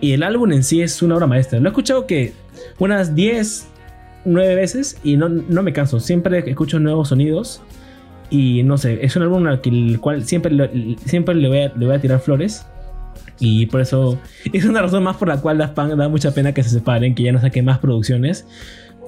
Y 0.00 0.12
el 0.12 0.22
álbum 0.22 0.52
en 0.52 0.62
sí 0.64 0.82
es 0.82 1.00
una 1.02 1.14
obra 1.16 1.26
maestra. 1.26 1.58
Lo 1.60 1.66
he 1.66 1.70
escuchado 1.70 2.06
que 2.06 2.32
unas 2.78 3.14
10, 3.14 3.68
9 4.24 4.54
veces 4.56 4.98
y 5.04 5.16
no, 5.16 5.28
no 5.28 5.62
me 5.62 5.72
canso. 5.72 6.00
Siempre 6.00 6.38
escucho 6.50 6.78
nuevos 6.80 7.08
sonidos. 7.10 7.62
Y 8.34 8.62
no 8.62 8.78
sé, 8.78 9.04
es 9.04 9.14
un 9.14 9.22
álbum 9.24 9.46
al 9.46 9.60
cual 10.00 10.24
siempre, 10.24 10.56
siempre 11.04 11.34
le, 11.34 11.48
voy 11.48 11.58
a, 11.58 11.72
le 11.76 11.84
voy 11.86 11.94
a 11.94 12.00
tirar 12.00 12.18
flores. 12.18 12.66
Y 13.38 13.66
por 13.66 13.80
eso 13.82 14.18
es 14.52 14.64
una 14.64 14.80
razón 14.80 15.02
más 15.02 15.16
por 15.16 15.28
la 15.28 15.36
cual 15.38 15.58
Daft 15.58 15.74
Punk 15.74 15.90
da 15.96 16.08
mucha 16.08 16.32
pena 16.32 16.54
que 16.54 16.62
se 16.62 16.70
separen, 16.70 17.14
que 17.14 17.24
ya 17.24 17.32
no 17.32 17.40
saquen 17.40 17.64
más 17.66 17.78
producciones. 17.78 18.46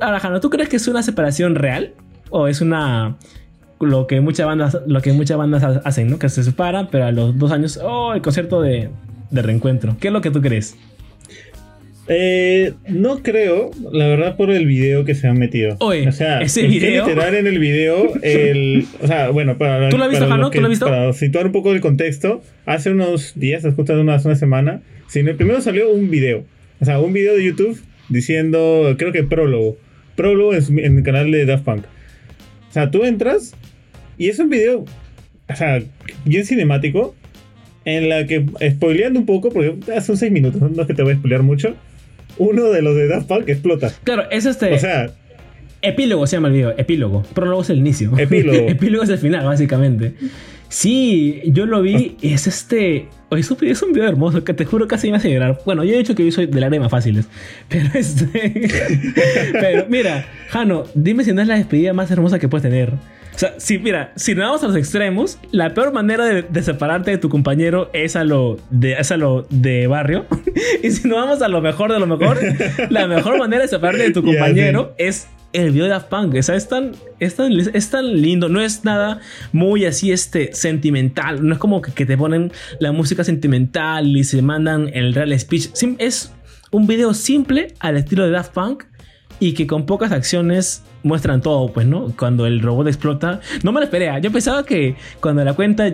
Ahora, 0.01 0.21
Jano, 0.21 0.41
¿tú 0.41 0.51
crees 0.51 0.69
que 0.69 0.77
es 0.77 0.87
una 0.89 1.03
separación 1.03 1.55
real? 1.55 1.93
¿O 2.29 2.49
es 2.49 2.61
una. 2.61 3.17
lo 3.81 4.07
que 4.07 4.21
muchas 4.21 4.47
bandas, 4.47 4.79
lo 4.87 5.01
que 5.01 5.13
muchas 5.13 5.39
bandas 5.39 5.63
ha- 5.63 5.81
hacen, 5.85 6.11
¿no? 6.11 6.19
Que 6.19 6.29
se 6.29 6.43
separan, 6.45 6.89
pero 6.91 7.07
a 7.07 7.13
los 7.13 7.39
dos 7.39 7.51
años, 7.53 7.79
oh, 7.83 8.13
el 8.13 8.21
concierto 8.23 8.61
de, 8.61 8.91
de 9.31 9.43
reencuentro. 9.43 9.97
¿Qué 10.01 10.09
es 10.09 10.13
lo 10.13 10.21
que 10.21 10.31
tú 10.31 10.43
crees? 10.43 10.77
Eh, 12.09 12.75
no 12.89 13.23
creo, 13.23 13.71
la 13.93 14.07
verdad, 14.09 14.37
por 14.37 14.51
el 14.51 14.67
video 14.67 15.05
que 15.05 15.15
se 15.15 15.27
han 15.27 15.39
metido. 15.39 15.77
Oye, 15.81 16.07
o 16.07 16.13
sea, 16.13 16.43
ese 16.43 16.67
video- 16.67 17.07
literal 17.07 17.35
en 17.35 17.47
el 17.47 17.59
video, 17.59 18.13
el, 18.23 18.87
o 19.01 19.07
sea, 19.07 19.31
bueno, 19.31 19.57
para, 19.57 19.89
¿Tú 19.89 19.97
lo 19.97 20.05
has 20.05 20.11
visto, 20.11 20.27
Jano? 20.29 20.51
¿Tú 20.51 20.61
lo 20.61 20.67
has 20.67 20.71
visto? 20.71 20.85
Para 20.87 21.13
situar 21.15 21.47
un 21.47 21.53
poco 21.53 21.73
el 21.73 21.81
contexto, 21.81 22.43
hace 22.67 22.91
unos 22.91 23.33
días, 23.37 23.63
justo 23.75 23.93
hace 23.95 24.01
una, 24.03 24.15
hace 24.17 24.29
una 24.29 24.37
semana, 24.37 24.83
sino 25.09 25.35
primero 25.37 25.61
salió 25.63 25.91
un 25.91 26.11
video, 26.11 26.45
o 26.81 26.85
sea, 26.85 26.99
un 27.01 27.13
video 27.15 27.35
de 27.37 27.45
YouTube 27.45 27.81
diciendo, 28.11 28.95
creo 28.99 29.13
que 29.13 29.23
prólogo, 29.25 29.79
prólogo 30.15 30.55
en, 30.55 30.79
en 30.79 30.99
el 30.99 31.03
canal 31.05 31.31
de 31.31 31.47
Daft 31.47 31.65
Punk. 31.65 31.85
O 32.69 32.73
sea, 32.75 32.91
tú 32.91 33.05
entras 33.05 33.55
y 34.19 34.29
es 34.29 34.39
un 34.39 34.51
video, 34.51 34.85
o 35.49 35.57
sea, 35.57 35.83
bien 36.27 36.45
cinemático, 36.45 37.15
en 37.87 38.09
la 38.11 38.27
que, 38.27 38.45
spoileando 38.71 39.21
un 39.21 39.27
poco, 39.27 39.51
porque 39.51 39.75
son 40.03 40.17
seis 40.19 40.31
minutos, 40.33 40.61
no 40.61 40.83
es 40.83 40.87
que 40.87 40.95
te 40.95 41.03
voy 41.03 41.13
a 41.13 41.17
spoilear 41.17 41.43
mucho, 41.43 41.77
uno 42.39 42.71
de 42.71 42.83
los 42.83 42.97
de 42.97 43.09
Daft 43.09 43.29
Punk 43.29 43.49
explota. 43.49 43.93
Claro, 44.05 44.25
es 44.31 44.47
este. 44.47 44.73
O 44.73 44.79
sea, 44.79 45.11
epílogo 45.83 46.27
se 46.27 46.37
llama 46.37 46.49
el 46.49 46.55
video. 46.55 46.75
Epílogo. 46.77 47.23
Prólogo 47.35 47.63
es 47.63 47.71
el 47.71 47.79
inicio. 47.79 48.13
Epílogo. 48.19 48.69
epílogo 48.69 49.05
es 49.05 49.11
el 49.11 49.19
final, 49.19 49.45
básicamente. 49.45 50.15
Sí, 50.69 51.41
yo 51.47 51.67
lo 51.67 51.83
vi 51.83 52.17
y 52.21 52.33
es 52.33 52.47
este. 52.47 53.09
Es 53.31 53.83
un, 53.83 53.93
video 53.93 54.09
hermoso 54.09 54.45
que 54.45 54.55
te 54.55 54.65
juro 54.65 54.87
casi 54.89 55.11
me 55.11 55.17
hace 55.17 55.33
llorar. 55.33 55.61
Bueno, 55.65 55.85
yo 55.85 55.95
he 55.95 55.99
dicho 55.99 56.15
que 56.15 56.25
yo 56.25 56.33
soy 56.33 56.47
de 56.47 56.61
lágrimas 56.61 56.91
fáciles. 56.91 57.27
Pero 57.69 57.89
este. 57.95 58.71
pero 59.53 59.87
mira, 59.89 60.27
Jano, 60.49 60.85
dime 60.95 61.25
si 61.25 61.33
no 61.33 61.43
es 61.43 61.49
la 61.49 61.57
despedida 61.57 61.93
más 61.93 62.11
hermosa 62.11 62.39
que 62.39 62.49
puedes 62.49 62.63
tener. 62.63 62.93
O 63.35 63.39
sea, 63.39 63.55
si, 63.59 63.79
mira, 63.79 64.13
si 64.17 64.35
nos 64.35 64.45
vamos 64.47 64.63
a 64.65 64.69
los 64.69 64.77
extremos, 64.77 65.39
la 65.51 65.75
peor 65.75 65.93
manera 65.93 66.25
de, 66.25 66.43
de 66.43 66.63
separarte 66.63 67.11
de 67.11 67.19
tu 67.19 67.29
compañero 67.29 67.91
es 67.93 68.15
a 68.17 68.23
lo 68.25 68.59
de, 68.71 68.93
es 68.93 69.11
a 69.11 69.17
lo 69.17 69.47
de 69.51 69.87
barrio. 69.89 70.27
y 70.83 70.91
si 70.93 71.09
nos 71.09 71.19
vamos 71.19 71.43
a 71.43 71.49
lo 71.49 71.61
mejor 71.61 71.93
de 71.93 71.99
lo 71.99 72.07
mejor, 72.07 72.39
la 72.91 73.07
mejor 73.09 73.39
manera 73.39 73.63
de 73.63 73.69
separarte 73.69 74.05
de 74.05 74.11
tu 74.13 74.23
compañero 74.25 74.95
es 74.99 75.27
el 75.53 75.71
video 75.71 75.85
de 75.85 75.91
Daft 75.91 76.09
Punk. 76.09 76.35
O 76.37 76.43
sea, 76.43 76.55
es 76.55 76.69
tan, 76.69 76.93
es 77.21 77.35
tan, 77.37 77.53
es 77.53 77.91
tan 77.91 78.21
lindo. 78.23 78.49
No 78.49 78.61
es 78.61 78.85
nada 78.85 79.21
muy 79.53 79.85
así 79.85 80.13
este, 80.13 80.53
sentimental. 80.53 81.47
No 81.47 81.55
es 81.55 81.59
como 81.59 81.83
que, 81.83 81.93
que 81.93 82.07
te 82.07 82.17
ponen 82.17 82.53
la 82.79 82.93
música 82.93 83.25
sentimental 83.25 84.07
y 84.17 84.23
se 84.25 84.43
mandan 84.43 84.91
el 84.95 85.13
real 85.15 85.37
speech. 85.39 85.71
Sim- 85.73 85.97
Es 85.99 86.33
un 86.71 86.87
video 86.87 87.15
simple 87.15 87.75
al 87.81 87.97
estilo 87.97 88.25
de 88.25 88.31
Daft 88.31 88.53
Punk 88.53 88.85
y 89.41 89.55
que 89.55 89.67
con 89.67 89.87
pocas 89.87 90.13
acciones 90.13 90.83
muestran 91.03 91.41
todo, 91.41 91.73
pues, 91.73 91.87
¿no? 91.87 92.13
Cuando 92.17 92.47
el 92.47 92.61
robot 92.61 92.89
explota. 92.89 93.41
No 93.63 93.73
me 93.73 93.81
lo 93.81 93.85
esperé. 93.85 94.09
¿ah? 94.09 94.19
Yo 94.19 94.33
pensaba 94.33 94.65
que 94.65 94.97
cuando 95.21 95.45
la 95.45 95.55
cuenta, 95.55 95.93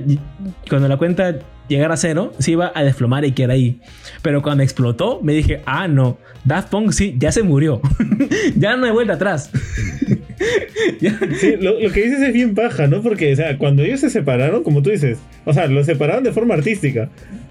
cuando 0.69 0.89
la 0.89 0.97
cuenta 0.97 1.39
llegara 1.69 1.95
a 1.95 1.97
cero, 1.97 2.33
se 2.39 2.53
iba 2.53 2.73
a 2.75 2.83
desplomar 2.83 3.25
y 3.25 3.33
quedar 3.33 3.53
ahí. 3.53 3.81
Pero 4.23 4.43
cuando 4.43 4.63
explotó, 4.63 5.21
me 5.23 5.33
dije, 5.33 5.63
ah, 5.67 5.89
no, 5.89 6.19
Daft 6.45 6.71
Punk 6.71 6.93
sí, 6.93 7.15
ya 7.19 7.33
se 7.33 7.43
murió. 7.43 7.81
ya 8.57 8.77
no 8.77 8.87
hay 8.87 8.93
vuelta 8.93 9.15
atrás. 9.15 9.51
Sí, 11.39 11.57
lo, 11.61 11.79
lo 11.79 11.93
que 11.93 12.03
dices 12.03 12.21
es 12.21 12.33
bien 12.33 12.55
paja, 12.55 12.87
¿no? 12.87 13.03
Porque, 13.03 13.31
o 13.33 13.37
sea, 13.37 13.59
cuando 13.59 13.83
ellos 13.83 14.01
se 14.01 14.09
separaron, 14.09 14.63
como 14.63 14.81
tú 14.81 14.89
dices, 14.89 15.19
o 15.45 15.53
sea, 15.53 15.67
los 15.67 15.85
separaron 15.85 16.25
de 16.25 16.33
forma 16.33 16.55
artística. 16.55 17.11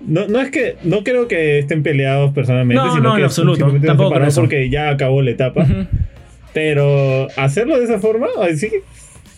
No, 0.10 0.28
no 0.28 0.41
es 0.41 0.50
que, 0.52 0.76
no 0.84 1.04
creo 1.04 1.28
que 1.28 1.60
estén 1.60 1.84
peleados 1.84 2.34
personalmente, 2.34 2.84
No, 2.84 2.91
sino 2.95 3.04
no, 3.04 3.12
en 3.12 3.17
que 3.19 3.24
absoluto, 3.26 3.72
tampoco 3.86 4.15
creo 4.15 4.28
eso. 4.28 4.41
porque 4.41 4.69
ya 4.69 4.89
acabó 4.89 5.22
la 5.22 5.32
etapa. 5.32 5.65
Pero 6.54 7.28
hacerlo 7.38 7.78
de 7.78 7.86
esa 7.86 8.00
forma, 8.00 8.28
ay, 8.41 8.58
sí, 8.58 8.69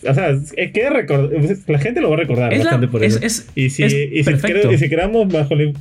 o 0.07 0.13
sea, 0.13 0.29
es 0.29 0.71
que 0.71 0.89
recordar, 0.89 1.29
la 1.67 1.77
gente 1.77 1.99
lo 2.01 2.09
va 2.09 2.15
a 2.15 2.19
recordar 2.19 2.53
Es 2.53 2.63
la- 2.63 2.79
por 2.89 3.03
es- 3.03 3.17
eso. 3.17 3.25
es- 3.25 3.49
y 3.53 3.69
si, 3.69 3.83
es 3.83 3.93
y 3.93 4.23
si, 4.23 4.33
creo- 4.33 4.71
y 4.71 4.77
si 4.77 4.89
quedamos 4.89 5.31
bajo 5.31 5.53
la, 5.55 5.71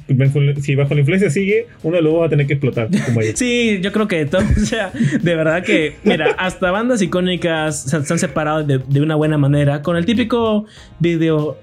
si 0.60 0.74
bajo 0.74 0.92
la 0.94 1.00
influencia 1.00 1.30
sigue, 1.30 1.66
uno 1.84 1.96
de 1.96 2.02
los 2.02 2.12
dos 2.12 2.22
va 2.22 2.26
a 2.26 2.28
tener 2.28 2.46
que 2.46 2.54
explotar, 2.54 2.88
como. 3.06 3.20
Sí, 3.34 3.78
yo 3.80 3.92
creo 3.92 4.08
que 4.08 4.26
todo, 4.26 4.42
o 4.56 4.66
sea, 4.66 4.90
de 5.22 5.34
verdad 5.36 5.62
que, 5.62 5.94
mira, 6.04 6.34
hasta 6.36 6.70
bandas 6.72 7.00
icónicas 7.00 7.82
se, 7.84 8.02
se 8.04 8.12
han 8.12 8.18
separado 8.18 8.64
de, 8.64 8.78
de 8.86 9.00
una 9.00 9.14
buena 9.14 9.38
manera 9.38 9.82
con 9.82 9.96
el 9.96 10.04
típico 10.04 10.66
video 10.98 11.56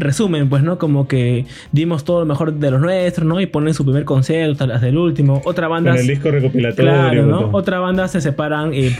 resumen, 0.00 0.48
pues, 0.48 0.62
¿no? 0.62 0.78
Como 0.78 1.06
que 1.08 1.46
dimos 1.72 2.04
todo 2.04 2.20
lo 2.20 2.26
mejor 2.26 2.54
de 2.54 2.70
los 2.70 2.80
nuestros, 2.80 3.26
¿no? 3.26 3.40
Y 3.40 3.46
ponen 3.46 3.74
su 3.74 3.84
primer 3.84 4.04
concierto 4.04 4.64
hasta 4.64 4.88
el 4.88 4.96
último. 4.98 5.40
Otra 5.44 5.68
banda... 5.68 5.92
Con 5.92 6.00
el 6.00 6.06
disco 6.06 6.30
recopilatorio. 6.30 6.90
Claro, 6.92 7.26
¿no? 7.26 7.48
Otra 7.52 7.78
banda 7.80 8.08
se 8.08 8.20
separan 8.20 8.72
eh, 8.74 8.96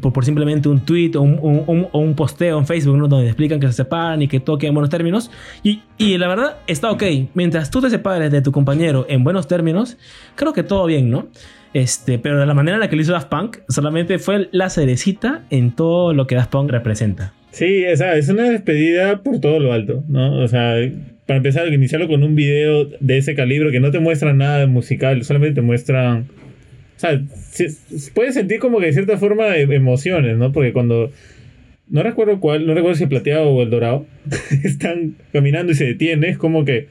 por, 0.00 0.12
por 0.12 0.24
simplemente 0.24 0.68
un 0.68 0.80
tweet 0.80 1.12
o 1.16 1.22
un, 1.22 1.38
un- 1.40 1.64
un- 1.66 1.86
o 1.92 1.98
un 1.98 2.14
posteo 2.14 2.58
en 2.58 2.66
Facebook, 2.66 2.96
¿no? 2.96 3.08
Donde 3.08 3.26
explican 3.26 3.60
que 3.60 3.66
se 3.68 3.72
separan 3.74 4.22
y 4.22 4.28
que 4.28 4.40
todo 4.40 4.58
queda 4.58 4.68
en 4.68 4.74
buenos 4.74 4.90
términos. 4.90 5.30
Y, 5.62 5.82
y 5.98 6.18
la 6.18 6.28
verdad 6.28 6.56
está 6.66 6.90
ok. 6.90 7.02
Mientras 7.34 7.70
tú 7.70 7.80
te 7.80 7.90
separes 7.90 8.30
de 8.30 8.42
tu 8.42 8.52
compañero 8.52 9.06
en 9.08 9.24
buenos 9.24 9.46
términos, 9.48 9.96
creo 10.34 10.52
que 10.52 10.62
todo 10.62 10.86
bien, 10.86 11.10
¿no? 11.10 11.28
Este, 11.72 12.18
pero 12.18 12.40
de 12.40 12.46
la 12.46 12.54
manera 12.54 12.74
en 12.76 12.80
la 12.80 12.88
que 12.90 12.96
lo 12.96 13.02
hizo 13.02 13.12
Daft 13.12 13.28
Punk 13.28 13.58
solamente 13.68 14.18
fue 14.18 14.48
la 14.50 14.70
cerecita 14.70 15.42
en 15.50 15.70
todo 15.70 16.12
lo 16.12 16.26
que 16.26 16.34
Daft 16.34 16.50
Punk 16.50 16.68
representa. 16.70 17.32
Sí, 17.52 17.84
o 17.84 17.96
es 18.16 18.28
una 18.28 18.48
despedida 18.50 19.22
por 19.22 19.40
todo 19.40 19.58
lo 19.58 19.72
alto, 19.72 20.04
¿no? 20.08 20.40
O 20.40 20.48
sea, 20.48 20.76
para 21.26 21.38
empezar, 21.38 21.66
iniciarlo 21.72 22.08
con 22.08 22.22
un 22.22 22.34
video 22.34 22.84
de 23.00 23.18
ese 23.18 23.34
calibre 23.34 23.70
que 23.72 23.80
no 23.80 23.90
te 23.90 23.98
muestra 23.98 24.32
nada 24.32 24.66
musical, 24.66 25.22
solamente 25.24 25.56
te 25.56 25.60
muestran... 25.62 26.26
O 26.96 27.00
sea, 27.00 27.20
se- 27.50 27.70
se- 27.70 28.10
puedes 28.12 28.34
sentir 28.34 28.58
como 28.60 28.78
que 28.78 28.86
de 28.86 28.92
cierta 28.92 29.16
forma 29.18 29.56
e- 29.56 29.62
emociones, 29.62 30.36
¿no? 30.36 30.52
Porque 30.52 30.72
cuando... 30.72 31.10
No 31.88 32.04
recuerdo 32.04 32.38
cuál, 32.38 32.66
no 32.66 32.74
recuerdo 32.74 32.94
si 32.96 33.02
el 33.04 33.08
plateado 33.08 33.48
o 33.50 33.62
el 33.62 33.70
dorado, 33.70 34.06
están 34.64 35.16
caminando 35.32 35.72
y 35.72 35.74
se 35.74 35.86
detiene, 35.86 36.28
es 36.28 36.38
como 36.38 36.64
que... 36.64 36.86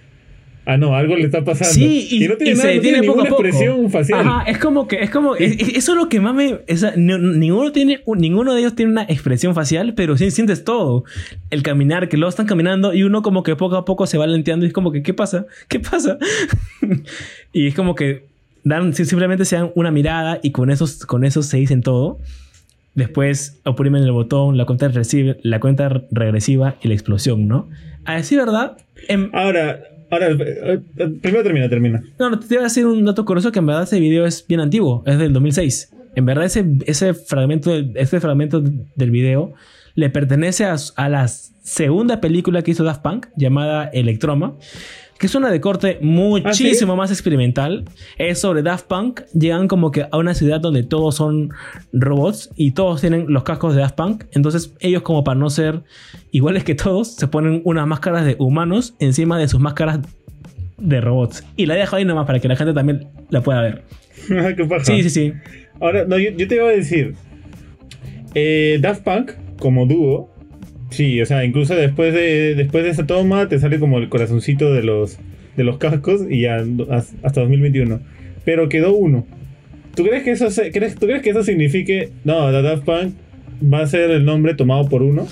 Ah, 0.71 0.77
no, 0.77 0.95
algo 0.95 1.15
le 1.15 1.23
está 1.23 1.43
pasando. 1.43 1.73
Sí, 1.73 2.07
y, 2.11 2.27
no 2.27 2.35
tiene 2.37 2.51
y 2.51 2.55
nada, 2.55 2.69
se 2.69 2.75
no 2.75 2.81
tiene 2.81 3.01
ninguna 3.01 3.29
poco. 3.29 3.43
expresión 3.43 3.89
facial. 3.89 4.19
Ajá, 4.19 4.43
es 4.49 4.57
como 4.59 4.87
que, 4.87 4.97
es 5.01 5.09
como, 5.09 5.35
es- 5.35 5.59
es- 5.59 5.69
eso 5.77 5.91
es 5.93 5.97
lo 5.97 6.09
que 6.09 6.19
más 6.19 6.35
me, 6.35 6.59
ni- 6.95 7.17
ninguno 7.39 7.71
tiene, 7.71 8.01
un- 8.05 8.19
ninguno 8.19 8.53
de 8.53 8.59
ellos 8.61 8.75
tiene 8.75 8.91
una 8.91 9.03
expresión 9.03 9.55
facial, 9.55 9.93
pero 9.95 10.15
sí 10.17 10.29
sientes 10.31 10.63
todo. 10.63 11.05
El 11.49 11.63
caminar, 11.63 12.07
que 12.07 12.17
luego 12.17 12.29
están 12.29 12.45
caminando 12.45 12.93
y 12.93 13.01
uno 13.03 13.21
como 13.23 13.41
que 13.43 13.55
poco 13.55 13.77
a 13.77 13.85
poco 13.85 14.05
se 14.05 14.17
va 14.19 14.27
lenteando 14.27 14.65
y 14.65 14.67
es 14.67 14.73
como 14.73 14.91
que, 14.91 15.01
¿qué 15.01 15.13
pasa? 15.15 15.47
¿Qué 15.69 15.79
pasa? 15.79 16.17
y 17.53 17.67
es 17.67 17.75
como 17.75 17.95
que 17.95 18.25
dan, 18.63 18.93
si- 18.93 19.05
simplemente 19.05 19.45
se 19.45 19.55
dan 19.55 19.71
una 19.75 19.91
mirada 19.91 20.39
y 20.43 20.51
con 20.51 20.69
eso, 20.69 20.85
con 21.07 21.23
eso 21.25 21.41
se 21.43 21.57
dicen 21.57 21.81
todo. 21.81 22.19
Después 22.95 23.59
oprimen 23.65 24.03
el 24.03 24.11
botón, 24.11 24.57
la 24.57 24.65
cuenta, 24.65 24.87
recibe, 24.89 25.37
la 25.43 25.59
cuenta 25.59 26.03
regresiva 26.11 26.75
y 26.81 26.87
la 26.89 26.93
explosión, 26.95 27.47
¿no? 27.47 27.69
A 28.05 28.15
decir 28.15 28.37
verdad, 28.39 28.77
en, 29.07 29.29
Ahora, 29.33 29.79
ahora, 30.09 30.31
eh, 30.31 30.81
eh, 30.97 31.07
primero 31.21 31.43
termina, 31.43 31.69
termina. 31.69 32.03
no, 32.19 32.29
no, 32.29 32.39
te 32.39 32.47
voy 32.47 32.57
a 32.57 32.63
decir 32.63 32.85
un 32.85 33.05
dato 33.05 33.25
curioso 33.25 33.51
que 33.51 33.59
en 33.59 33.65
verdad 33.65 33.83
ese 33.83 33.99
video 33.99 34.25
es 34.25 34.45
bien 34.47 34.59
antiguo, 34.59 35.03
es 35.05 35.17
del 35.17 35.33
2006. 35.33 35.93
En 36.19 36.25
verdad 36.25 36.43
ese, 36.43 36.65
ese 36.85 37.13
fragmento, 37.13 37.71
fragmento 38.19 38.61
del 38.61 39.09
video 39.09 39.53
le 39.95 40.09
pertenece 40.09 40.65
a, 40.65 40.75
a 40.97 41.07
la 41.07 41.29
segunda 41.29 42.19
película 42.19 42.61
que 42.61 42.71
hizo 42.71 42.83
Daft 42.83 43.01
Punk 43.01 43.27
llamada 43.37 43.85
Electroma, 43.85 44.57
que 45.17 45.27
es 45.27 45.35
una 45.35 45.49
de 45.49 45.61
corte 45.61 45.97
muchísimo 46.01 46.97
más 46.97 47.09
experimental. 47.11 47.85
Es 48.17 48.41
sobre 48.41 48.63
Daft 48.63 48.87
Punk. 48.87 49.21
Llegan 49.33 49.69
como 49.69 49.91
que 49.91 50.07
a 50.11 50.17
una 50.17 50.33
ciudad 50.33 50.59
donde 50.59 50.83
todos 50.83 51.15
son 51.15 51.51
robots 51.93 52.49
y 52.55 52.71
todos 52.71 52.99
tienen 52.99 53.25
los 53.29 53.43
cascos 53.43 53.75
de 53.75 53.81
Daft 53.81 53.95
Punk. 53.95 54.25
Entonces 54.31 54.73
ellos 54.81 55.03
como 55.03 55.23
para 55.23 55.39
no 55.39 55.49
ser 55.49 55.83
iguales 56.31 56.65
que 56.65 56.75
todos, 56.75 57.15
se 57.15 57.27
ponen 57.27 57.61
unas 57.63 57.87
máscaras 57.87 58.25
de 58.25 58.35
humanos 58.39 58.93
encima 58.99 59.37
de 59.37 59.47
sus 59.47 59.61
máscaras 59.61 59.99
de 60.81 61.01
robots. 61.01 61.45
Y 61.55 61.65
la 61.65 61.75
dejo 61.75 61.95
ahí 61.95 62.05
nomás 62.05 62.25
para 62.25 62.39
que 62.39 62.47
la 62.47 62.55
gente 62.55 62.73
también 62.73 63.07
la 63.29 63.41
pueda 63.41 63.61
ver. 63.61 63.83
Qué. 64.55 64.67
Sí, 64.83 65.03
sí, 65.03 65.09
sí. 65.09 65.33
Ahora, 65.79 66.05
no, 66.05 66.17
yo, 66.17 66.31
yo 66.31 66.47
te 66.47 66.55
iba 66.55 66.67
a 66.67 66.71
decir. 66.71 67.13
eh, 68.35 68.77
Daft 68.81 69.03
Punk, 69.03 69.31
como 69.59 69.85
dúo. 69.85 70.33
Sí, 70.89 71.21
o 71.21 71.25
sea, 71.25 71.45
incluso 71.45 71.75
después 71.75 72.13
de, 72.13 72.55
después 72.55 72.83
de 72.83 72.89
esa 72.89 73.05
toma 73.05 73.47
te 73.47 73.59
sale 73.59 73.79
como 73.79 73.99
el 73.99 74.09
corazoncito 74.09 74.73
de 74.73 74.83
los, 74.83 75.19
de 75.55 75.63
los 75.63 75.77
cascos 75.77 76.21
y 76.29 76.41
ya 76.41 76.63
has- 76.89 77.13
hasta 77.23 77.41
2021. 77.41 77.99
Pero 78.43 78.69
quedó 78.69 78.93
uno. 78.93 79.25
¿Tú 79.95 80.03
crees 80.03 80.23
que 80.23 80.31
eso, 80.31 80.49
se- 80.49 80.71
crees, 80.71 80.95
¿tú 80.95 81.05
crees 81.05 81.21
que 81.21 81.29
eso 81.31 81.43
signifique... 81.43 82.09
No, 82.23 82.49
la 82.51 82.61
Daft 82.61 82.83
Punk 82.85 83.13
va 83.71 83.81
a 83.81 83.87
ser 83.87 84.09
el 84.11 84.25
nombre 84.25 84.55
tomado 84.55 84.87
por 84.89 85.03
uno? 85.03 85.27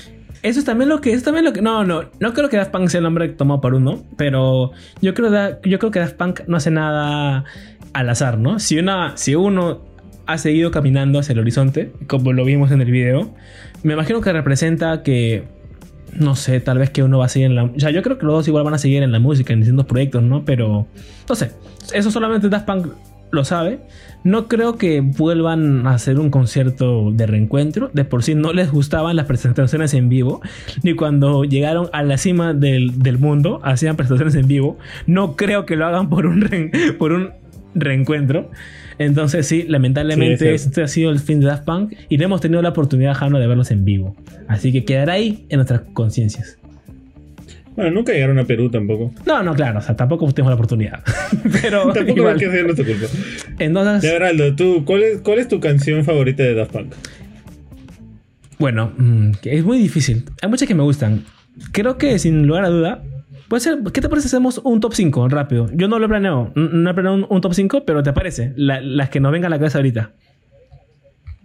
Eso 0.48 0.60
es 0.60 0.66
también 0.66 0.90
lo 0.90 1.02
que 1.02 1.12
es 1.14 1.24
también 1.24 1.46
lo 1.46 1.54
que 1.54 1.62
no 1.62 1.84
no 1.84 2.04
no 2.20 2.34
creo 2.34 2.50
que 2.50 2.58
Daft 2.58 2.72
Punk 2.72 2.88
sea 2.90 3.00
el 3.00 3.04
nombre 3.04 3.28
tomado 3.30 3.60
por 3.62 3.74
uno, 3.74 4.04
pero 4.18 4.72
yo 5.02 5.14
creo 5.14 5.30
da- 5.30 5.60
yo 5.64 5.78
creo 5.80 5.92
que 5.92 6.00
Daft 6.00 6.16
Punk 6.16 6.42
no 6.48 6.58
hace 6.58 6.72
nada 6.72 7.44
al 7.94 8.10
azar, 8.10 8.38
¿no? 8.38 8.60
Si 8.60 8.78
una 8.80 9.18
si 9.18 9.36
uno 9.36 9.82
ha 10.26 10.38
seguido 10.38 10.72
caminando 10.72 11.20
hacia 11.20 11.34
el 11.34 11.40
horizonte, 11.40 11.92
como 12.08 12.34
lo 12.34 12.44
vimos 12.46 12.72
en 12.72 12.82
el 12.82 12.92
video, 12.92 13.34
me 13.84 13.94
imagino 13.94 14.22
que 14.22 14.32
representa 14.34 15.02
que 15.04 15.44
no 16.14 16.36
sé, 16.36 16.60
tal 16.62 16.78
vez 16.80 16.90
que 16.90 17.04
uno 17.04 17.20
va 17.20 17.26
a 17.26 17.30
seguir 17.30 17.48
en 17.48 17.56
la... 17.56 17.66
O 17.66 17.80
sea, 17.80 17.92
yo 17.92 18.02
creo 18.02 18.18
que 18.18 18.26
los 18.26 18.34
dos 18.34 18.48
igual 18.48 18.64
van 18.64 18.74
a 18.74 18.78
seguir 18.78 19.04
en 19.04 19.12
la 19.12 19.20
música, 19.20 19.54
en 19.54 19.60
distintos 19.60 19.86
proyectos, 19.86 20.24
¿no? 20.24 20.46
Pero, 20.46 20.88
no 21.30 21.36
sé, 21.36 21.52
eso 21.94 22.10
solamente 22.10 22.50
Daft 22.50 22.66
Punk 22.66 22.88
lo 23.32 23.44
sabe. 23.46 23.80
No 24.24 24.48
creo 24.48 24.78
que 24.78 25.02
vuelvan 25.02 25.86
a 25.88 25.94
hacer 25.94 26.20
un 26.20 26.30
concierto 26.30 27.12
de 27.12 27.28
reencuentro. 27.28 27.90
De 27.94 28.04
por 28.06 28.24
sí 28.24 28.36
no 28.36 28.54
les 28.54 28.72
gustaban 28.72 29.16
las 29.16 29.26
presentaciones 29.26 29.94
en 29.94 30.10
vivo. 30.10 30.42
Ni 30.84 30.94
cuando 30.94 31.44
llegaron 31.44 31.90
a 31.94 32.04
la 32.04 32.18
cima 32.18 32.54
del, 32.54 33.00
del 33.00 33.18
mundo 33.20 33.60
hacían 33.64 33.96
presentaciones 33.96 34.36
en 34.36 34.48
vivo. 34.48 34.78
No 35.06 35.36
creo 35.36 35.66
que 35.66 35.76
lo 35.76 35.86
hagan 35.86 36.10
por 36.10 36.26
un... 36.26 36.42
re- 36.42 36.72
por 36.98 37.12
un 37.12 37.32
reencuentro. 37.76 38.50
Entonces 38.98 39.46
sí, 39.48 39.64
lamentablemente 39.68 40.58
Sí, 40.58 40.66
este 40.68 40.82
ha 40.82 40.88
sido 40.88 41.12
el 41.12 41.20
fin 41.20 41.40
de 41.40 41.46
Daft 41.46 41.66
Punk 41.66 41.94
y 42.10 42.18
no 42.18 42.24
hemos 42.26 42.42
tenido 42.42 42.62
la 42.64 42.70
oportunidad, 42.70 43.14
Jano, 43.14 43.38
de 43.38 43.46
verlos 43.46 43.70
en 43.70 43.86
vivo. 43.86 44.16
Así 44.48 44.72
que 44.72 44.84
quedará 44.84 45.14
ahí 45.14 45.46
en 45.50 45.58
nuestras 45.58 45.82
conciencias. 45.94 46.58
Bueno, 47.78 47.92
nunca 47.92 48.12
llegaron 48.12 48.38
a 48.40 48.44
Perú 48.44 48.70
tampoco. 48.70 49.14
No, 49.26 49.42
no, 49.44 49.54
claro, 49.54 49.80
o 49.80 49.82
sea, 49.82 49.96
tampoco 49.96 50.30
tenemos 50.34 50.50
la 50.52 50.56
oportunidad. 50.56 51.04
Pero 51.62 51.94
Tampoco 51.94 52.18
igual. 52.18 52.34
hay 52.34 52.40
que 52.40 52.50
ser 52.52 52.64
nuestra 52.66 52.86
culpa. 52.86 53.06
Entonces, 53.60 54.10
Ya, 54.10 54.16
Heraldo, 54.18 54.56
tú, 54.56 54.84
¿cuál 54.84 55.04
es, 55.04 55.22
¿cuál 55.22 55.40
es 55.40 55.48
tu 55.48 55.60
canción 55.62 56.04
favorita 56.04 56.44
de 56.44 56.56
Daft 56.56 56.72
Punk? 56.72 56.94
Bueno, 58.60 58.92
mm, 58.98 59.32
es 59.44 59.64
muy 59.64 59.78
difícil. 59.78 60.24
Hay 60.42 60.50
muchas 60.50 60.68
que 60.68 60.74
me 60.76 60.84
gustan. 60.84 61.24
Creo 61.72 61.98
que 61.98 62.18
sin 62.20 62.48
lugar 62.48 62.66
a 62.66 62.70
duda, 62.70 63.04
puede 63.48 63.62
ser. 63.62 63.78
¿Qué 63.94 64.02
te 64.02 64.10
parece 64.10 64.28
si 64.28 64.36
hacemos 64.36 64.60
un 64.64 64.80
top 64.80 64.94
5 64.96 65.30
rápido? 65.30 65.70
Yo 65.74 65.88
no 65.88 66.00
lo 66.00 66.08
planeo, 66.08 66.52
no 66.56 66.90
he 66.90 66.94
planeado 66.96 67.16
un, 67.16 67.28
un 67.30 67.42
top 67.42 67.54
5, 67.54 67.84
pero 67.86 68.02
te 68.02 68.12
parece. 68.14 68.54
La- 68.56 68.82
las 68.82 69.10
que 69.10 69.20
nos 69.20 69.32
vengan 69.32 69.54
a 69.54 69.56
la 69.56 69.60
cabeza 69.60 69.78
ahorita. 69.78 70.12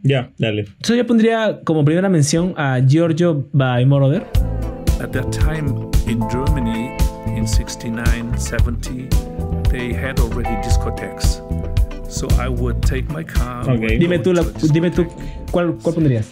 Ya, 0.03 0.31
dale. 0.39 0.63
Entonces 0.63 0.97
yo 0.97 1.07
pondría 1.07 1.61
como 1.65 1.85
primera 1.85 2.09
mención 2.09 2.55
a 2.57 2.81
Giorgio 2.81 3.49
by 3.53 3.85
Moroder. 3.85 4.25
At 5.01 5.11
that 5.11 5.27
time 5.31 5.92
in 6.07 6.21
Germany, 6.31 6.97
in 7.37 7.47
69, 7.47 8.39
70, 8.39 9.09
they 9.71 9.93
had 9.93 10.19
already 10.21 10.55
discotheques. 10.63 11.41
So 12.11 12.29
I 12.39 12.49
would 12.49 12.81
take 12.83 13.09
my 13.13 13.25
car. 13.25 13.63
Ok. 13.71 13.81
would 13.81 13.99
Dime 13.99 14.19
tú, 14.19 14.33
la- 14.35 14.45
dime 14.73 14.91
tú. 14.91 15.07
¿cuál, 15.51 15.77
cuál 15.83 15.95
pondrías. 15.95 16.29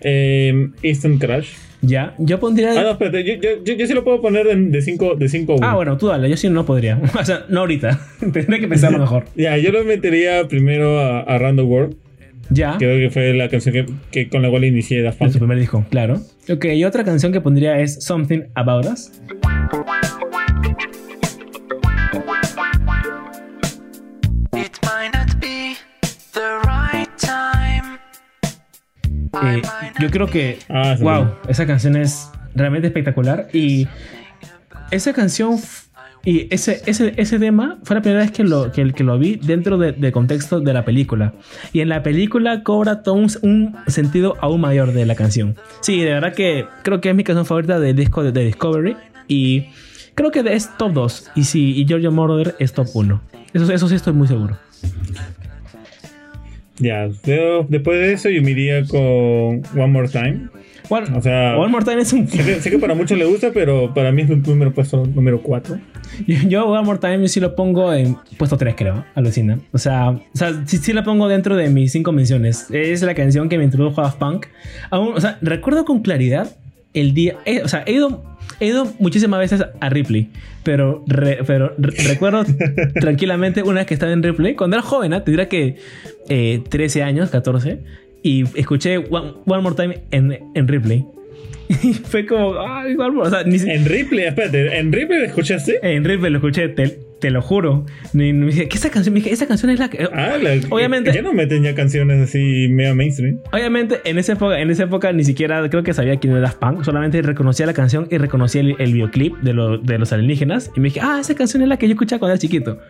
Eh, 0.00 0.70
Instant 0.82 1.20
Crash. 1.20 1.52
Ya, 1.82 2.14
yo 2.18 2.38
pondría. 2.38 2.72
Ah, 2.78 2.82
no, 2.82 2.90
espérate, 2.90 3.24
yo, 3.24 3.34
yo, 3.34 3.64
yo, 3.64 3.74
yo 3.74 3.86
sí 3.86 3.94
lo 3.94 4.04
puedo 4.04 4.20
poner 4.20 4.46
de 4.54 4.82
5 4.82 5.14
de 5.14 5.28
cinco 5.30 5.54
a 5.54 5.56
1. 5.56 5.66
Ah, 5.66 5.74
bueno, 5.76 5.96
tú 5.96 6.08
dale, 6.08 6.28
yo 6.28 6.36
sí 6.36 6.48
no 6.50 6.66
podría. 6.66 7.00
o 7.18 7.24
sea, 7.24 7.46
no 7.48 7.60
ahorita. 7.60 7.98
Tendré 8.20 8.60
que 8.60 8.68
pensarlo 8.68 8.98
mejor. 9.06 9.24
Ya, 9.34 9.56
yo 9.56 9.72
lo 9.72 9.82
metería 9.84 10.46
primero 10.48 11.00
a, 11.00 11.20
a 11.20 11.38
Random 11.38 11.66
World. 11.70 11.96
Ya. 12.50 12.76
Creo 12.78 12.98
que 12.98 13.10
fue 13.10 13.32
la 13.34 13.48
canción 13.48 13.72
que, 13.72 13.86
que 14.10 14.28
con 14.28 14.42
la 14.42 14.50
cual 14.50 14.64
inicié 14.64 15.02
Daft 15.02 15.20
En 15.20 15.26
Punk. 15.26 15.32
su 15.32 15.38
primer 15.38 15.58
disco, 15.58 15.84
claro. 15.90 16.20
Ok, 16.48 16.64
y 16.66 16.84
otra 16.84 17.04
canción 17.04 17.32
que 17.32 17.40
pondría 17.40 17.78
es 17.78 18.02
Something 18.04 18.40
About 18.54 18.86
Us. 18.86 19.10
Eh, 29.42 29.62
yo 30.00 30.10
creo 30.10 30.26
que, 30.26 30.58
Ah, 30.68 30.96
wow, 31.00 31.34
esa 31.48 31.66
canción 31.66 31.96
es 31.96 32.28
realmente 32.54 32.88
espectacular. 32.88 33.48
Y 33.52 33.86
esa 34.90 35.12
canción 35.12 35.58
y 36.24 36.52
ese, 36.54 36.82
ese, 36.86 37.14
ese 37.16 37.38
tema 37.38 37.78
fue 37.82 37.96
la 37.96 38.02
primera 38.02 38.22
vez 38.22 38.30
que 38.30 38.44
lo, 38.44 38.70
que, 38.72 38.92
que 38.92 39.04
lo 39.04 39.18
vi 39.18 39.36
dentro 39.36 39.78
de- 39.78 39.92
del 39.92 40.12
contexto 40.12 40.60
de 40.60 40.72
la 40.74 40.84
película. 40.84 41.32
Y 41.72 41.80
en 41.80 41.88
la 41.88 42.02
película 42.02 42.62
cobra 42.62 43.02
todo 43.02 43.14
un, 43.14 43.30
un 43.42 43.76
sentido 43.86 44.36
aún 44.40 44.60
mayor 44.60 44.92
de 44.92 45.06
la 45.06 45.14
canción. 45.14 45.56
Sí, 45.80 46.00
de 46.00 46.12
verdad 46.12 46.34
que 46.34 46.66
creo 46.82 47.00
que 47.00 47.10
es 47.10 47.14
mi 47.16 47.24
canción 47.24 47.46
favorita 47.46 47.78
del 47.80 47.96
disco 47.96 48.22
de, 48.22 48.32
de 48.32 48.44
Discovery. 48.44 48.96
Y 49.28 49.66
creo 50.14 50.30
que 50.30 50.40
es 50.40 50.76
top 50.76 50.92
2. 50.92 51.30
Y 51.36 51.44
sí, 51.44 51.72
y 51.76 51.86
Giorgio 51.86 52.12
Moroder 52.12 52.54
es 52.58 52.72
top 52.72 52.88
1. 52.92 53.20
Eso, 53.54 53.72
eso 53.72 53.88
sí 53.88 53.94
estoy 53.94 54.12
muy 54.12 54.28
seguro. 54.28 54.58
Ya, 56.78 57.08
luego, 57.26 57.66
después 57.68 57.98
de 57.98 58.12
eso 58.14 58.30
yo 58.30 58.42
me 58.42 58.52
iría 58.52 58.84
con 58.86 59.00
One 59.74 59.86
More 59.88 60.08
Time. 60.08 60.48
One, 60.90 61.16
O 61.16 61.22
sea- 61.22 61.56
One 61.56 61.68
More 61.70 61.84
Time 61.84 62.02
es 62.02 62.12
un... 62.12 62.26
Sé 62.28 62.44
que, 62.44 62.54
sé 62.60 62.70
que 62.70 62.78
para 62.78 62.94
muchos 62.94 63.16
le 63.16 63.24
gusta, 63.24 63.50
pero 63.54 63.94
para 63.94 64.12
mí 64.12 64.22
es 64.22 64.30
un 64.30 64.42
número 64.42 64.72
puesto 64.74 65.06
número 65.06 65.40
4. 65.42 65.78
Yo, 66.26 66.36
yo 66.48 66.66
One 66.66 66.84
More 66.84 66.98
Time 66.98 67.28
sí 67.28 67.38
lo 67.40 67.54
pongo 67.54 67.92
en 67.94 68.16
puesto 68.36 68.56
3, 68.56 68.74
creo. 68.76 69.04
Alucina. 69.14 69.58
O 69.72 69.78
sea, 69.78 70.10
o 70.10 70.20
sea 70.34 70.62
sí, 70.66 70.78
sí 70.78 70.92
la 70.92 71.04
pongo 71.04 71.28
dentro 71.28 71.56
de 71.56 71.70
mis 71.70 71.92
5 71.92 72.10
menciones. 72.12 72.66
Es 72.70 73.02
la 73.02 73.14
canción 73.14 73.48
que 73.48 73.56
me 73.58 73.64
introdujo 73.64 74.00
a 74.00 74.04
Daft 74.04 74.18
Punk. 74.18 74.46
Aún, 74.90 75.14
o 75.14 75.20
sea, 75.20 75.38
recuerdo 75.40 75.84
con 75.84 76.00
claridad 76.02 76.56
el 76.92 77.14
día. 77.14 77.36
eh, 77.44 77.62
o 77.64 77.68
sea, 77.68 77.84
he 77.86 77.92
ido, 77.92 78.24
he 78.58 78.66
ido 78.66 78.92
muchísimas 78.98 79.38
veces 79.38 79.64
a 79.80 79.88
Ripley. 79.88 80.30
Pero, 80.64 81.04
re- 81.06 81.38
pero 81.46 81.72
re- 81.78 81.94
recuerdo 82.08 82.44
tranquilamente 83.00 83.62
una 83.62 83.76
vez 83.80 83.86
que 83.86 83.94
estaba 83.94 84.12
en 84.12 84.22
Ripley. 84.22 84.54
Cuando 84.56 84.76
era 84.76 84.82
joven, 84.84 85.12
¿ah? 85.14 85.24
tendría 85.24 85.48
que 85.48 85.76
eh, 86.28 86.62
13 86.68 87.02
años, 87.02 87.30
14. 87.30 87.78
Y 88.22 88.44
escuché 88.58 88.98
One, 88.98 89.32
One 89.46 89.62
More 89.62 89.74
Time 89.76 89.98
en, 90.10 90.38
en 90.54 90.68
Ripley. 90.68 91.04
Y 91.82 91.94
fue 91.94 92.26
como, 92.26 92.58
ay, 92.60 92.94
One 92.98 93.10
More. 93.12 93.28
O 93.28 93.30
sea, 93.30 93.44
ni 93.44 93.58
si- 93.58 93.70
En 93.70 93.84
Ripley, 93.84 94.24
espérate, 94.24 94.76
¿en 94.78 94.92
Ripley 94.92 95.20
la 95.20 95.26
escuchaste? 95.26 95.78
en 95.82 96.02
Ripley 96.04 96.32
lo 96.32 96.38
escuché, 96.38 96.68
te, 96.68 96.98
te 97.20 97.30
lo 97.30 97.40
juro. 97.42 97.86
Ni- 98.12 98.32
me 98.32 98.46
dije, 98.46 98.68
¿qué 98.68 98.76
esa 98.76 98.90
canción? 98.90 99.12
Me 99.14 99.20
dije, 99.20 99.32
esa 99.32 99.46
canción 99.46 99.70
es 99.70 99.78
la 99.78 99.88
que. 99.88 100.02
Ah, 100.12 100.36
la, 100.42 100.54
Obviamente- 100.68 101.12
Ya 101.12 101.22
no 101.22 101.32
meten 101.32 101.62
ya 101.62 101.76
canciones 101.76 102.20
así 102.28 102.66
mega 102.68 102.92
mainstream. 102.94 103.38
Obviamente, 103.52 104.00
en 104.04 104.18
esa 104.18 104.32
época, 104.32 104.58
en 104.60 104.68
esa 104.70 104.82
época 104.82 105.12
ni 105.12 105.22
siquiera 105.22 105.68
creo 105.70 105.84
que 105.84 105.94
sabía 105.94 106.16
quién 106.18 106.32
era 106.32 106.42
Daft 106.42 106.58
Punk. 106.58 106.82
Solamente 106.82 107.22
reconocía 107.22 107.66
la 107.66 107.72
canción 107.74 108.08
y 108.10 108.18
reconocía 108.18 108.62
el, 108.62 108.74
el 108.80 108.92
videoclip 108.92 109.36
de, 109.38 109.52
lo- 109.52 109.78
de 109.78 109.96
los 109.98 110.12
alienígenas. 110.12 110.72
Y 110.76 110.80
me 110.80 110.88
dije, 110.88 110.98
ah, 111.04 111.18
esa 111.20 111.36
canción 111.36 111.62
es 111.62 111.68
la 111.68 111.76
que 111.76 111.86
yo 111.86 111.92
escuchaba 111.92 112.18
cuando 112.18 112.32
era 112.32 112.40
chiquito. 112.40 112.80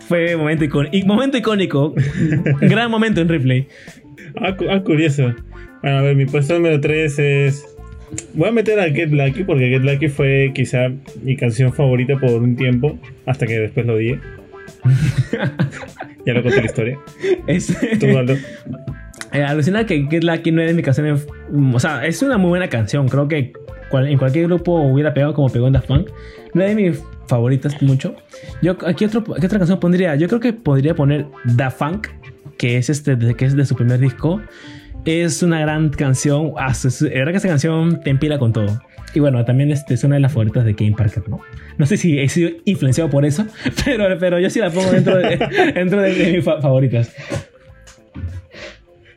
Fue 0.00 0.36
momento 0.36 0.64
icónico. 0.64 1.06
Momento 1.06 1.36
icónico. 1.36 1.94
gran 2.60 2.90
momento 2.90 3.20
en 3.20 3.28
Ripley. 3.28 3.68
Ah, 4.36 4.56
ah, 4.70 4.80
curioso. 4.80 5.34
Bueno, 5.82 5.98
a 5.98 6.02
ver, 6.02 6.16
mi 6.16 6.26
puesto 6.26 6.54
número 6.54 6.80
3 6.80 7.18
es. 7.18 7.66
Voy 8.34 8.48
a 8.48 8.52
meter 8.52 8.78
a 8.78 8.90
Get 8.90 9.10
Lucky 9.10 9.44
porque 9.44 9.68
Get 9.68 9.82
Lucky 9.82 10.08
fue 10.08 10.52
quizá 10.54 10.90
mi 11.22 11.36
canción 11.36 11.72
favorita 11.72 12.18
por 12.18 12.30
un 12.30 12.56
tiempo, 12.56 12.98
hasta 13.26 13.46
que 13.46 13.58
después 13.58 13.86
lo 13.86 13.94
odié. 13.94 14.20
ya 16.26 16.34
lo 16.34 16.42
conté 16.42 16.58
la 16.58 16.66
historia. 16.66 16.98
Es, 17.46 17.66
Tú. 17.98 18.06
Eh, 19.32 19.42
alucina 19.42 19.86
que 19.86 20.06
Get 20.10 20.24
Lucky 20.24 20.52
no 20.52 20.60
es 20.62 20.82
canciones. 20.82 21.26
mm, 21.50 21.74
O 21.74 21.80
sea, 21.80 22.04
es 22.06 22.22
una 22.22 22.36
muy 22.36 22.50
buena 22.50 22.68
canción. 22.68 23.08
Creo 23.08 23.28
que 23.28 23.52
cual- 23.92 24.08
en 24.08 24.18
cualquier 24.18 24.46
grupo 24.46 24.80
hubiera 24.80 25.14
pegado 25.14 25.34
como 25.34 25.48
pegó 25.50 25.68
en 25.68 25.74
Daft 25.74 25.86
Punk. 25.86 26.08
No 26.54 26.62
es 26.64 26.74
de 26.74 26.82
mis 26.90 27.00
favoritas 27.28 27.80
mucho. 27.82 28.16
Yo 28.60 28.76
aquí 28.86 29.04
otro, 29.04 29.22
¿qué 29.22 29.46
otra 29.46 29.58
canción 29.58 29.78
pondría? 29.78 30.16
Yo 30.16 30.26
creo 30.28 30.40
que 30.40 30.52
podría 30.52 30.94
poner 30.96 31.26
Daft 31.44 31.78
Punk, 31.78 32.08
que 32.58 32.76
es 32.78 32.90
este, 32.90 33.16
que 33.36 33.44
es 33.44 33.54
de 33.56 33.64
su 33.64 33.76
primer 33.76 34.00
disco. 34.00 34.40
Es 35.04 35.42
una 35.42 35.60
gran 35.60 35.90
canción. 35.90 36.52
Ah, 36.58 36.72
la 37.00 37.08
verdad 37.10 37.32
que 37.32 37.38
esa 37.38 37.48
canción 37.48 38.00
te 38.02 38.10
empila 38.10 38.38
con 38.38 38.52
todo. 38.52 38.80
Y 39.14 39.20
bueno, 39.20 39.44
también 39.44 39.70
este, 39.70 39.94
es 39.94 40.04
una 40.04 40.14
de 40.14 40.20
las 40.20 40.32
favoritas 40.32 40.64
de 40.64 40.74
Kane 40.74 40.94
Parker, 40.96 41.28
¿no? 41.28 41.40
No 41.76 41.84
sé 41.86 41.96
si 41.98 42.18
he 42.18 42.28
sido 42.28 42.50
influenciado 42.64 43.10
por 43.10 43.24
eso, 43.26 43.44
pero, 43.84 44.06
pero 44.18 44.38
yo 44.40 44.48
sí 44.48 44.58
la 44.60 44.70
pongo 44.70 44.90
dentro 44.90 45.16
de, 45.18 45.36
dentro 45.74 46.00
de, 46.00 46.14
de 46.14 46.32
mis 46.32 46.44
fa- 46.44 46.60
favoritas. 46.60 47.12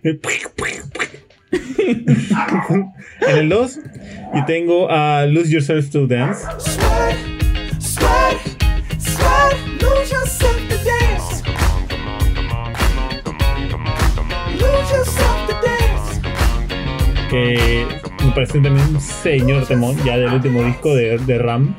en 3.28 3.38
el 3.38 3.49
2, 3.49 3.80
y 4.34 4.45
tengo 4.45 4.89
a 4.91 5.26
Lose 5.26 5.51
Yourself 5.51 5.89
to 5.91 6.08
Dance. 6.08 6.39
Sweat, 6.60 7.16
sweat, 7.80 8.38
sweat, 8.99 9.56
lose 9.82 10.12
yourself 10.12 10.58
to 10.70 10.76
dance. 10.84 11.43
Lose 14.53 14.91
yourself 14.91 15.47
to 15.47 15.53
dance. 15.66 16.22
que 17.30 17.86
me 18.26 18.32
parece 18.32 18.60
también 18.60 18.88
un 18.95 19.01
señor 19.01 19.66
temón, 19.68 19.95
ya 20.03 20.18
del 20.18 20.34
último 20.34 20.64
disco 20.64 20.93
de, 20.95 21.18
de 21.20 21.38
Ram. 21.38 21.76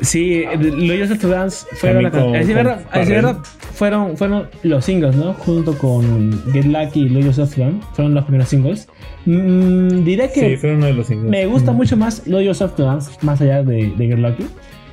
Sí, 0.00 0.44
Lo 0.58 0.94
Yourself 0.94 1.20
to 1.20 1.28
Dance 1.28 1.66
fueron, 1.76 2.04
la 2.04 2.10
También 2.10 2.32
can- 2.32 2.40
con- 2.40 2.48
es 2.50 2.54
verdad, 2.54 2.80
es 2.94 3.08
verdad, 3.08 3.36
fueron, 3.80 4.14
fueron 4.18 4.50
los 4.62 4.84
singles, 4.84 5.16
¿no? 5.16 5.32
Junto 5.32 5.72
con 5.78 6.38
Get 6.52 6.66
Lucky 6.66 7.00
y 7.00 7.08
Lo 7.08 7.20
Yourself 7.20 7.56
Dance. 7.56 7.80
Fueron 7.94 8.12
los 8.12 8.24
primeros 8.24 8.50
singles. 8.50 8.86
Mm, 9.24 10.04
diré 10.04 10.30
que 10.30 10.50
Sí, 10.50 10.56
fue 10.58 10.74
uno 10.74 10.84
de 10.84 10.92
los 10.92 11.06
singles. 11.06 11.30
me 11.30 11.46
gusta 11.46 11.72
mucho 11.72 11.96
más 11.96 12.26
Lo 12.26 12.42
Yourself 12.42 12.76
Dance, 12.76 13.10
más 13.22 13.40
allá 13.40 13.62
de, 13.62 13.90
de 13.96 14.06
Get 14.06 14.18
Lucky. 14.18 14.44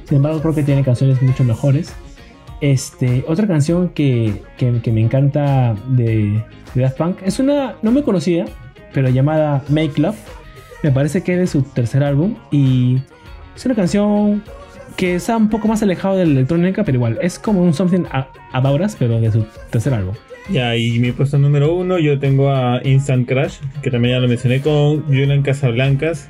Sin 0.05 0.15
embargo, 0.15 0.39
creo 0.41 0.55
que 0.55 0.63
tiene 0.63 0.85
canciones 0.85 1.21
mucho 1.21 1.43
mejores. 1.43 1.93
Este, 2.61 3.25
otra 3.27 3.45
canción 3.45 3.89
que, 3.89 4.41
que, 4.57 4.79
que 4.81 4.91
me 4.93 5.01
encanta 5.01 5.75
de, 5.89 6.41
de 6.73 6.81
Daft 6.81 6.97
Punk 6.97 7.17
es 7.25 7.39
una, 7.39 7.75
no 7.81 7.91
me 7.91 8.03
conocía, 8.03 8.45
pero 8.93 9.09
llamada 9.09 9.63
Make 9.67 9.99
Love. 9.99 10.15
Me 10.81 10.91
parece 10.93 11.23
que 11.23 11.33
es 11.33 11.39
de 11.39 11.47
su 11.47 11.61
tercer 11.63 12.05
álbum 12.05 12.35
y 12.51 12.99
es 13.53 13.65
una 13.65 13.75
canción 13.75 14.43
que 14.97 15.15
está 15.15 15.37
un 15.37 15.49
poco 15.49 15.67
más 15.67 15.81
alejado 15.83 16.17
de 16.17 16.25
la 16.25 16.31
electrónica, 16.31 16.83
pero 16.83 16.97
igual 16.97 17.19
es 17.21 17.39
como 17.39 17.61
un 17.63 17.73
Something 17.73 18.03
a- 18.11 18.27
About 18.51 18.81
Us, 18.81 18.95
pero 18.97 19.19
de 19.21 19.31
su 19.31 19.45
tercer 19.69 19.93
álbum. 19.93 20.15
Ya, 20.49 20.75
y 20.75 20.99
mi 20.99 21.11
puesto 21.11 21.37
número 21.37 21.73
uno, 21.75 21.99
yo 21.99 22.19
tengo 22.19 22.49
a 22.51 22.81
Instant 22.83 23.27
Crash, 23.27 23.57
que 23.81 23.91
también 23.91 24.15
ya 24.15 24.19
lo 24.21 24.27
mencioné 24.27 24.61
con 24.61 25.03
Julian 25.03 25.41
Casablancas. 25.43 26.29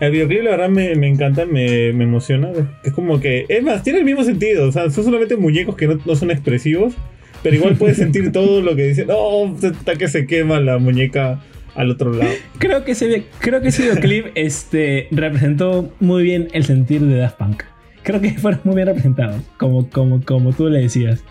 El 0.00 0.12
videoclip, 0.12 0.44
la 0.44 0.50
verdad, 0.52 0.68
me, 0.68 0.94
me 0.94 1.08
encanta, 1.08 1.44
me, 1.44 1.92
me 1.92 2.04
emociona. 2.04 2.50
Es 2.84 2.92
como 2.92 3.18
que, 3.20 3.46
es 3.48 3.62
más, 3.64 3.82
tiene 3.82 3.98
el 3.98 4.04
mismo 4.04 4.22
sentido. 4.22 4.68
O 4.68 4.72
sea, 4.72 4.88
son 4.90 5.04
solamente 5.04 5.36
muñecos 5.36 5.74
que 5.74 5.88
no, 5.88 5.98
no 6.06 6.14
son 6.14 6.30
expresivos, 6.30 6.94
pero 7.42 7.56
igual 7.56 7.74
puedes 7.76 7.96
sentir 7.96 8.30
todo 8.32 8.62
lo 8.62 8.76
que 8.76 8.84
dicen. 8.86 9.08
No, 9.08 9.54
hasta 9.56 9.96
que 9.96 10.06
se 10.06 10.26
quema 10.26 10.60
la 10.60 10.78
muñeca 10.78 11.40
al 11.74 11.90
otro 11.90 12.12
lado. 12.12 12.30
Creo 12.58 12.84
que 12.84 12.92
ese, 12.92 13.24
creo 13.40 13.60
que 13.60 13.68
ese 13.68 13.82
videoclip 13.82 14.26
este, 14.36 15.08
representó 15.10 15.92
muy 15.98 16.22
bien 16.22 16.46
el 16.52 16.64
sentir 16.64 17.00
de 17.02 17.16
Daft 17.16 17.36
Punk. 17.38 17.64
Creo 18.02 18.20
que 18.20 18.30
fueron 18.38 18.60
muy 18.64 18.74
bien 18.76 18.86
representados, 18.88 19.42
como, 19.58 19.88
como, 19.90 20.22
como 20.24 20.52
tú 20.52 20.68
le 20.68 20.80
decías. 20.80 21.22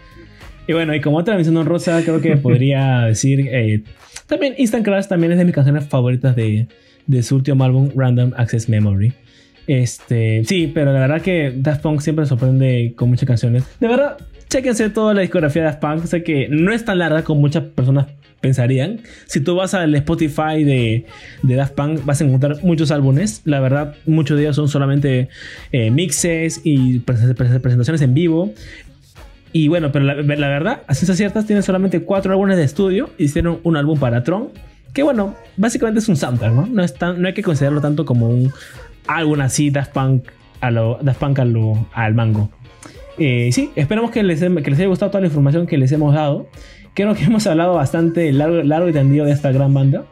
Y 0.68 0.74
bueno, 0.74 0.93
y 0.93 1.01
como 1.01 1.18
otra 1.18 1.36
mención 1.36 1.55
honrosa, 1.57 2.01
creo 2.03 2.22
que 2.22 2.38
podría 2.38 3.01
decir. 3.07 3.47
eh, 3.51 3.84
también 4.28 4.53
Instant 4.57 4.84
Crash 4.84 5.07
también 5.07 5.32
es 5.32 5.38
de 5.38 5.45
mis 5.45 5.55
canciones 5.55 5.86
favoritas 5.88 6.36
de, 6.36 6.68
de 7.05 7.24
su 7.24 7.36
último 7.36 7.63
álbum, 7.63 7.89
Random 7.95 8.34
Access 8.36 8.68
Memory. 8.68 9.13
Este, 9.68 10.43
sí, 10.45 10.72
pero 10.74 10.93
la 10.93 10.99
verdad 10.99 11.22
que 11.22 11.53
Daft 11.55 11.82
Punk 11.82 12.01
siempre 12.01 12.26
sorprende 12.26 12.93
con 12.95 13.09
muchas 13.09 13.28
canciones. 13.28 13.63
De 13.80 13.88
verdad, 13.88 14.18
chequense 14.50 14.89
toda 14.89 15.14
la 15.14 15.22
discografía 15.22 15.64
de 15.64 15.68
Daft 15.68 15.80
Punk. 15.80 16.06
Sé 16.06 16.24
que 16.24 16.48
no 16.50 16.72
es 16.72 16.86
tan 16.86 17.00
larga 17.00 17.24
como 17.24 17.41
muchas 17.41 17.64
personas 17.64 18.08
pensarían. 18.39 19.02
Si 19.26 19.39
tú 19.41 19.56
vas 19.56 19.74
al 19.74 19.93
Spotify 19.95 20.64
de, 20.64 21.06
Daft 21.43 21.74
Punk, 21.74 22.06
vas 22.06 22.22
a 22.22 22.24
encontrar 22.26 22.58
muchos 22.64 22.91
álbumes. 22.91 23.41
La 23.45 23.60
verdad, 23.60 23.95
muchos 24.06 24.38
de 24.38 24.43
ellos 24.43 24.56
son 24.56 24.68
solamente 24.70 25.30
eh, 25.72 25.89
mixes 25.91 26.62
y 26.64 27.00
pres- 27.00 27.36
pres- 27.36 27.60
presentaciones 27.60 28.02
en 28.02 28.14
vivo. 28.14 28.54
Y 29.54 29.70
bueno, 29.70 29.91
pero 29.91 30.06
la, 30.06 30.14
verdad, 30.50 30.82
a 30.88 30.93
ciencias 30.93 31.18
ciertas, 31.18 31.45
tienen 31.48 31.64
solamente 31.64 32.02
cuatro 32.02 32.32
álbumes 32.32 32.58
de 32.58 32.64
estudio. 32.64 33.10
Hicieron 33.18 33.60
un 33.64 33.76
álbum 33.76 34.00
para 34.00 34.24
Tron. 34.24 34.50
Que 34.93 35.04
bueno, 35.04 35.36
básicamente 35.58 36.00
es 36.00 36.08
un 36.10 36.16
soundtrack, 36.16 36.54
¿no? 36.54 36.68
No, 36.68 37.14
no 37.14 37.28
hay 37.28 37.34
que 37.34 37.43
considerarlo 37.43 37.82
tanto 37.82 38.06
como 38.06 38.30
un 38.30 38.52
álbum 39.08 39.41
así, 39.41 39.70
Daft 39.70 39.93
Punk, 39.93 40.26
a 40.62 40.72
Daft 40.72 41.20
Punk 41.20 41.39
al 41.39 42.14
mango. 42.14 42.52
Eh, 43.18 43.49
sí, 43.51 43.72
esperamos 43.76 44.11
que 44.11 44.24
les, 44.24 44.39
que 44.39 44.70
les 44.70 44.80
haya 44.80 44.88
gustado 44.88 45.11
toda 45.11 45.22
la 45.22 45.28
información 45.28 45.68
que 45.68 45.78
les 45.78 45.91
hemos 45.91 46.13
dado. 46.13 46.47
Creo 46.93 47.13
que 47.13 47.24
hemos 47.26 47.45
hablado 47.47 47.76
bastante 47.76 48.32
largo, 48.32 48.61
largo 48.63 48.89
y 48.89 48.93
tendido 48.93 49.26
de 49.26 49.32
esta 49.32 49.51
gran 49.51 49.74
banda. 49.74 50.05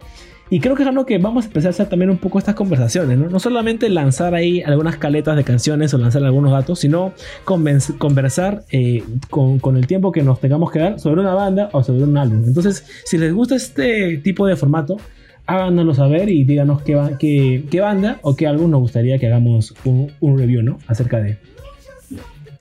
Y 0.49 0.59
creo 0.59 0.75
que 0.75 0.83
es 0.83 0.89
algo 0.89 1.07
que 1.07 1.17
vamos 1.17 1.45
a 1.45 1.47
empezar 1.47 1.69
a 1.69 1.71
hacer 1.71 1.89
también 1.89 2.11
un 2.11 2.17
poco 2.17 2.37
estas 2.37 2.53
conversaciones, 2.53 3.17
¿no? 3.17 3.29
No 3.29 3.39
solamente 3.39 3.89
lanzar 3.89 4.35
ahí 4.35 4.61
algunas 4.61 4.97
caletas 4.97 5.35
de 5.35 5.43
canciones 5.43 5.91
o 5.95 5.97
lanzar 5.97 6.23
algunos 6.23 6.51
datos, 6.51 6.79
sino 6.79 7.13
conversar 7.45 8.63
eh, 8.71 9.03
con, 9.31 9.57
con 9.57 9.75
el 9.75 9.87
tiempo 9.87 10.11
que 10.11 10.21
nos 10.21 10.39
tengamos 10.39 10.71
que 10.71 10.79
dar 10.79 10.99
sobre 10.99 11.21
una 11.21 11.33
banda 11.33 11.69
o 11.71 11.83
sobre 11.83 12.03
un 12.03 12.15
álbum. 12.15 12.43
Entonces, 12.45 12.85
si 13.05 13.17
les 13.17 13.33
gusta 13.33 13.55
este 13.55 14.17
tipo 14.19 14.45
de 14.45 14.55
formato, 14.55 14.97
háganoslo 15.47 15.95
saber 15.95 16.29
y 16.29 16.43
díganos 16.43 16.83
qué, 16.83 16.99
qué, 17.19 17.63
qué 17.69 17.81
banda 17.81 18.19
o 18.21 18.35
qué 18.35 18.45
álbum 18.45 18.69
nos 18.69 18.81
gustaría 18.81 19.17
que 19.17 19.25
hagamos 19.25 19.73
un, 19.83 20.11
un 20.19 20.37
review, 20.37 20.61
¿no? 20.61 20.77
Acerca 20.87 21.19
de. 21.21 21.37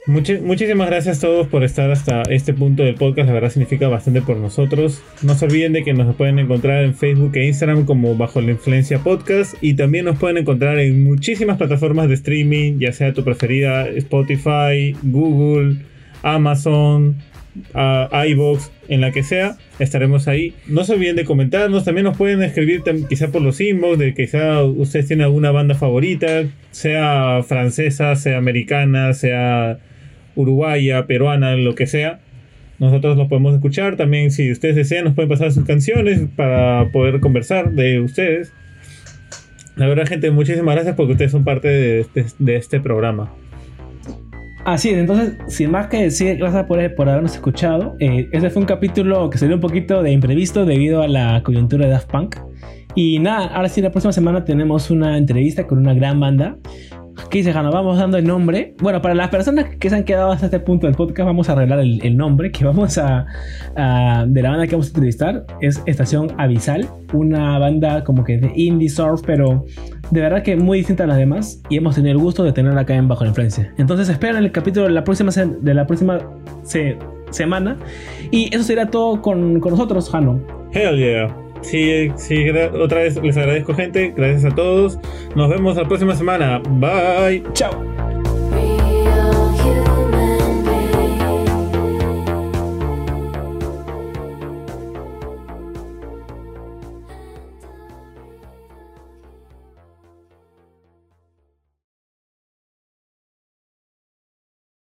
Muchísimas 0.07 0.87
gracias 0.89 1.19
a 1.19 1.21
todos 1.23 1.47
por 1.49 1.65
estar 1.65 1.91
hasta 1.91 2.23
este 2.29 2.53
punto 2.53 2.83
del 2.83 2.95
podcast. 2.95 3.27
La 3.27 3.33
verdad 3.33 3.49
significa 3.49 3.89
bastante 3.89 4.21
por 4.21 4.37
nosotros. 4.37 5.03
No 5.23 5.35
se 5.35 5.47
olviden 5.47 5.73
de 5.73 5.83
que 5.83 5.95
nos 5.95 6.15
pueden 6.15 6.39
encontrar 6.39 6.85
en 6.85 6.95
Facebook 6.95 7.35
e 7.37 7.47
Instagram 7.47 7.87
como 7.87 8.15
Bajo 8.15 8.43
la 8.43 8.51
Influencia 8.51 8.99
Podcast. 8.99 9.55
Y 9.63 9.75
también 9.75 10.05
nos 10.05 10.19
pueden 10.19 10.37
encontrar 10.37 10.79
en 10.79 11.05
muchísimas 11.05 11.57
plataformas 11.57 12.09
de 12.09 12.15
streaming, 12.15 12.79
ya 12.79 12.93
sea 12.93 13.15
tu 13.15 13.25
preferida 13.25 13.89
Spotify, 13.89 14.95
Google, 15.03 15.79
Amazon, 16.23 17.17
a 17.73 18.27
iBox, 18.27 18.71
en 18.89 19.01
la 19.01 19.11
que 19.11 19.23
sea, 19.23 19.57
estaremos 19.79 20.29
ahí. 20.29 20.55
No 20.67 20.85
se 20.85 20.95
olviden 20.95 21.17
de 21.17 21.25
comentarnos, 21.25 21.85
también 21.85 22.05
nos 22.05 22.17
pueden 22.17 22.43
escribir 22.43 22.83
quizá 23.09 23.29
por 23.29 23.41
los 23.43 23.61
inbox, 23.61 23.99
de 23.99 24.13
quizá 24.13 24.65
ustedes 24.65 25.07
tienen 25.07 25.25
alguna 25.25 25.51
banda 25.51 25.75
favorita, 25.75 26.45
sea 26.73 27.43
francesa, 27.47 28.17
sea 28.17 28.39
americana, 28.39 29.15
sea 29.15 29.79
uruguaya, 30.37 31.07
peruana, 31.07 31.57
lo 31.57 31.75
que 31.75 31.87
sea. 31.87 32.21
Nosotros 32.79 33.17
los 33.17 33.29
podemos 33.29 33.55
escuchar. 33.55 33.97
También, 33.97 34.31
si 34.31 34.51
ustedes 34.51 34.77
desean, 34.77 35.05
nos 35.05 35.15
pueden 35.15 35.29
pasar 35.29 35.53
sus 35.53 35.65
canciones 35.65 36.23
para 36.37 36.91
poder 36.93 37.21
conversar 37.21 37.73
de 37.73 38.01
ustedes. 38.01 38.53
La 39.77 39.87
verdad, 39.87 40.07
gente, 40.07 40.31
muchísimas 40.31 40.75
gracias 40.75 40.95
porque 40.97 41.13
ustedes 41.13 41.33
son 41.33 41.45
parte 41.45 41.69
de 41.69 42.01
este, 42.01 42.27
de 42.39 42.57
este 42.57 42.81
programa. 42.81 43.33
Así 44.65 44.89
es, 44.89 44.97
entonces, 44.97 45.35
sin 45.49 45.71
más 45.71 45.89
que 45.89 45.99
decir, 45.99 46.39
gracias 46.39 46.65
por, 46.65 46.95
por 46.95 47.09
habernos 47.09 47.35
escuchado. 47.35 47.97
Eh, 48.01 48.29
este 48.33 48.49
fue 48.49 48.63
un 48.63 48.67
capítulo 48.67 49.29
que 49.29 49.37
salió 49.37 49.57
un 49.57 49.61
poquito 49.61 50.03
de 50.03 50.11
imprevisto 50.11 50.65
debido 50.65 51.03
a 51.03 51.09
la 51.09 51.43
coyuntura 51.43 51.85
de 51.85 51.93
Daft 51.93 52.11
Punk. 52.11 52.37
Y 52.95 53.19
nada, 53.19 53.49
ahora 53.49 53.69
sí, 53.69 53.83
la 53.83 53.91
próxima 53.91 54.13
semana 54.13 54.45
tenemos 54.45 54.91
una 54.91 55.19
entrevista 55.19 55.67
con 55.67 55.79
una 55.79 55.93
gran 55.93 56.19
banda. 56.19 56.57
¿Qué 57.31 57.39
dice 57.39 57.53
Jano? 57.53 57.71
Vamos 57.71 57.99
dando 57.99 58.17
el 58.19 58.27
nombre. 58.27 58.75
Bueno, 58.81 59.01
para 59.01 59.15
las 59.15 59.29
personas 59.29 59.67
que 59.77 59.89
se 59.91 59.97
han 59.97 60.05
quedado 60.05 60.33
hasta 60.33 60.47
este 60.47 60.61
punto 60.61 60.87
del 60.87 60.97
podcast, 60.97 61.27
vamos 61.27 61.49
a 61.49 61.53
arreglar 61.53 61.79
el, 61.81 62.17
nombre 62.17 62.51
que 62.51 62.65
vamos 62.65 62.99
a, 62.99 63.27
de 64.27 64.43
la 64.43 64.51
banda 64.51 64.67
que 64.67 64.73
vamos 64.73 64.87
a 64.87 64.91
entrevistar. 64.91 65.47
Es 65.61 65.83
Estación 65.87 66.33
Avisal, 66.39 66.89
una 67.13 67.59
banda 67.59 68.05
como 68.05 68.25
que 68.25 68.39
de 68.39 68.53
indie 68.55 68.89
surf, 68.89 69.23
pero 69.25 69.65
de 70.11 70.21
verdad 70.21 70.43
que 70.43 70.57
muy 70.57 70.79
distinta 70.79 71.05
a 71.05 71.07
las 71.07 71.17
demás. 71.17 71.61
Y 71.69 71.77
hemos 71.77 71.95
tenido 71.95 72.13
el 72.13 72.19
gusto 72.19 72.45
de 72.45 72.53
tenerla 72.53 72.83
acá 72.83 72.95
en 72.95 73.09
Bajo 73.09 73.25
la 73.25 73.29
Influencia. 73.29 73.73
Entonces, 73.79 74.09
esperen 74.09 74.37
el 74.37 74.53
capítulo 74.53 74.87
de 74.87 74.93
la 74.93 75.05
próxima, 75.05 75.31
de 75.33 75.75
la 75.75 75.87
próxima 75.87 76.19
se- 76.63 76.97
semana. 77.31 77.77
Y 78.31 78.55
eso 78.55 78.65
será 78.65 78.87
todo 78.91 79.21
con, 79.23 79.61
con 79.61 79.71
nosotros, 79.73 80.11
Jano. 80.11 80.41
Hell 80.73 80.97
yeah. 80.97 81.44
Sí, 81.65 82.13
sí, 82.17 82.51
otra 82.51 83.01
vez 83.01 83.21
les 83.23 83.37
agradezco, 83.37 83.75
gente. 83.75 84.13
Gracias 84.15 84.53
a 84.53 84.55
todos. 84.55 84.99
Nos 85.35 85.49
vemos 85.49 85.77
la 85.77 85.89
próxima 85.89 86.15
semana. 86.15 86.61
Bye. 86.69 87.43
Chao. 87.55 88.14